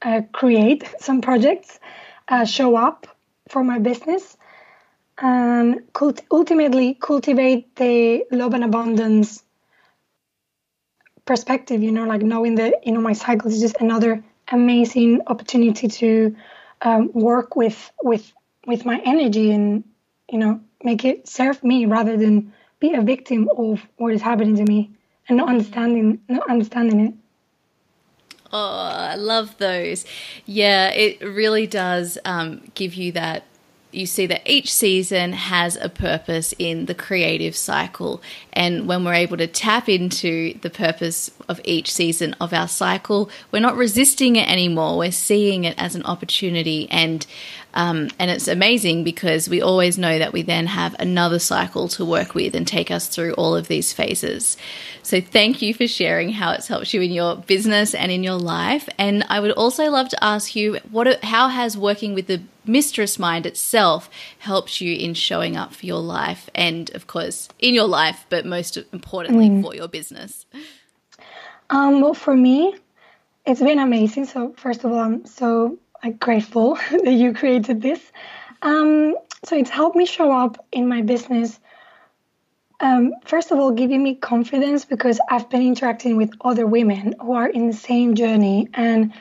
uh, 0.02 0.22
create 0.34 0.84
some 1.00 1.22
projects, 1.22 1.80
uh, 2.28 2.46
show 2.46 2.76
up 2.76 3.15
for 3.50 3.64
my 3.64 3.80
business 3.80 4.38
and 5.18 5.82
cult- 5.94 6.22
ultimately 6.32 6.94
cultivate 6.96 7.76
the 7.76 8.26
love 8.32 8.54
and 8.54 8.64
abundance 8.64 9.44
perspective 11.26 11.82
you 11.82 11.92
know 11.92 12.06
like 12.06 12.22
knowing 12.22 12.56
that 12.56 12.86
you 12.86 12.92
know 12.92 13.02
my 13.02 13.14
cycle 13.14 13.50
is 13.50 13.60
just 13.60 13.78
another 13.80 14.24
amazing 14.50 15.22
opportunity 15.28 15.88
to 15.88 16.36
um, 16.82 17.10
work 17.14 17.56
with 17.56 17.92
with 18.04 18.32
with 18.68 18.86
my 18.86 19.02
energy 19.06 19.52
and 19.52 19.84
you 20.30 20.38
know 20.38 20.60
make 20.84 21.06
it 21.06 21.28
serve 21.28 21.64
me 21.64 21.86
rather 21.86 22.18
than 22.18 22.54
be 22.80 22.94
a 22.94 23.02
victim 23.02 23.50
of 23.58 23.82
what 23.98 24.14
is 24.14 24.22
happening 24.22 24.56
to 24.56 24.64
me 24.66 24.92
and 25.28 25.38
not 25.38 25.50
understanding 25.50 26.20
not 26.30 26.48
understanding 26.50 27.00
it 27.00 27.14
Oh, 28.58 28.88
I 28.90 29.16
love 29.16 29.58
those. 29.58 30.06
Yeah, 30.46 30.88
it 30.92 31.22
really 31.22 31.68
does 31.68 32.18
um, 32.24 32.62
give 32.74 32.94
you 32.94 33.12
that. 33.12 33.44
You 33.92 34.06
see 34.06 34.28
that 34.28 34.44
each 34.46 34.74
season 34.74 35.34
has 35.34 35.76
a 35.76 35.90
purpose 35.90 36.54
in 36.58 36.86
the 36.86 36.96
creative 36.96 37.54
cycle. 37.54 38.22
And 38.54 38.88
when 38.88 39.04
we're 39.04 39.14
able 39.14 39.36
to 39.38 39.48
tap 39.48 39.90
into 39.90 40.58
the 40.60 40.70
purpose 40.70 41.32
of 41.48 41.62
each 41.64 41.92
season 41.92 42.36
of 42.40 42.54
our 42.54 42.68
cycle, 42.68 43.30
we're 43.52 43.60
not 43.60 43.76
resisting 43.76 44.36
it 44.36 44.50
anymore. 44.50 44.98
We're 44.98 45.12
seeing 45.12 45.64
it 45.64 45.76
as 45.78 45.96
an 45.96 46.04
opportunity. 46.04 46.88
And 46.90 47.26
um, 47.76 48.10
and 48.18 48.32
it's 48.32 48.48
amazing 48.48 49.04
because 49.04 49.50
we 49.50 49.62
always 49.62 49.98
know 49.98 50.18
that 50.18 50.32
we 50.32 50.44
then 50.44 50.66
have 50.66 50.96
another 50.98 51.40
cycle 51.40 51.90
to 51.90 52.06
work 52.06 52.34
with 52.34 52.56
and 52.56 52.66
take 52.66 52.90
us 52.90 53.08
through 53.10 53.34
all 53.34 53.54
of 53.54 53.68
these 53.68 53.92
phases. 53.92 54.56
So 55.04 55.20
thank 55.20 55.62
you 55.62 55.74
for 55.74 55.86
sharing 55.86 56.30
how 56.30 56.54
it's 56.54 56.68
helped 56.68 56.94
you 56.94 57.02
in 57.02 57.12
your 57.12 57.36
business 57.36 57.94
and 57.94 58.12
in 58.12 58.24
your 58.24 58.40
life. 58.40 58.88
And 58.98 59.26
I 59.28 59.42
would 59.42 59.52
also 59.52 59.92
love 59.92 60.08
to 60.10 60.24
ask 60.24 60.56
you 60.56 60.80
what 60.90 61.22
how 61.24 61.50
has 61.50 61.78
working 61.78 62.14
with 62.14 62.28
the 62.28 62.42
mistress 62.66 63.20
mind 63.20 63.46
itself 63.46 64.10
helped 64.40 64.80
you 64.80 64.96
in 64.96 65.14
showing 65.14 65.56
up 65.58 65.74
for 65.74 65.86
your 65.86 66.00
life 66.00 66.50
and 66.56 66.90
of 66.96 67.08
course 67.08 67.50
in 67.60 67.74
your 67.74 67.88
life, 67.88 68.26
but 68.30 68.46
most 68.46 68.78
importantly 68.94 69.50
mm. 69.50 69.62
for 69.62 69.76
your 69.76 69.90
business. 69.90 70.46
Um, 71.70 72.02
well, 72.02 72.14
for 72.14 72.36
me, 72.36 72.76
it's 73.46 73.62
been 73.62 73.80
amazing. 73.80 74.26
So 74.26 74.54
first 74.58 74.84
of 74.84 74.92
all, 74.92 75.00
I'm 75.00 75.26
so 75.26 75.80
like 76.04 76.20
grateful 76.20 76.76
that 76.92 77.12
you 77.12 77.34
created 77.34 77.82
this. 77.82 78.02
Um, 78.62 79.16
so 79.44 79.56
it's 79.56 79.70
helped 79.70 79.96
me 79.96 80.06
show 80.06 80.32
up 80.32 80.66
in 80.72 80.88
my 80.88 81.02
business. 81.02 81.60
Um, 82.80 83.14
first 83.26 83.52
of 83.52 83.60
all, 83.60 83.72
giving 83.72 84.04
me 84.04 84.16
confidence 84.16 84.86
because 84.86 85.20
I've 85.30 85.50
been 85.50 85.62
interacting 85.62 86.18
with 86.18 86.32
other 86.42 86.68
women 86.68 87.16
who 87.22 87.34
are 87.34 87.48
in 87.48 87.68
the 87.68 87.74
same 87.74 88.16
journey, 88.16 88.68
and 88.74 89.14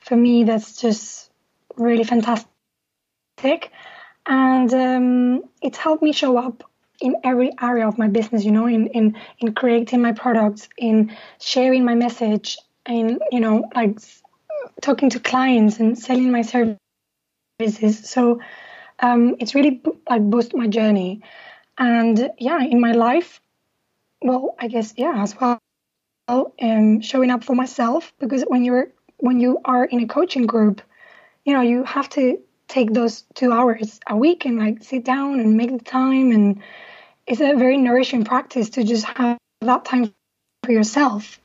for 0.00 0.16
me, 0.16 0.44
that's 0.44 0.80
just 0.80 1.30
really 1.76 2.04
fantastic. 2.04 2.50
And 4.26 4.74
um, 4.74 5.42
it's 5.62 5.78
helped 5.78 6.02
me 6.02 6.12
show 6.12 6.36
up 6.36 6.64
in 7.00 7.16
every 7.24 7.52
area 7.60 7.86
of 7.86 7.98
my 7.98 8.08
business. 8.08 8.44
You 8.44 8.52
know, 8.52 8.66
in 8.66 8.88
in 8.88 9.16
in 9.38 9.54
creating 9.54 10.02
my 10.02 10.12
products, 10.12 10.68
in 10.76 11.16
sharing 11.40 11.84
my 11.84 11.94
message, 11.94 12.58
in 12.86 13.18
you 13.30 13.40
know, 13.40 13.68
like 13.74 13.98
talking 14.80 15.10
to 15.10 15.20
clients 15.20 15.78
and 15.78 15.98
selling 15.98 16.30
my 16.30 16.42
services. 16.42 16.78
So 18.08 18.40
um, 19.00 19.36
it's 19.38 19.54
really 19.54 19.82
like 20.08 20.22
boost 20.22 20.54
my 20.54 20.66
journey. 20.66 21.22
And 21.76 22.30
yeah, 22.38 22.60
in 22.60 22.80
my 22.80 22.92
life, 22.92 23.40
well, 24.22 24.54
I 24.58 24.68
guess 24.68 24.94
yeah, 24.96 25.22
as 25.22 25.34
well, 25.40 25.60
um, 26.28 27.00
showing 27.00 27.30
up 27.30 27.44
for 27.44 27.54
myself 27.54 28.12
because 28.18 28.42
when 28.42 28.64
you're 28.64 28.88
when 29.18 29.40
you 29.40 29.58
are 29.64 29.84
in 29.84 30.00
a 30.00 30.06
coaching 30.06 30.46
group, 30.46 30.80
you 31.44 31.52
know, 31.52 31.60
you 31.60 31.84
have 31.84 32.08
to 32.10 32.38
take 32.68 32.92
those 32.92 33.22
two 33.34 33.52
hours 33.52 33.98
a 34.08 34.16
week 34.16 34.44
and 34.44 34.58
like 34.58 34.82
sit 34.82 35.04
down 35.04 35.40
and 35.40 35.56
make 35.56 35.70
the 35.70 35.84
time 35.84 36.30
and 36.32 36.60
it's 37.28 37.40
a 37.40 37.54
very 37.54 37.76
nourishing 37.76 38.24
practice 38.24 38.70
to 38.70 38.84
just 38.84 39.04
have 39.04 39.38
that 39.60 39.84
time 39.84 40.12
for 40.64 40.72
yourself 40.72 41.38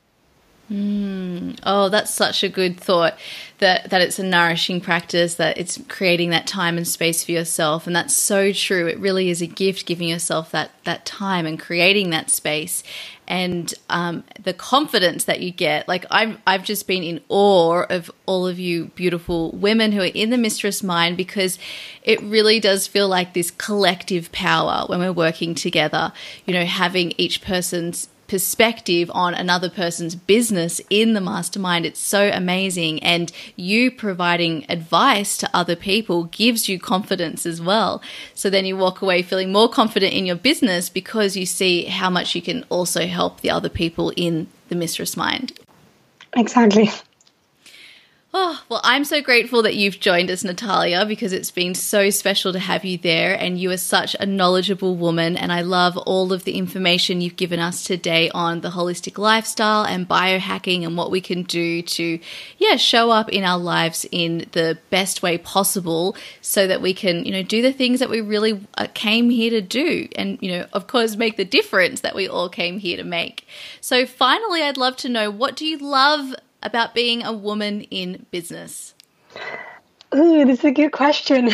Mm. 0.72 1.60
Oh, 1.64 1.90
that's 1.90 2.12
such 2.12 2.42
a 2.44 2.50
good 2.50 2.80
thought 2.80 3.18
that 3.60 3.90
that 3.90 4.02
it's 4.02 4.18
a 4.18 4.24
nourishing 4.24 4.80
practice 4.80 5.36
that 5.36 5.58
it's 5.58 5.80
creating 5.90 6.30
that 6.30 6.48
time 6.48 6.78
and 6.78 6.88
space 6.88 7.24
for 7.24 7.32
yourself 7.32 7.86
and 7.86 7.96
that's 7.96 8.16
so 8.16 8.54
true. 8.54 8.88
It 8.88 8.98
really 8.98 9.30
is 9.30 9.42
a 9.42 9.48
gift 9.48 9.86
giving 9.86 10.08
yourself 10.08 10.52
that 10.52 10.72
that 10.86 11.06
time 11.06 11.46
and 11.46 11.60
creating 11.60 12.12
that 12.12 12.30
space 12.30 12.82
and 13.28 13.74
um, 13.90 14.24
the 14.42 14.54
confidence 14.54 15.26
that 15.26 15.40
you 15.42 15.52
get. 15.52 15.88
Like 15.88 16.06
I've 16.12 16.38
I've 16.46 16.64
just 16.64 16.88
been 16.88 17.04
in 17.04 17.22
awe 17.30 17.86
of 17.90 18.12
all 18.26 18.48
of 18.48 18.60
you 18.60 18.86
beautiful 18.96 19.52
women 19.52 19.92
who 19.92 20.02
are 20.02 20.06
in 20.06 20.30
the 20.30 20.38
mistress 20.38 20.84
mind 20.84 21.18
because 21.18 21.58
it 22.04 22.22
really 22.22 22.60
does 22.60 22.88
feel 22.88 23.08
like 23.08 23.34
this 23.34 23.52
collective 23.52 24.32
power 24.32 24.86
when 24.88 25.00
we're 25.00 25.14
working 25.14 25.56
together. 25.56 26.12
You 26.46 26.54
know, 26.54 26.66
having 26.66 27.14
each 27.18 27.42
person's 27.42 28.10
perspective 28.28 29.12
on 29.14 29.34
another 29.34 29.70
person's 29.70 30.16
business 30.16 30.82
in 30.90 31.14
the 31.14 31.22
mastermind. 31.22 31.86
It's 31.86 32.00
so 32.00 32.30
amazing. 32.34 33.04
And 33.04 33.32
you 33.56 33.92
providing 33.92 34.66
advice 34.70 35.38
to 35.38 35.50
other 35.54 35.76
people 35.76 36.26
gives 36.26 36.68
you 36.70 36.80
confidence 36.80 37.46
as 37.46 37.62
well. 37.62 38.02
So 38.34 38.50
then 38.50 38.66
you 38.66 38.78
walk 38.78 39.02
away 39.02 39.22
feeling 39.22 39.52
more 39.52 39.70
confident 39.70 40.14
in 40.14 40.26
your 40.26 40.36
business 40.36 40.90
because 40.90 41.36
you 41.38 41.46
see 41.46 41.86
how 41.86 42.10
much 42.10 42.36
you 42.36 42.42
can 42.42 42.64
also 42.70 43.06
help 43.08 43.42
the 43.42 43.52
other 43.52 43.70
people 43.70 44.12
in 44.16 44.48
the 44.70 44.76
mistress 44.76 45.16
mind. 45.18 45.60
Exactly. 46.36 46.90
Oh, 48.36 48.60
well, 48.68 48.82
I'm 48.84 49.06
so 49.06 49.22
grateful 49.22 49.62
that 49.62 49.76
you've 49.76 50.00
joined 50.00 50.32
us, 50.32 50.44
Natalia, 50.44 51.06
because 51.06 51.34
it's 51.34 51.52
been 51.52 51.76
so 51.76 52.10
special 52.10 52.52
to 52.54 52.58
have 52.58 52.84
you 52.84 52.98
there. 52.98 53.36
And 53.36 53.60
you 53.60 53.70
are 53.70 53.78
such 53.78 54.16
a 54.20 54.26
knowledgeable 54.26 54.96
woman. 54.96 55.38
And 55.38 55.54
I 55.54 55.62
love 55.62 55.98
all 55.98 56.34
of 56.34 56.44
the 56.44 56.58
information 56.58 57.22
you've 57.22 57.36
given 57.36 57.60
us 57.60 57.84
today 57.84 58.32
on 58.32 58.62
the 58.62 58.72
holistic 58.72 59.20
lifestyle 59.20 59.86
and 59.86 60.10
biohacking 60.10 60.84
and 60.84 60.98
what 60.98 61.12
we 61.12 61.22
can 61.22 61.44
do 61.44 61.84
to, 61.84 62.20
yeah, 62.58 62.76
show 62.76 63.12
up 63.12 63.30
in 63.30 63.44
our 63.44 63.60
lives 63.60 64.04
in 64.12 64.48
the 64.54 64.80
best 64.90 65.22
way 65.22 65.38
possible 65.38 66.16
so 66.42 66.66
that 66.66 66.82
we 66.82 66.96
can, 66.96 67.26
you 67.26 67.32
know, 67.32 67.44
do 67.44 67.62
the 67.62 67.72
things 67.72 68.00
that 68.00 68.10
we 68.10 68.20
really 68.20 68.66
uh, 68.80 68.88
came 68.96 69.30
here 69.30 69.52
to 69.52 69.62
do. 69.62 70.08
And, 70.16 70.40
you 70.42 70.52
know, 70.52 70.66
of 70.74 70.88
course, 70.88 71.16
make 71.16 71.38
the 71.38 71.46
difference 71.46 72.02
that 72.02 72.16
we 72.16 72.28
all 72.28 72.50
came 72.50 72.80
here 72.80 72.98
to 72.98 73.04
make. 73.04 73.46
So 73.80 74.08
finally, 74.08 74.64
I'd 74.64 74.78
love 74.78 74.98
to 74.98 75.10
know 75.10 75.30
what 75.30 75.56
do 75.56 75.68
you 75.68 75.78
love 75.78 76.34
about 76.64 76.96
being 76.96 77.24
a 77.24 77.32
woman 77.32 77.82
in 77.82 78.26
business? 78.32 78.96
Ooh, 80.16 80.46
this 80.46 80.60
is 80.60 80.66
a 80.66 80.72
good 80.72 80.92
question. 80.92 81.50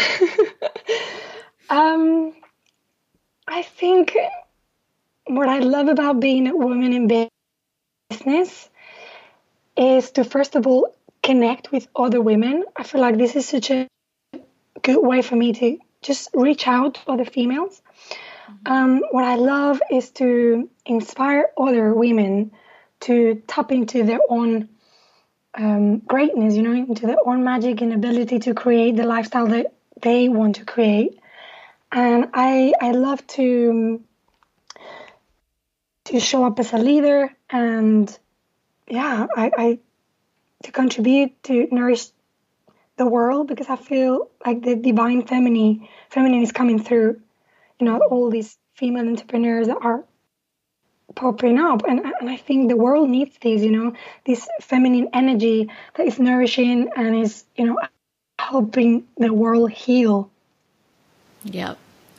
um, 1.69 2.33
I 3.47 3.63
think 3.63 4.15
what 5.25 5.49
I 5.49 5.59
love 5.59 5.87
about 5.87 6.19
being 6.19 6.47
a 6.47 6.55
woman 6.55 6.93
in 6.93 7.29
business 8.11 8.69
is 9.75 10.11
to 10.11 10.23
first 10.23 10.55
of 10.55 10.67
all 10.67 10.95
connect 11.23 11.71
with 11.71 11.87
other 11.95 12.21
women. 12.21 12.65
I 12.75 12.83
feel 12.83 13.01
like 13.01 13.17
this 13.17 13.35
is 13.35 13.47
such 13.47 13.71
a 13.71 13.87
good 14.81 14.99
way 14.99 15.21
for 15.21 15.35
me 15.35 15.53
to 15.53 15.77
just 16.01 16.29
reach 16.33 16.67
out 16.67 16.95
to 16.95 17.11
other 17.11 17.25
females. 17.25 17.81
Mm-hmm. 18.49 18.71
Um, 18.71 19.03
what 19.11 19.25
I 19.25 19.35
love 19.35 19.81
is 19.91 20.11
to 20.11 20.69
inspire 20.85 21.49
other 21.57 21.93
women 21.93 22.51
to 23.01 23.41
tap 23.47 23.71
into 23.71 24.03
their 24.03 24.19
own 24.29 24.69
um, 25.55 25.99
greatness, 25.99 26.55
you 26.55 26.61
know, 26.61 26.73
into 26.73 27.07
their 27.07 27.17
own 27.25 27.43
magic 27.43 27.81
and 27.81 27.93
ability 27.93 28.39
to 28.39 28.53
create 28.53 28.95
the 28.95 29.05
lifestyle 29.05 29.47
that 29.47 29.73
they 30.01 30.29
want 30.29 30.55
to 30.57 30.65
create. 30.65 31.19
And 31.91 32.29
I 32.33 32.73
I 32.79 32.91
love 32.91 33.25
to 33.27 34.03
to 36.05 36.19
show 36.19 36.45
up 36.45 36.59
as 36.59 36.73
a 36.73 36.77
leader 36.77 37.35
and 37.49 38.17
yeah, 38.87 39.27
I, 39.35 39.51
I 39.57 39.79
to 40.63 40.71
contribute 40.71 41.41
to 41.43 41.67
nourish 41.71 42.07
the 42.97 43.05
world 43.05 43.47
because 43.47 43.69
I 43.69 43.75
feel 43.75 44.29
like 44.45 44.61
the 44.61 44.75
divine 44.75 45.25
feminine 45.25 45.87
feminine 46.09 46.43
is 46.43 46.51
coming 46.51 46.83
through. 46.83 47.21
You 47.79 47.85
know, 47.85 47.97
all 47.97 48.29
these 48.29 48.57
female 48.73 49.07
entrepreneurs 49.07 49.67
that 49.67 49.77
are 49.81 50.03
popping 51.15 51.59
up. 51.59 51.83
And, 51.87 51.99
and 51.99 52.29
i 52.29 52.37
think 52.37 52.69
the 52.69 52.77
world 52.77 53.09
needs 53.09 53.37
this 53.41 53.61
you 53.61 53.71
know 53.71 53.93
this 54.25 54.47
feminine 54.61 55.09
energy 55.13 55.69
that 55.95 56.05
is 56.05 56.19
nourishing 56.19 56.89
and 56.95 57.15
is 57.15 57.45
you 57.55 57.65
know 57.65 57.77
helping 58.39 59.05
the 59.17 59.33
world 59.33 59.71
heal. 59.71 60.31
Yep. 61.43 61.77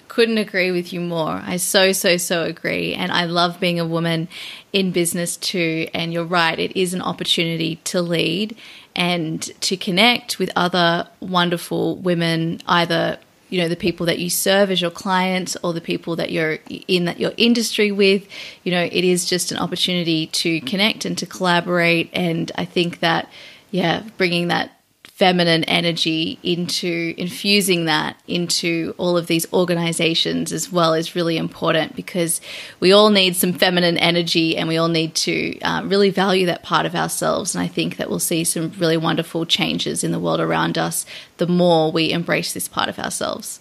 Couldn't 0.09 0.38
agree 0.38 0.70
with 0.70 0.93
you 0.93 1.01
more. 1.01 1.41
I 1.45 1.57
so 1.57 1.93
so 1.93 2.16
so 2.16 2.43
agree. 2.45 2.95
And 2.95 3.12
i 3.12 3.24
love 3.24 3.61
being 3.61 3.78
a 3.78 3.86
woman 3.86 4.28
in 4.72 4.91
business 4.91 5.36
too. 5.36 5.88
And 5.95 6.12
you're 6.12 6.24
right 6.24 6.59
it 6.59 6.76
is 6.76 6.95
an 6.95 7.01
opportunity 7.01 7.76
to 7.84 8.03
lead 8.03 8.57
and 8.97 9.43
to 9.61 9.76
connect 9.76 10.38
with 10.38 10.51
other 10.57 11.09
wonderful 11.20 11.97
women 11.97 12.61
either 12.66 13.18
you 13.51 13.61
know 13.61 13.69
the 13.69 13.77
people 13.77 14.07
that 14.07 14.19
you 14.19 14.31
serve 14.31 14.71
as 14.71 14.81
your 14.81 14.91
clients 14.91 15.57
or 15.63 15.73
the 15.73 15.81
people 15.81 16.17
that 16.17 16.31
you're 16.31 16.59
in 16.89 17.05
that 17.05 17.21
your 17.21 17.33
industry 17.37 17.93
with 17.93 18.27
you 18.65 18.73
know 18.73 18.83
it 18.83 19.05
is 19.05 19.27
just 19.27 19.53
an 19.53 19.59
opportunity 19.59 20.27
to 20.29 20.61
connect 20.63 21.05
and 21.05 21.19
to 21.19 21.27
collaborate. 21.27 22.11
And 22.13 22.51
i 22.55 22.65
think 22.65 23.01
that 23.01 23.29
yeah 23.71 24.03
bringing 24.17 24.49
that 24.49 24.80
feminine 25.21 25.64
energy 25.64 26.39
into 26.43 27.12
infusing 27.18 27.85
that 27.85 28.16
into 28.27 28.95
all 28.97 29.18
of 29.18 29.27
these 29.27 29.47
organizations 29.53 30.51
as 30.51 30.73
well 30.73 30.95
is 30.95 31.14
really 31.14 31.37
important 31.37 31.95
because 31.95 32.41
we 32.81 32.91
all 32.91 33.11
need 33.11 33.37
some 33.37 33.53
feminine 33.53 33.99
energy 33.99 34.57
and 34.57 34.66
we 34.66 34.79
all 34.79 34.89
need 34.89 35.14
to 35.14 35.61
uh, 35.61 35.83
really 35.85 36.09
value 36.09 36.47
that 36.47 36.62
part 36.62 36.87
of 36.87 36.95
ourselves. 36.95 37.55
And 37.55 37.62
I 37.62 37.68
think 37.68 37.99
that 37.99 38.09
we'll 38.09 38.18
see 38.18 38.45
some 38.45 38.73
really 38.79 38.97
wonderful 38.97 39.45
changes 39.45 40.03
in 40.03 40.11
the 40.11 40.18
world 40.18 40.41
around 40.41 40.79
us 40.79 41.05
the 41.37 41.47
more 41.47 41.93
we 41.93 42.12
embrace 42.12 42.55
this 42.55 42.66
part 42.66 42.89
of 42.89 42.99
ourselves. 42.99 43.61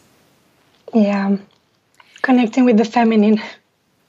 Yeah, 0.93 1.35
connecting 2.21 2.63
with 2.63 2.77
the 2.77 2.85
feminine. 2.85 3.41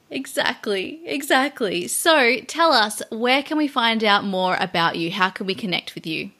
Exactly, 0.08 1.00
exactly. 1.04 1.88
So 1.88 2.42
tell 2.46 2.72
us, 2.72 3.02
where 3.10 3.42
can 3.42 3.58
we 3.58 3.66
find 3.66 4.04
out 4.04 4.22
more 4.22 4.56
about 4.60 4.98
you? 4.98 5.10
How 5.10 5.30
can 5.30 5.46
we 5.46 5.56
connect 5.56 5.96
with 5.96 6.06
you? 6.06 6.30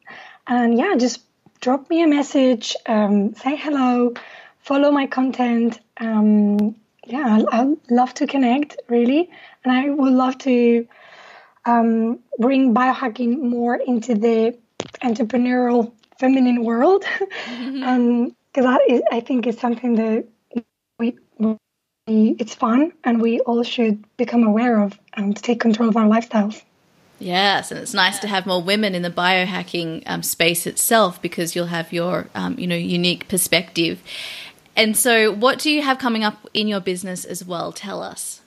And 0.46 0.76
yeah, 0.76 0.94
just 0.98 1.22
drop 1.62 1.88
me 1.88 2.02
a 2.02 2.06
message, 2.06 2.76
um, 2.84 3.34
say 3.34 3.56
hello, 3.56 4.12
follow 4.58 4.90
my 4.90 5.06
content. 5.06 5.80
Um, 5.96 6.76
yeah, 7.06 7.42
i 7.50 7.74
love 7.88 8.12
to 8.14 8.26
connect, 8.26 8.76
really. 8.88 9.30
And 9.64 9.72
I 9.72 9.88
would 9.88 10.12
love 10.12 10.36
to 10.40 10.86
um, 11.64 12.18
bring 12.38 12.74
biohacking 12.74 13.38
more 13.38 13.76
into 13.76 14.14
the 14.14 14.58
entrepreneurial 15.02 15.92
feminine 16.18 16.64
world, 16.64 17.04
mm-hmm. 17.04 17.82
um, 17.88 18.36
because 18.52 18.64
that 18.66 18.80
is, 18.88 19.02
I 19.10 19.20
think, 19.20 19.46
is 19.46 19.58
something 19.58 19.94
that 19.94 20.26
we, 20.98 21.18
we, 21.38 21.56
it's 22.06 22.54
fun 22.54 22.92
and 23.02 23.20
we 23.20 23.40
all 23.40 23.62
should 23.62 24.04
become 24.18 24.44
aware 24.44 24.80
of 24.80 24.98
and 25.14 25.34
take 25.36 25.60
control 25.60 25.88
of 25.88 25.96
our 25.96 26.06
lifestyles. 26.06 26.62
Yes, 27.18 27.70
and 27.70 27.78
it's 27.80 27.94
nice 27.94 28.18
to 28.18 28.26
have 28.26 28.46
more 28.46 28.60
women 28.60 28.94
in 28.94 29.02
the 29.02 29.10
biohacking 29.10 30.02
um, 30.06 30.22
space 30.22 30.66
itself 30.66 31.22
because 31.22 31.54
you'll 31.54 31.66
have 31.66 31.92
your, 31.92 32.26
um, 32.34 32.58
you 32.58 32.66
know, 32.66 32.76
unique 32.76 33.28
perspective. 33.28 34.02
And 34.76 34.96
so, 34.96 35.32
what 35.32 35.60
do 35.60 35.70
you 35.70 35.82
have 35.82 35.98
coming 35.98 36.24
up 36.24 36.48
in 36.52 36.66
your 36.66 36.80
business 36.80 37.24
as 37.24 37.44
well? 37.44 37.72
Tell 37.72 38.02
us. 38.02 38.41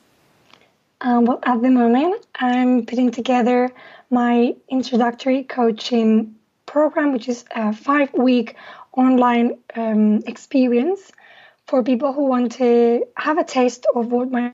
Um, 1.05 1.25
well, 1.25 1.39
at 1.43 1.61
the 1.61 1.69
moment, 1.69 2.25
I'm 2.33 2.87
putting 2.87 3.11
together 3.11 3.71
my 4.09 4.55
introductory 4.67 5.43
coaching 5.43 6.33
program, 6.65 7.13
which 7.13 7.29
is 7.29 7.45
a 7.55 7.73
five 7.73 8.11
week 8.15 8.55
online 8.91 9.59
um, 9.75 10.23
experience 10.25 11.11
for 11.67 11.83
people 11.83 12.11
who 12.11 12.25
want 12.25 12.53
to 12.53 13.05
have 13.15 13.37
a 13.37 13.43
taste 13.43 13.85
of 13.93 14.11
what 14.11 14.31
my 14.31 14.51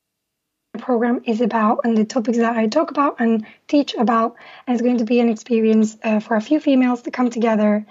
program 0.78 1.22
is 1.26 1.40
about 1.40 1.86
and 1.86 1.98
the 1.98 2.04
topics 2.04 2.38
that 2.40 2.58
I 2.58 2.68
talk 2.68 2.92
about 2.92 3.22
and 3.22 3.46
teach 3.70 3.94
about. 3.94 4.36
And 4.68 4.76
it's 4.76 4.84
going 4.84 4.98
to 4.98 5.06
be 5.06 5.22
an 5.22 5.30
experience 5.30 5.98
uh, 6.04 6.20
for 6.20 6.36
a 6.36 6.42
few 6.42 6.60
females 6.60 7.04
to 7.04 7.12
come 7.12 7.30
together 7.30 7.86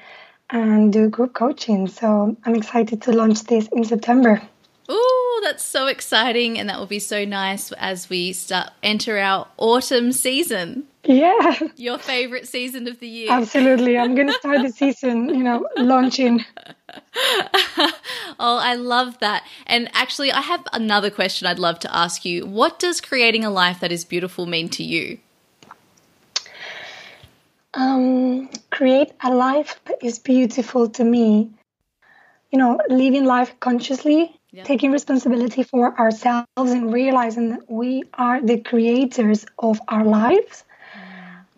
and 0.51 0.93
do 0.93 1.09
group 1.09 1.33
coaching. 1.33 1.89
So 1.89 2.37
I'm 2.45 2.57
excited 2.57 3.01
to 3.03 3.13
launch 3.13 3.43
this 3.45 3.69
in 3.69 3.85
September. 3.85 4.43
Ooh, 4.91 5.20
that's 5.43 5.65
so 5.65 5.87
exciting, 5.87 6.59
and 6.59 6.69
that 6.69 6.79
will 6.79 6.87
be 6.87 6.99
so 6.99 7.25
nice 7.25 7.73
as 7.73 8.09
we 8.09 8.33
start 8.33 8.71
enter 8.83 9.19
our 9.19 9.49
autumn 9.57 10.13
season. 10.13 10.85
Yeah. 11.05 11.59
Your 11.77 11.99
favorite 11.99 12.47
season 12.47 12.87
of 12.87 13.01
the 13.01 13.09
year. 13.09 13.31
Absolutely. 13.31 13.99
I'm 13.99 14.15
going 14.15 14.27
to 14.27 14.35
start 14.35 14.63
the 14.63 14.71
season, 14.71 15.31
you 15.31 15.43
know, 15.43 15.67
launching. 15.77 16.45
oh, 18.39 18.61
I 18.63 18.75
love 18.75 19.19
that. 19.21 19.45
And 19.67 19.89
actually, 19.95 20.31
I 20.31 20.41
have 20.41 20.65
another 20.73 21.11
question 21.11 21.47
I'd 21.47 21.59
love 21.59 21.79
to 21.81 21.97
ask 21.97 22.25
you. 22.25 22.47
What 22.47 22.79
does 22.79 23.01
creating 23.01 23.45
a 23.45 23.51
life 23.51 23.81
that 23.81 23.93
is 23.93 24.05
beautiful 24.05 24.47
mean 24.47 24.69
to 24.71 24.83
you? 24.83 25.19
Um, 27.73 28.51
create 28.71 29.13
a 29.23 29.33
life 29.33 29.81
that 29.87 30.03
is 30.03 30.19
beautiful 30.19 30.89
to 30.91 31.05
me. 31.05 31.51
You 32.51 32.59
know, 32.59 32.81
living 32.89 33.25
life 33.25 33.55
consciously 33.61 34.40
yeah. 34.53 34.65
taking 34.65 34.93
responsibility 34.93 35.63
for 35.63 35.99
ourselves 35.99 36.47
and 36.57 36.93
realizing 36.93 37.51
that 37.51 37.71
we 37.71 38.05
are 38.15 38.41
the 38.41 38.59
creators 38.61 39.47
of 39.59 39.81
our 39.89 40.05
lives 40.05 40.65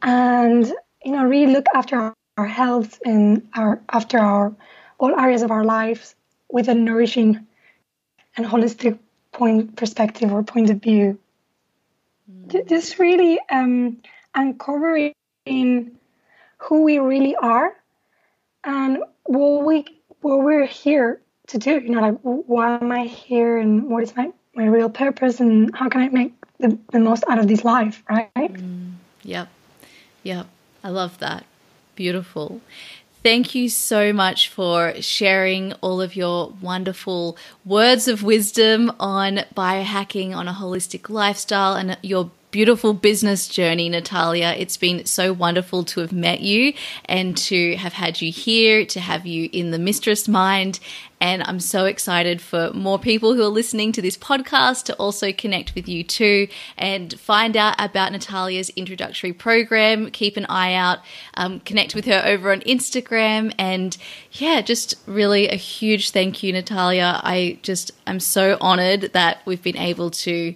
and 0.02 0.73
you 1.05 1.12
know 1.12 1.24
really 1.24 1.52
look 1.52 1.66
after 1.74 1.97
our, 1.97 2.14
our 2.36 2.47
health 2.47 3.01
and 3.05 3.48
our 3.55 3.81
after 3.89 4.19
our 4.19 4.55
all 4.98 5.19
areas 5.19 5.43
of 5.43 5.51
our 5.51 5.64
lives 5.64 6.14
with 6.51 6.69
a 6.69 6.74
nourishing 6.74 7.47
and 8.36 8.47
holistic 8.47 8.98
point 9.32 9.74
perspective 9.77 10.32
or 10.32 10.43
point 10.43 10.70
of 10.70 10.82
view. 10.82 11.19
Mm. 12.31 12.69
Just 12.69 12.98
really 12.98 13.40
um, 13.51 13.98
uncovering 14.35 15.14
who 16.59 16.82
we 16.82 16.98
really 16.98 17.35
are 17.36 17.74
and 18.64 18.98
what 19.24 19.64
we 19.64 19.85
what 20.20 20.39
we're 20.43 20.66
here 20.66 21.20
to 21.48 21.59
do. 21.59 21.73
You 21.73 21.90
know, 21.90 22.01
like 22.01 22.19
why 22.23 22.77
am 22.77 22.93
I 22.93 23.05
here 23.05 23.59
and 23.59 23.85
what 23.89 24.02
is 24.02 24.14
my 24.16 24.32
my 24.55 24.66
real 24.66 24.90
purpose 24.90 25.40
and 25.40 25.74
how 25.74 25.89
can 25.89 26.02
I 26.02 26.09
make 26.09 26.35
the, 26.59 26.78
the 26.90 26.98
most 26.98 27.24
out 27.28 27.39
of 27.39 27.48
this 27.48 27.64
life, 27.64 28.02
right? 28.09 28.32
Mm, 28.35 28.93
yep. 29.23 29.48
Yep. 30.23 30.47
I 30.85 30.89
love 30.89 31.19
that. 31.19 31.44
Beautiful. 31.97 32.60
Thank 33.23 33.55
you 33.55 33.69
so 33.69 34.12
much 34.12 34.48
for 34.48 34.94
sharing 35.01 35.74
all 35.74 36.01
of 36.01 36.16
your 36.16 36.52
wonderful 36.60 37.36
words 37.64 38.09
of 38.09 38.24
wisdom 38.24 38.90
on 38.98 39.44
biohacking 39.55 40.35
on 40.35 40.48
a 40.48 40.52
holistic 40.52 41.09
lifestyle 41.09 41.74
and 41.74 41.97
your 42.02 42.32
beautiful 42.53 42.93
business 42.93 43.49
journey, 43.49 43.89
Natalia. 43.89 44.55
It's 44.57 44.77
been 44.77 45.07
so 45.07 45.33
wonderful 45.33 45.85
to 45.85 46.01
have 46.01 46.12
met 46.12 46.41
you 46.41 46.74
and 47.07 47.35
to 47.39 47.77
have 47.77 47.95
had 47.95 48.20
you 48.20 48.31
here, 48.31 48.85
to 48.87 49.01
have 49.01 49.27
you 49.27 49.49
in 49.53 49.70
the 49.70 49.79
Mistress 49.79 50.29
Mind. 50.29 50.79
And 51.19 51.43
I'm 51.45 51.61
so 51.61 51.87
excited 51.87 52.43
for 52.43 52.70
more 52.74 52.99
people 52.99 53.33
who 53.35 53.43
are 53.43 53.49
listening 53.49 53.91
to 53.93 54.03
this 54.03 54.19
podcast 54.19 54.85
to 54.85 54.95
also 54.97 55.33
connect 55.33 55.74
with 55.74 55.89
you 55.89 56.05
too 56.05 56.47
and 56.77 57.19
find 57.19 57.57
out 57.57 57.74
about 57.79 58.12
Natalia's 58.12 58.69
introductory 58.70 59.33
program. 59.33 60.11
Keep 60.11 60.37
an 60.37 60.47
eye 60.47 60.74
out, 60.74 60.99
um, 61.35 61.61
connect 61.61 61.95
with 61.95 62.05
her 62.05 62.23
over 62.27 62.53
on 62.53 62.61
Instagram. 62.61 63.55
And 63.59 63.97
yeah, 64.33 64.61
just 64.61 64.95
really 65.07 65.49
a 65.49 65.57
huge 65.57 66.11
thank 66.11 66.43
you, 66.43 66.53
Natalia. 66.53 67.19
I 67.24 67.59
just, 67.62 67.93
I'm 68.07 68.20
so 68.20 68.59
honored 68.61 69.12
that 69.15 69.39
we've 69.47 69.62
been 69.62 69.79
able 69.79 70.11
to 70.11 70.55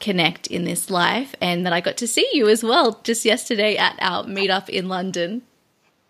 connect 0.00 0.46
in 0.46 0.64
this 0.64 0.90
life 0.90 1.34
and 1.40 1.64
that 1.66 1.72
I 1.72 1.80
got 1.80 1.96
to 1.98 2.06
see 2.06 2.28
you 2.32 2.48
as 2.48 2.62
well 2.62 3.00
just 3.04 3.24
yesterday 3.24 3.76
at 3.76 3.96
our 4.00 4.24
meetup 4.24 4.68
in 4.68 4.88
London. 4.88 5.42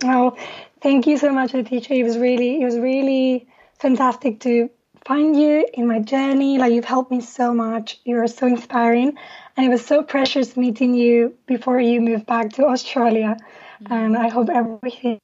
Oh, 0.03 0.37
thank 0.81 1.07
you 1.07 1.19
so 1.19 1.33
much, 1.33 1.53
teacher. 1.53 1.95
It 1.95 2.05
was 2.05 2.19
really, 2.19 2.61
it 2.61 2.65
was 2.65 2.79
really 2.79 3.47
fantastic 3.79 4.41
to 4.41 4.71
find 5.05 5.39
you 5.39 5.67
in 5.75 5.87
my 5.87 6.01
journey. 6.01 6.59
Like 6.59 6.73
you've 6.73 6.85
helped 6.85 7.11
me 7.11 7.21
so 7.21 7.53
much. 7.53 8.01
You 8.05 8.19
are 8.19 8.29
so 8.29 8.47
inspiring. 8.47 9.17
And 9.57 9.67
it 9.67 9.69
was 9.69 9.85
so 9.85 10.03
precious 10.03 10.57
meeting 10.57 10.95
you 10.95 11.35
before 11.47 11.81
you 11.81 12.01
moved 12.01 12.27
back 12.27 12.55
to 12.55 12.67
Australia. 12.67 13.37
Mm-hmm. 13.83 13.93
And 13.93 14.17
I 14.17 14.29
hope 14.29 14.49
everything 14.49 15.21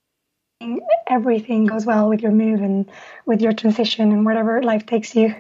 everything 1.07 1.65
goes 1.65 1.87
well 1.87 2.09
with 2.09 2.21
your 2.21 2.33
move 2.33 2.61
and 2.61 2.91
with 3.25 3.41
your 3.41 3.53
transition 3.53 4.13
and 4.13 4.27
whatever 4.27 4.63
life 4.63 4.85
takes 4.85 5.15
you. 5.15 5.35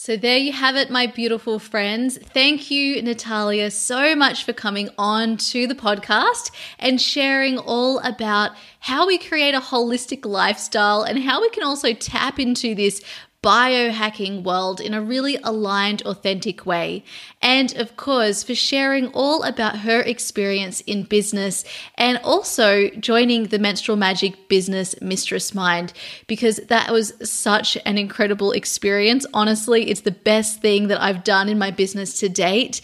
So, 0.00 0.16
there 0.16 0.38
you 0.38 0.52
have 0.52 0.76
it, 0.76 0.90
my 0.90 1.08
beautiful 1.08 1.58
friends. 1.58 2.18
Thank 2.18 2.70
you, 2.70 3.02
Natalia, 3.02 3.68
so 3.72 4.14
much 4.14 4.44
for 4.44 4.52
coming 4.52 4.90
on 4.96 5.38
to 5.38 5.66
the 5.66 5.74
podcast 5.74 6.52
and 6.78 7.00
sharing 7.00 7.58
all 7.58 7.98
about 8.04 8.52
how 8.78 9.08
we 9.08 9.18
create 9.18 9.56
a 9.56 9.60
holistic 9.60 10.24
lifestyle 10.24 11.02
and 11.02 11.18
how 11.18 11.40
we 11.40 11.50
can 11.50 11.64
also 11.64 11.94
tap 11.94 12.38
into 12.38 12.76
this 12.76 13.02
biohacking 13.42 14.42
world 14.42 14.80
in 14.80 14.92
a 14.92 15.00
really 15.00 15.38
aligned, 15.44 16.02
authentic 16.02 16.66
way. 16.66 17.04
And 17.40 17.74
of 17.76 17.96
course, 17.96 18.42
for 18.42 18.54
sharing 18.54 19.06
all 19.08 19.44
about 19.44 19.78
her 19.78 20.00
experience 20.00 20.80
in 20.82 21.04
business 21.04 21.64
and 21.96 22.18
also 22.24 22.88
joining 22.98 23.44
the 23.44 23.60
Menstrual 23.60 23.96
Magic 23.96 24.48
Business 24.48 25.00
Mistress 25.00 25.54
Mind, 25.54 25.92
because 26.26 26.56
that 26.66 26.92
was 26.92 27.12
such 27.22 27.78
an 27.86 27.96
incredible 27.96 28.50
experience. 28.50 29.24
Honestly, 29.32 29.88
it's 29.88 30.00
the 30.00 30.10
best 30.10 30.60
thing 30.60 30.88
that 30.88 31.00
I've 31.00 31.22
done 31.22 31.48
in 31.48 31.58
my 31.58 31.70
business 31.70 32.18
to 32.20 32.28
date. 32.28 32.80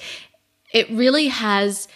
It 0.72 0.88
really 0.90 1.28
has 1.28 1.88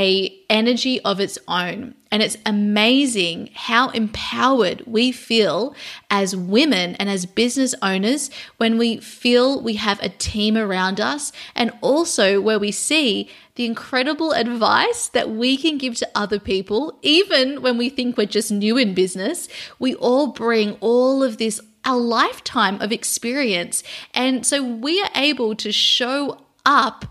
a 0.00 0.34
energy 0.48 0.98
of 1.02 1.20
its 1.20 1.38
own. 1.46 1.94
And 2.10 2.22
it's 2.22 2.38
amazing 2.46 3.50
how 3.54 3.90
empowered 3.90 4.82
we 4.86 5.12
feel 5.12 5.76
as 6.10 6.34
women 6.34 6.94
and 6.96 7.10
as 7.10 7.26
business 7.26 7.74
owners 7.82 8.30
when 8.56 8.78
we 8.78 8.96
feel 8.96 9.60
we 9.62 9.74
have 9.74 10.02
a 10.02 10.08
team 10.08 10.56
around 10.56 11.00
us 11.00 11.32
and 11.54 11.70
also 11.82 12.40
where 12.40 12.58
we 12.58 12.72
see 12.72 13.28
the 13.56 13.66
incredible 13.66 14.32
advice 14.32 15.08
that 15.08 15.30
we 15.30 15.58
can 15.58 15.76
give 15.76 15.96
to 15.96 16.08
other 16.14 16.40
people 16.40 16.98
even 17.02 17.60
when 17.60 17.76
we 17.76 17.90
think 17.90 18.16
we're 18.16 18.26
just 18.26 18.50
new 18.50 18.78
in 18.78 18.94
business. 18.94 19.48
We 19.78 19.94
all 19.96 20.28
bring 20.28 20.78
all 20.80 21.22
of 21.22 21.36
this 21.36 21.60
a 21.84 21.94
lifetime 21.94 22.80
of 22.80 22.90
experience. 22.90 23.82
And 24.14 24.46
so 24.46 24.64
we 24.64 25.02
are 25.02 25.10
able 25.14 25.54
to 25.56 25.70
show 25.70 26.38
up 26.64 27.04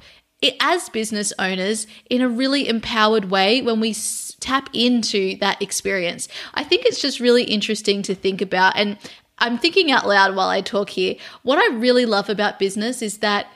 as 0.60 0.90
business 0.90 1.34
owners 1.38 1.88
in 2.10 2.22
a 2.22 2.30
really 2.30 2.68
empowered 2.68 3.26
way 3.26 3.62
when 3.62 3.80
we 3.80 3.94
tap 4.40 4.70
into 4.74 5.36
that 5.38 5.62
experience. 5.62 6.28
I 6.54 6.64
think 6.64 6.86
it's 6.86 7.02
just 7.02 7.20
really 7.20 7.44
interesting 7.44 8.02
to 8.04 8.16
think 8.16 8.42
about. 8.42 8.76
And 8.76 8.98
I'm 9.38 9.58
thinking 9.58 9.92
out 9.92 10.08
loud 10.08 10.36
while 10.36 10.50
I 10.50 10.62
talk 10.62 10.90
here. 10.90 11.16
What 11.44 11.58
I 11.58 11.76
really 11.76 12.06
love 12.06 12.30
about 12.30 12.60
business 12.60 13.02
is 13.02 13.20
that 13.20 13.48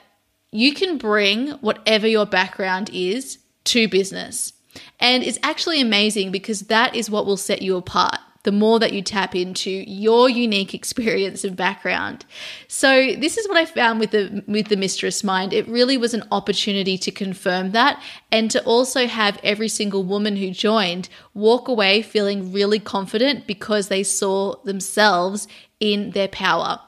you 0.50 0.74
can 0.74 0.98
bring 0.98 1.52
whatever 1.52 2.06
your 2.06 2.26
background 2.26 2.90
is 2.92 3.38
to 3.64 3.88
business. 3.88 4.52
And 5.00 5.22
it's 5.22 5.38
actually 5.42 5.80
amazing 5.80 6.32
because 6.32 6.62
that 6.62 6.94
is 6.94 7.10
what 7.10 7.26
will 7.26 7.36
set 7.36 7.62
you 7.62 7.76
apart 7.76 8.18
the 8.44 8.52
more 8.52 8.78
that 8.78 8.92
you 8.92 9.02
tap 9.02 9.34
into 9.34 9.70
your 9.70 10.30
unique 10.30 10.74
experience 10.74 11.44
and 11.44 11.56
background. 11.56 12.24
So 12.68 13.14
this 13.16 13.36
is 13.36 13.48
what 13.48 13.56
I 13.56 13.64
found 13.64 14.00
with 14.00 14.12
the 14.12 14.44
with 14.46 14.68
the 14.68 14.76
mistress 14.76 15.24
mind. 15.24 15.52
It 15.52 15.66
really 15.66 15.96
was 15.96 16.14
an 16.14 16.22
opportunity 16.30 16.96
to 16.98 17.10
confirm 17.10 17.72
that 17.72 18.00
and 18.30 18.50
to 18.50 18.62
also 18.64 19.06
have 19.06 19.40
every 19.42 19.68
single 19.68 20.04
woman 20.04 20.36
who 20.36 20.50
joined 20.50 21.08
walk 21.32 21.68
away 21.68 22.02
feeling 22.02 22.52
really 22.52 22.78
confident 22.78 23.46
because 23.46 23.88
they 23.88 24.02
saw 24.02 24.56
themselves 24.62 25.48
in 25.80 26.10
their 26.10 26.28
power. 26.28 26.80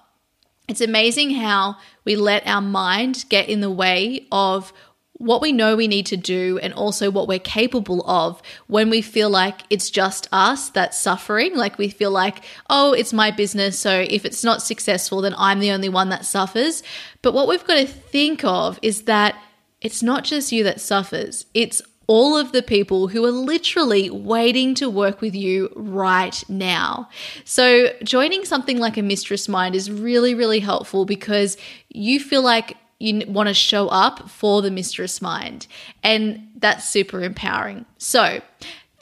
It's 0.69 0.81
amazing 0.81 1.31
how 1.31 1.77
we 2.05 2.17
let 2.17 2.47
our 2.47 2.61
mind 2.61 3.25
get 3.29 3.49
in 3.49 3.61
the 3.61 3.71
way 3.71 4.27
of 4.33 4.73
what 5.19 5.41
we 5.41 5.51
know 5.51 5.77
we 5.77 5.89
need 5.89 6.07
to 6.07 6.17
do 6.17 6.59
and 6.63 6.75
also 6.75 7.11
what 7.11 7.27
we're 7.27 7.39
capable 7.39 8.07
of 8.09 8.43
when 8.67 8.91
we 8.91 9.01
feel 9.01 9.31
like 9.31 9.63
it's 9.71 9.91
just 9.91 10.29
us 10.31 10.69
that's 10.71 10.99
suffering. 10.99 11.57
Like 11.57 11.79
we 11.79 11.89
feel 11.89 12.11
like, 12.11 12.45
oh, 12.69 12.93
it's 12.93 13.13
my 13.13 13.31
business. 13.31 13.79
So 13.79 14.05
if 14.09 14.25
it's 14.25 14.45
not 14.45 14.63
successful, 14.63 15.23
then 15.23 15.35
I'm 15.39 15.61
the 15.61 15.71
only 15.71 15.89
one 15.89 16.11
that 16.11 16.27
suffers. 16.27 16.83
But 17.23 17.33
what 17.33 17.49
we've 17.49 17.65
got 17.65 17.77
to 17.77 17.87
think 17.87 18.45
of 18.45 18.79
is 18.83 19.03
that 19.03 19.37
it's 19.81 20.03
not 20.03 20.25
just 20.25 20.53
you 20.53 20.65
that 20.65 20.81
suffers, 20.81 21.47
it's 21.55 21.81
all 22.09 22.37
of 22.37 22.53
the 22.53 22.63
people 22.63 23.09
who 23.09 23.25
are 23.25 23.33
literally 23.33 24.11
waiting 24.11 24.75
to 24.75 24.89
work 24.89 25.21
with 25.21 25.35
you 25.35 25.73
right 25.75 26.45
now. 26.49 27.09
So, 27.45 27.93
joining 28.05 28.45
something 28.45 28.79
like 28.79 28.97
a 28.97 29.03
Mistress 29.03 29.49
Mind 29.49 29.75
is 29.75 29.91
really, 29.91 30.35
really 30.35 30.61
helpful 30.61 31.05
because 31.05 31.57
you 31.89 32.21
feel 32.21 32.43
like 32.43 32.77
you 32.99 33.23
want 33.27 33.49
to 33.49 33.55
show 33.55 33.89
up 33.89 34.31
for 34.31 34.63
the 34.63 34.71
mistress 34.71 35.21
mind. 35.21 35.67
And 36.03 36.49
that's 36.57 36.89
super 36.89 37.23
empowering. 37.23 37.85
So, 37.99 38.41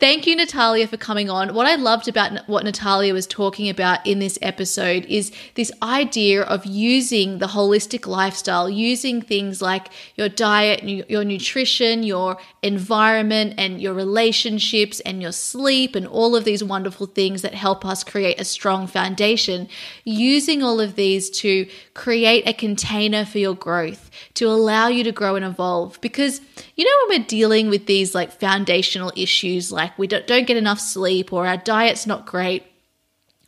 Thank 0.00 0.26
you, 0.26 0.34
Natalia, 0.34 0.88
for 0.88 0.96
coming 0.96 1.30
on. 1.30 1.54
What 1.54 1.68
I 1.68 1.76
loved 1.76 2.08
about 2.08 2.48
what 2.48 2.64
Natalia 2.64 3.14
was 3.14 3.28
talking 3.28 3.68
about 3.68 4.04
in 4.04 4.18
this 4.18 4.36
episode 4.42 5.04
is 5.04 5.30
this 5.54 5.70
idea 5.82 6.42
of 6.42 6.66
using 6.66 7.38
the 7.38 7.46
holistic 7.46 8.04
lifestyle, 8.04 8.68
using 8.68 9.22
things 9.22 9.62
like 9.62 9.90
your 10.16 10.28
diet, 10.28 10.82
your 10.82 11.22
nutrition, 11.22 12.02
your 12.02 12.38
environment, 12.60 13.54
and 13.56 13.80
your 13.80 13.94
relationships, 13.94 14.98
and 15.00 15.22
your 15.22 15.30
sleep, 15.30 15.94
and 15.94 16.08
all 16.08 16.34
of 16.34 16.42
these 16.42 16.64
wonderful 16.64 17.06
things 17.06 17.42
that 17.42 17.54
help 17.54 17.84
us 17.84 18.02
create 18.02 18.40
a 18.40 18.44
strong 18.44 18.88
foundation. 18.88 19.68
Using 20.02 20.60
all 20.60 20.80
of 20.80 20.96
these 20.96 21.30
to 21.38 21.68
create 21.94 22.48
a 22.48 22.52
container 22.52 23.24
for 23.24 23.38
your 23.38 23.54
growth, 23.54 24.10
to 24.34 24.48
allow 24.48 24.88
you 24.88 25.04
to 25.04 25.12
grow 25.12 25.36
and 25.36 25.44
evolve. 25.44 26.00
Because, 26.00 26.40
you 26.76 26.84
know, 26.84 26.90
when 27.08 27.20
we're 27.20 27.26
dealing 27.26 27.68
with 27.70 27.86
these 27.86 28.14
like 28.14 28.32
foundational 28.32 29.12
issues, 29.16 29.70
like 29.70 29.96
we 29.98 30.06
don't, 30.06 30.26
don't 30.26 30.46
get 30.46 30.56
enough 30.56 30.80
sleep 30.80 31.32
or 31.32 31.46
our 31.46 31.56
diet's 31.56 32.06
not 32.06 32.26
great, 32.26 32.64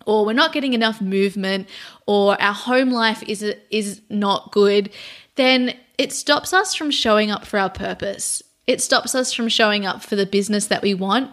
or 0.07 0.25
we're 0.25 0.33
not 0.33 0.53
getting 0.53 0.73
enough 0.73 1.01
movement, 1.01 1.69
or 2.07 2.41
our 2.41 2.55
home 2.55 2.91
life 2.91 3.25
is, 3.25 3.43
is 3.71 4.01
not 4.09 4.53
good, 4.53 4.91
then 5.35 5.75
it 5.99 6.13
stops 6.13 6.53
us 6.53 6.75
from 6.75 6.93
showing 6.93 7.31
up 7.31 7.45
for 7.45 7.59
our 7.59 7.71
purpose. 7.71 8.43
It 8.67 8.81
stops 8.81 9.15
us 9.15 9.33
from 9.33 9.49
showing 9.49 9.85
up 9.85 10.03
for 10.03 10.15
the 10.15 10.27
business 10.27 10.67
that 10.69 10.83
we 10.83 10.95
want. 10.95 11.31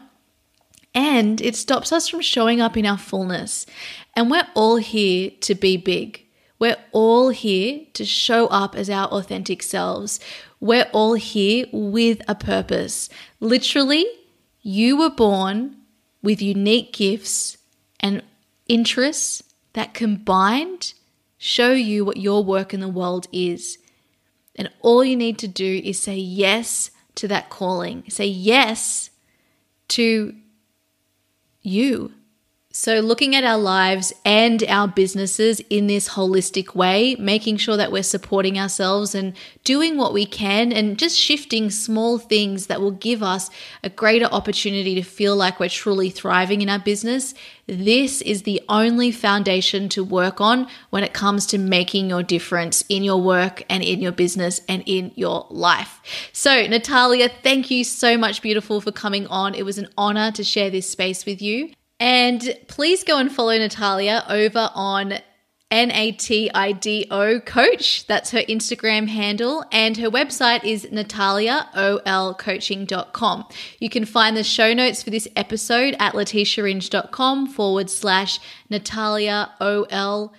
And 0.95 1.41
it 1.41 1.55
stops 1.55 1.91
us 1.91 2.07
from 2.07 2.21
showing 2.21 2.61
up 2.61 2.77
in 2.77 2.85
our 2.85 2.97
fullness. 2.97 3.65
And 4.15 4.29
we're 4.29 4.47
all 4.53 4.77
here 4.77 5.31
to 5.41 5.55
be 5.55 5.77
big. 5.77 6.23
We're 6.59 6.77
all 6.91 7.29
here 7.29 7.81
to 7.93 8.05
show 8.05 8.47
up 8.47 8.75
as 8.75 8.89
our 8.89 9.07
authentic 9.07 9.63
selves. 9.63 10.19
We're 10.63 10.87
all 10.93 11.15
here 11.15 11.65
with 11.73 12.21
a 12.25 12.35
purpose. 12.35 13.09
Literally, 13.41 14.05
you 14.61 14.95
were 14.95 15.09
born 15.09 15.75
with 16.21 16.41
unique 16.41 16.93
gifts 16.93 17.57
and 17.99 18.23
interests 18.69 19.43
that 19.73 19.93
combined 19.93 20.93
show 21.37 21.73
you 21.73 22.05
what 22.05 22.15
your 22.15 22.45
work 22.45 22.73
in 22.73 22.79
the 22.79 22.87
world 22.87 23.27
is. 23.33 23.77
And 24.55 24.69
all 24.79 25.03
you 25.03 25.17
need 25.17 25.37
to 25.39 25.49
do 25.49 25.81
is 25.83 25.99
say 25.99 26.15
yes 26.15 26.91
to 27.15 27.27
that 27.27 27.49
calling. 27.49 28.05
Say 28.07 28.27
yes 28.27 29.09
to 29.89 30.33
you. 31.61 32.13
So, 32.75 33.01
looking 33.01 33.35
at 33.35 33.43
our 33.43 33.59
lives 33.59 34.11
and 34.25 34.63
our 34.63 34.87
businesses 34.87 35.59
in 35.69 35.85
this 35.85 36.09
holistic 36.09 36.73
way, 36.73 37.15
making 37.19 37.57
sure 37.57 37.77
that 37.77 37.91
we're 37.91 38.01
supporting 38.01 38.57
ourselves 38.57 39.13
and 39.13 39.33
doing 39.63 39.95
what 39.95 40.11
we 40.11 40.25
can, 40.25 40.73
and 40.73 40.97
just 40.97 41.15
shifting 41.15 41.69
small 41.69 42.17
things 42.17 42.65
that 42.65 42.81
will 42.81 42.89
give 42.89 43.21
us 43.21 43.51
a 43.83 43.91
greater 43.91 44.25
opportunity 44.25 44.95
to 44.95 45.03
feel 45.03 45.35
like 45.35 45.59
we're 45.59 45.69
truly 45.69 46.09
thriving 46.09 46.63
in 46.63 46.69
our 46.69 46.79
business. 46.79 47.35
This 47.67 48.23
is 48.23 48.41
the 48.41 48.59
only 48.67 49.11
foundation 49.11 49.87
to 49.89 50.03
work 50.03 50.41
on 50.41 50.67
when 50.89 51.03
it 51.03 51.13
comes 51.13 51.45
to 51.47 51.59
making 51.59 52.09
your 52.09 52.23
difference 52.23 52.83
in 52.89 53.03
your 53.03 53.21
work 53.21 53.63
and 53.69 53.83
in 53.83 54.01
your 54.01 54.11
business 54.11 54.61
and 54.67 54.81
in 54.87 55.11
your 55.13 55.45
life. 55.51 56.01
So, 56.33 56.65
Natalia, 56.65 57.29
thank 57.43 57.69
you 57.69 57.83
so 57.83 58.17
much, 58.17 58.41
beautiful, 58.41 58.81
for 58.81 58.91
coming 58.91 59.27
on. 59.27 59.53
It 59.53 59.63
was 59.63 59.77
an 59.77 59.89
honor 59.95 60.31
to 60.31 60.43
share 60.43 60.71
this 60.71 60.89
space 60.89 61.23
with 61.23 61.39
you. 61.39 61.69
And 62.03 62.59
please 62.67 63.03
go 63.05 63.17
and 63.17 63.31
follow 63.31 63.57
Natalia 63.57 64.25
over 64.27 64.69
on 64.75 65.19
N-A-T-I-D-O 65.71 67.39
coach. 67.39 68.05
That's 68.07 68.31
her 68.31 68.41
Instagram 68.41 69.07
handle. 69.07 69.63
And 69.71 69.95
her 69.95 70.09
website 70.09 70.65
is 70.65 70.85
nataliaolcoaching.com. 70.87 73.45
You 73.79 73.89
can 73.89 74.03
find 74.03 74.35
the 74.35 74.43
show 74.43 74.73
notes 74.73 75.01
for 75.01 75.11
this 75.11 75.29
episode 75.37 75.95
at 75.97 76.13
letitiaringe.com 76.13 77.47
forward 77.47 77.89
slash 77.89 78.37
nataliaol. 78.69 80.31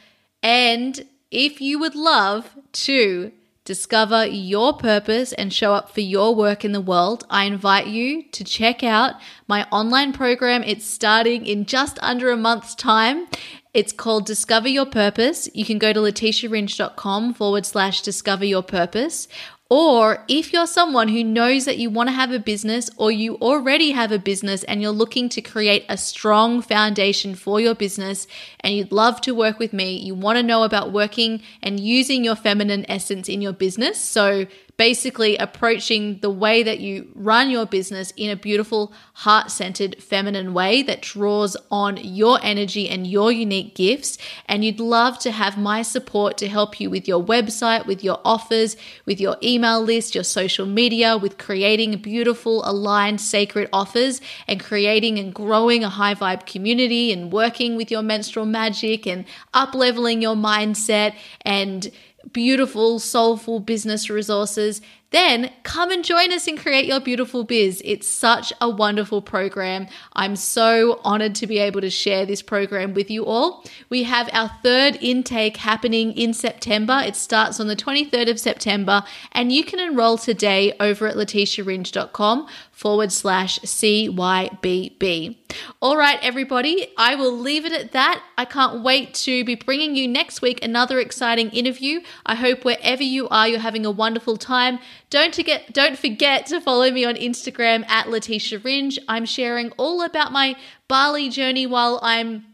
And 0.43 1.07
if 1.31 1.62
you 1.62 1.78
would 1.78 1.95
love 1.95 2.51
to 2.73 3.32
discover 3.65 4.27
your 4.27 4.74
purpose 4.74 5.32
and 5.32 5.53
show 5.53 5.73
up 5.73 5.91
for 5.91 6.01
your 6.01 6.35
work 6.35 6.65
in 6.65 6.73
the 6.73 6.81
world, 6.81 7.24
I 7.31 7.45
invite 7.45 7.86
you 7.86 8.24
to 8.32 8.45
check 8.45 8.82
out 8.82 9.15
my 9.49 9.66
online 9.70 10.12
program. 10.12 10.62
It's 10.62 10.85
starting 10.85 11.47
in 11.47 11.65
just 11.65 11.99
under 12.03 12.31
a 12.31 12.36
month's 12.36 12.74
time. 12.74 13.27
It's 13.73 13.93
called 13.93 14.27
Discover 14.27 14.69
Your 14.69 14.86
Purpose. 14.86 15.49
You 15.53 15.65
can 15.65 15.78
go 15.78 15.93
to 15.93 15.99
letitiaringe.com 15.99 17.35
forward 17.35 17.66
slash 17.66 18.03
discover 18.03 18.45
your 18.45 18.62
purpose, 18.62 19.27
or 19.70 20.24
if 20.28 20.53
you're 20.53 20.66
someone 20.66 21.09
who 21.09 21.24
knows 21.24 21.65
that 21.65 21.78
you 21.78 21.89
want 21.89 22.09
to 22.09 22.15
have 22.15 22.31
a 22.31 22.39
business 22.39 22.91
or 22.99 23.11
you 23.11 23.36
already 23.36 23.93
have 23.93 24.12
a 24.12 24.19
business 24.19 24.62
and 24.65 24.82
you're 24.82 24.91
looking 24.91 25.28
to 25.31 25.41
create 25.41 25.86
a 25.89 25.97
strong 25.97 26.61
foundation 26.61 27.35
for 27.35 27.59
your 27.61 27.74
business 27.74 28.27
and 28.61 28.74
you'd 28.74 28.93
love 28.93 29.23
to 29.23 29.35
work 29.35 29.59
with 29.59 29.73
me, 29.73 29.97
you 29.97 30.15
want 30.15 30.36
to 30.36 30.43
know 30.43 30.65
about 30.65 30.93
working 30.93 31.41
and 31.62 31.81
using 31.81 32.24
your 32.24 32.36
feminine 32.36 32.85
essence 32.91 33.27
in 33.28 33.41
your 33.41 33.55
business. 33.55 33.99
So 33.99 34.47
basically 34.77 35.37
approaching 35.37 36.19
the 36.19 36.31
way 36.31 36.63
that 36.63 36.81
you 36.81 37.09
run 37.15 37.49
your 37.49 37.65
business 37.65 38.13
in 38.17 38.31
a 38.31 38.37
beautiful, 38.37 38.93
heart 39.15 39.51
centered, 39.51 40.03
feminine 40.03 40.53
way 40.53 40.83
that 40.83 41.01
draws 41.01 41.57
on 41.71 41.97
your 41.99 42.41
energy 42.43 42.89
and 42.89 43.07
your 43.07 43.31
unique 43.31 43.75
gifts. 43.75 44.19
And 44.47 44.65
you'd 44.65 44.81
love 44.81 45.19
to 45.21 45.31
have 45.31 45.57
my 45.57 45.83
support 45.83 46.37
to 46.39 46.49
help 46.49 46.81
you 46.81 46.91
with 46.91 47.07
your 47.07 47.23
website, 47.23 47.87
with 47.87 48.03
your 48.03 48.21
offers, 48.25 48.77
with 49.07 49.21
your 49.21 49.37
email 49.43 49.81
list, 49.81 50.15
your 50.15 50.25
social 50.25 50.67
media, 50.67 51.17
with 51.17 51.39
creating 51.39 51.97
beautiful, 51.99 52.69
aligned, 52.69 53.21
sacred 53.21 53.69
offers 53.73 54.21
and 54.49 54.61
creating 54.61 55.19
and 55.19 55.33
growing 55.35 55.85
a 55.85 55.89
high 55.89 56.15
vibe 56.15 56.47
community 56.47 57.13
and 57.13 57.33
working 57.33 57.77
with 57.77 57.91
your 57.91 58.03
menstrual 58.03 58.47
magic 58.47 59.07
and 59.07 59.25
up 59.53 59.75
leveling 59.75 60.21
your 60.21 60.35
mindset 60.35 61.15
and 61.43 61.93
beautiful, 62.33 62.99
soulful 62.99 63.61
business 63.61 64.11
resources, 64.11 64.81
then 65.10 65.52
come 65.62 65.90
and 65.90 66.05
join 66.05 66.32
us 66.32 66.48
and 66.48 66.59
create 66.59 66.86
your 66.86 67.01
beautiful 67.01 67.44
biz. 67.44 67.81
It's 67.85 68.06
such 68.06 68.52
a 68.60 68.68
wonderful 68.68 69.22
program. 69.22 69.86
I'm 70.14 70.36
so 70.36 71.01
honored 71.05 71.35
to 71.36 71.47
be 71.47 71.59
able 71.59 71.81
to 71.82 71.90
share 71.90 72.26
this 72.26 72.43
program 72.43 72.94
with 72.94 73.10
you 73.10 73.24
all. 73.24 73.64
We 73.89 74.02
have 74.05 74.28
our 74.32 74.51
third 74.62 74.98
intake 75.01 75.59
happening 75.59 76.12
in 76.12 76.35
September. 76.35 77.01
It 77.05 77.16
starts 77.16 77.60
on 77.60 77.68
the 77.68 77.76
23rd 77.76 78.31
of 78.31 78.40
September, 78.40 79.05
and 79.32 79.52
you 79.52 79.64
can 79.64 79.78
enroll 79.78 80.18
today 80.18 80.74
over 80.81 81.06
at 81.06 81.16
letitiaringe.com 81.16 82.48
forward 82.72 83.12
slash 83.12 83.60
CYBB. 83.60 85.36
All 85.81 85.97
right, 85.97 86.18
everybody, 86.22 86.89
I 86.98 87.14
will 87.14 87.36
leave 87.36 87.64
it 87.64 87.72
at 87.72 87.93
that. 87.93 88.22
I 88.36 88.44
can't 88.44 88.82
wait 88.82 89.14
to 89.14 89.44
be 89.44 89.55
bringing 89.55 89.94
you 89.94 90.09
next 90.09 90.43
week 90.43 90.62
another 90.64 90.98
exciting 90.98 91.51
interview. 91.51 92.01
I 92.26 92.35
hope 92.35 92.64
wherever 92.64 93.02
you 93.02 93.28
are, 93.28 93.47
you're 93.47 93.60
having 93.60 93.86
a 93.86 93.90
wonderful 93.90 94.36
time. 94.36 94.81
Don't 95.15 95.32
forget, 95.32 95.73
don't 95.73 95.97
forget 95.97 96.47
to 96.47 96.61
follow 96.61 96.91
me 96.91 97.05
on 97.05 97.15
Instagram 97.15 97.89
at 97.89 98.11
Letitia 98.11 98.59
Ringe. 98.59 98.99
I'm 99.07 99.27
sharing 99.27 99.70
all 99.77 100.03
about 100.03 100.32
my 100.32 100.57
Bali 100.89 101.28
journey 101.28 101.69
while 101.69 102.01
I'm 102.03 102.45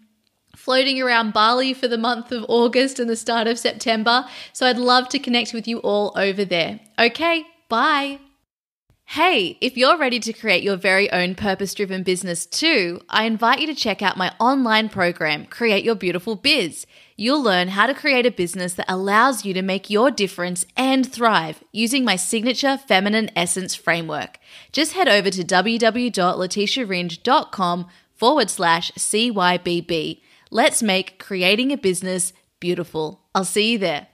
floating 0.55 1.01
around 1.01 1.33
Bali 1.33 1.73
for 1.73 1.89
the 1.89 1.97
month 1.97 2.33
of 2.33 2.45
August 2.51 3.01
and 3.01 3.09
the 3.09 3.17
start 3.17 3.47
of 3.47 3.59
September. 3.59 4.27
So 4.53 4.67
I'd 4.67 4.77
love 4.77 5.09
to 5.09 5.19
connect 5.19 5.55
with 5.55 5.67
you 5.67 5.79
all 5.79 6.13
over 6.17 6.45
there. 6.45 6.81
Okay, 6.99 7.47
bye. 7.71 8.19
Hey, 9.07 9.57
if 9.63 9.79
you're 9.79 9.97
ready 9.97 10.21
to 10.21 10.33
create 10.35 10.63
your 10.63 10.77
very 10.77 11.11
own 11.11 11.37
purpose 11.37 11.73
driven 11.73 12.03
business 12.03 12.45
too, 12.45 13.01
I 13.09 13.25
invite 13.25 13.61
you 13.61 13.67
to 13.69 13.75
check 13.75 14.03
out 14.03 14.19
my 14.19 14.35
online 14.39 14.91
program, 14.91 15.47
Create 15.47 15.83
Your 15.83 15.95
Beautiful 15.95 16.37
Biz. 16.37 16.87
You'll 17.21 17.43
learn 17.43 17.69
how 17.69 17.87
to 17.87 17.93
create 17.93 18.25
a 18.25 18.31
business 18.31 18.73
that 18.75 18.91
allows 18.91 19.45
you 19.45 19.53
to 19.53 19.61
make 19.61 19.91
your 19.91 20.11
difference 20.11 20.65
and 20.75 21.07
thrive 21.07 21.63
using 21.71 22.03
my 22.03 22.17
signature 22.17 22.79
feminine 22.79 23.31
essence 23.37 23.75
framework. 23.75 24.39
Just 24.73 24.95
head 24.95 25.07
over 25.07 25.29
to 25.29 25.45
www.letitiaringe.com 25.45 27.87
forward 28.17 28.49
slash 28.49 28.91
CYBB. 28.93 30.23
Let's 30.51 30.83
make 30.83 31.19
creating 31.19 31.73
a 31.73 31.77
business 31.77 32.33
beautiful. 32.59 33.21
I'll 33.35 33.45
see 33.45 33.73
you 33.73 33.79
there. 33.79 34.07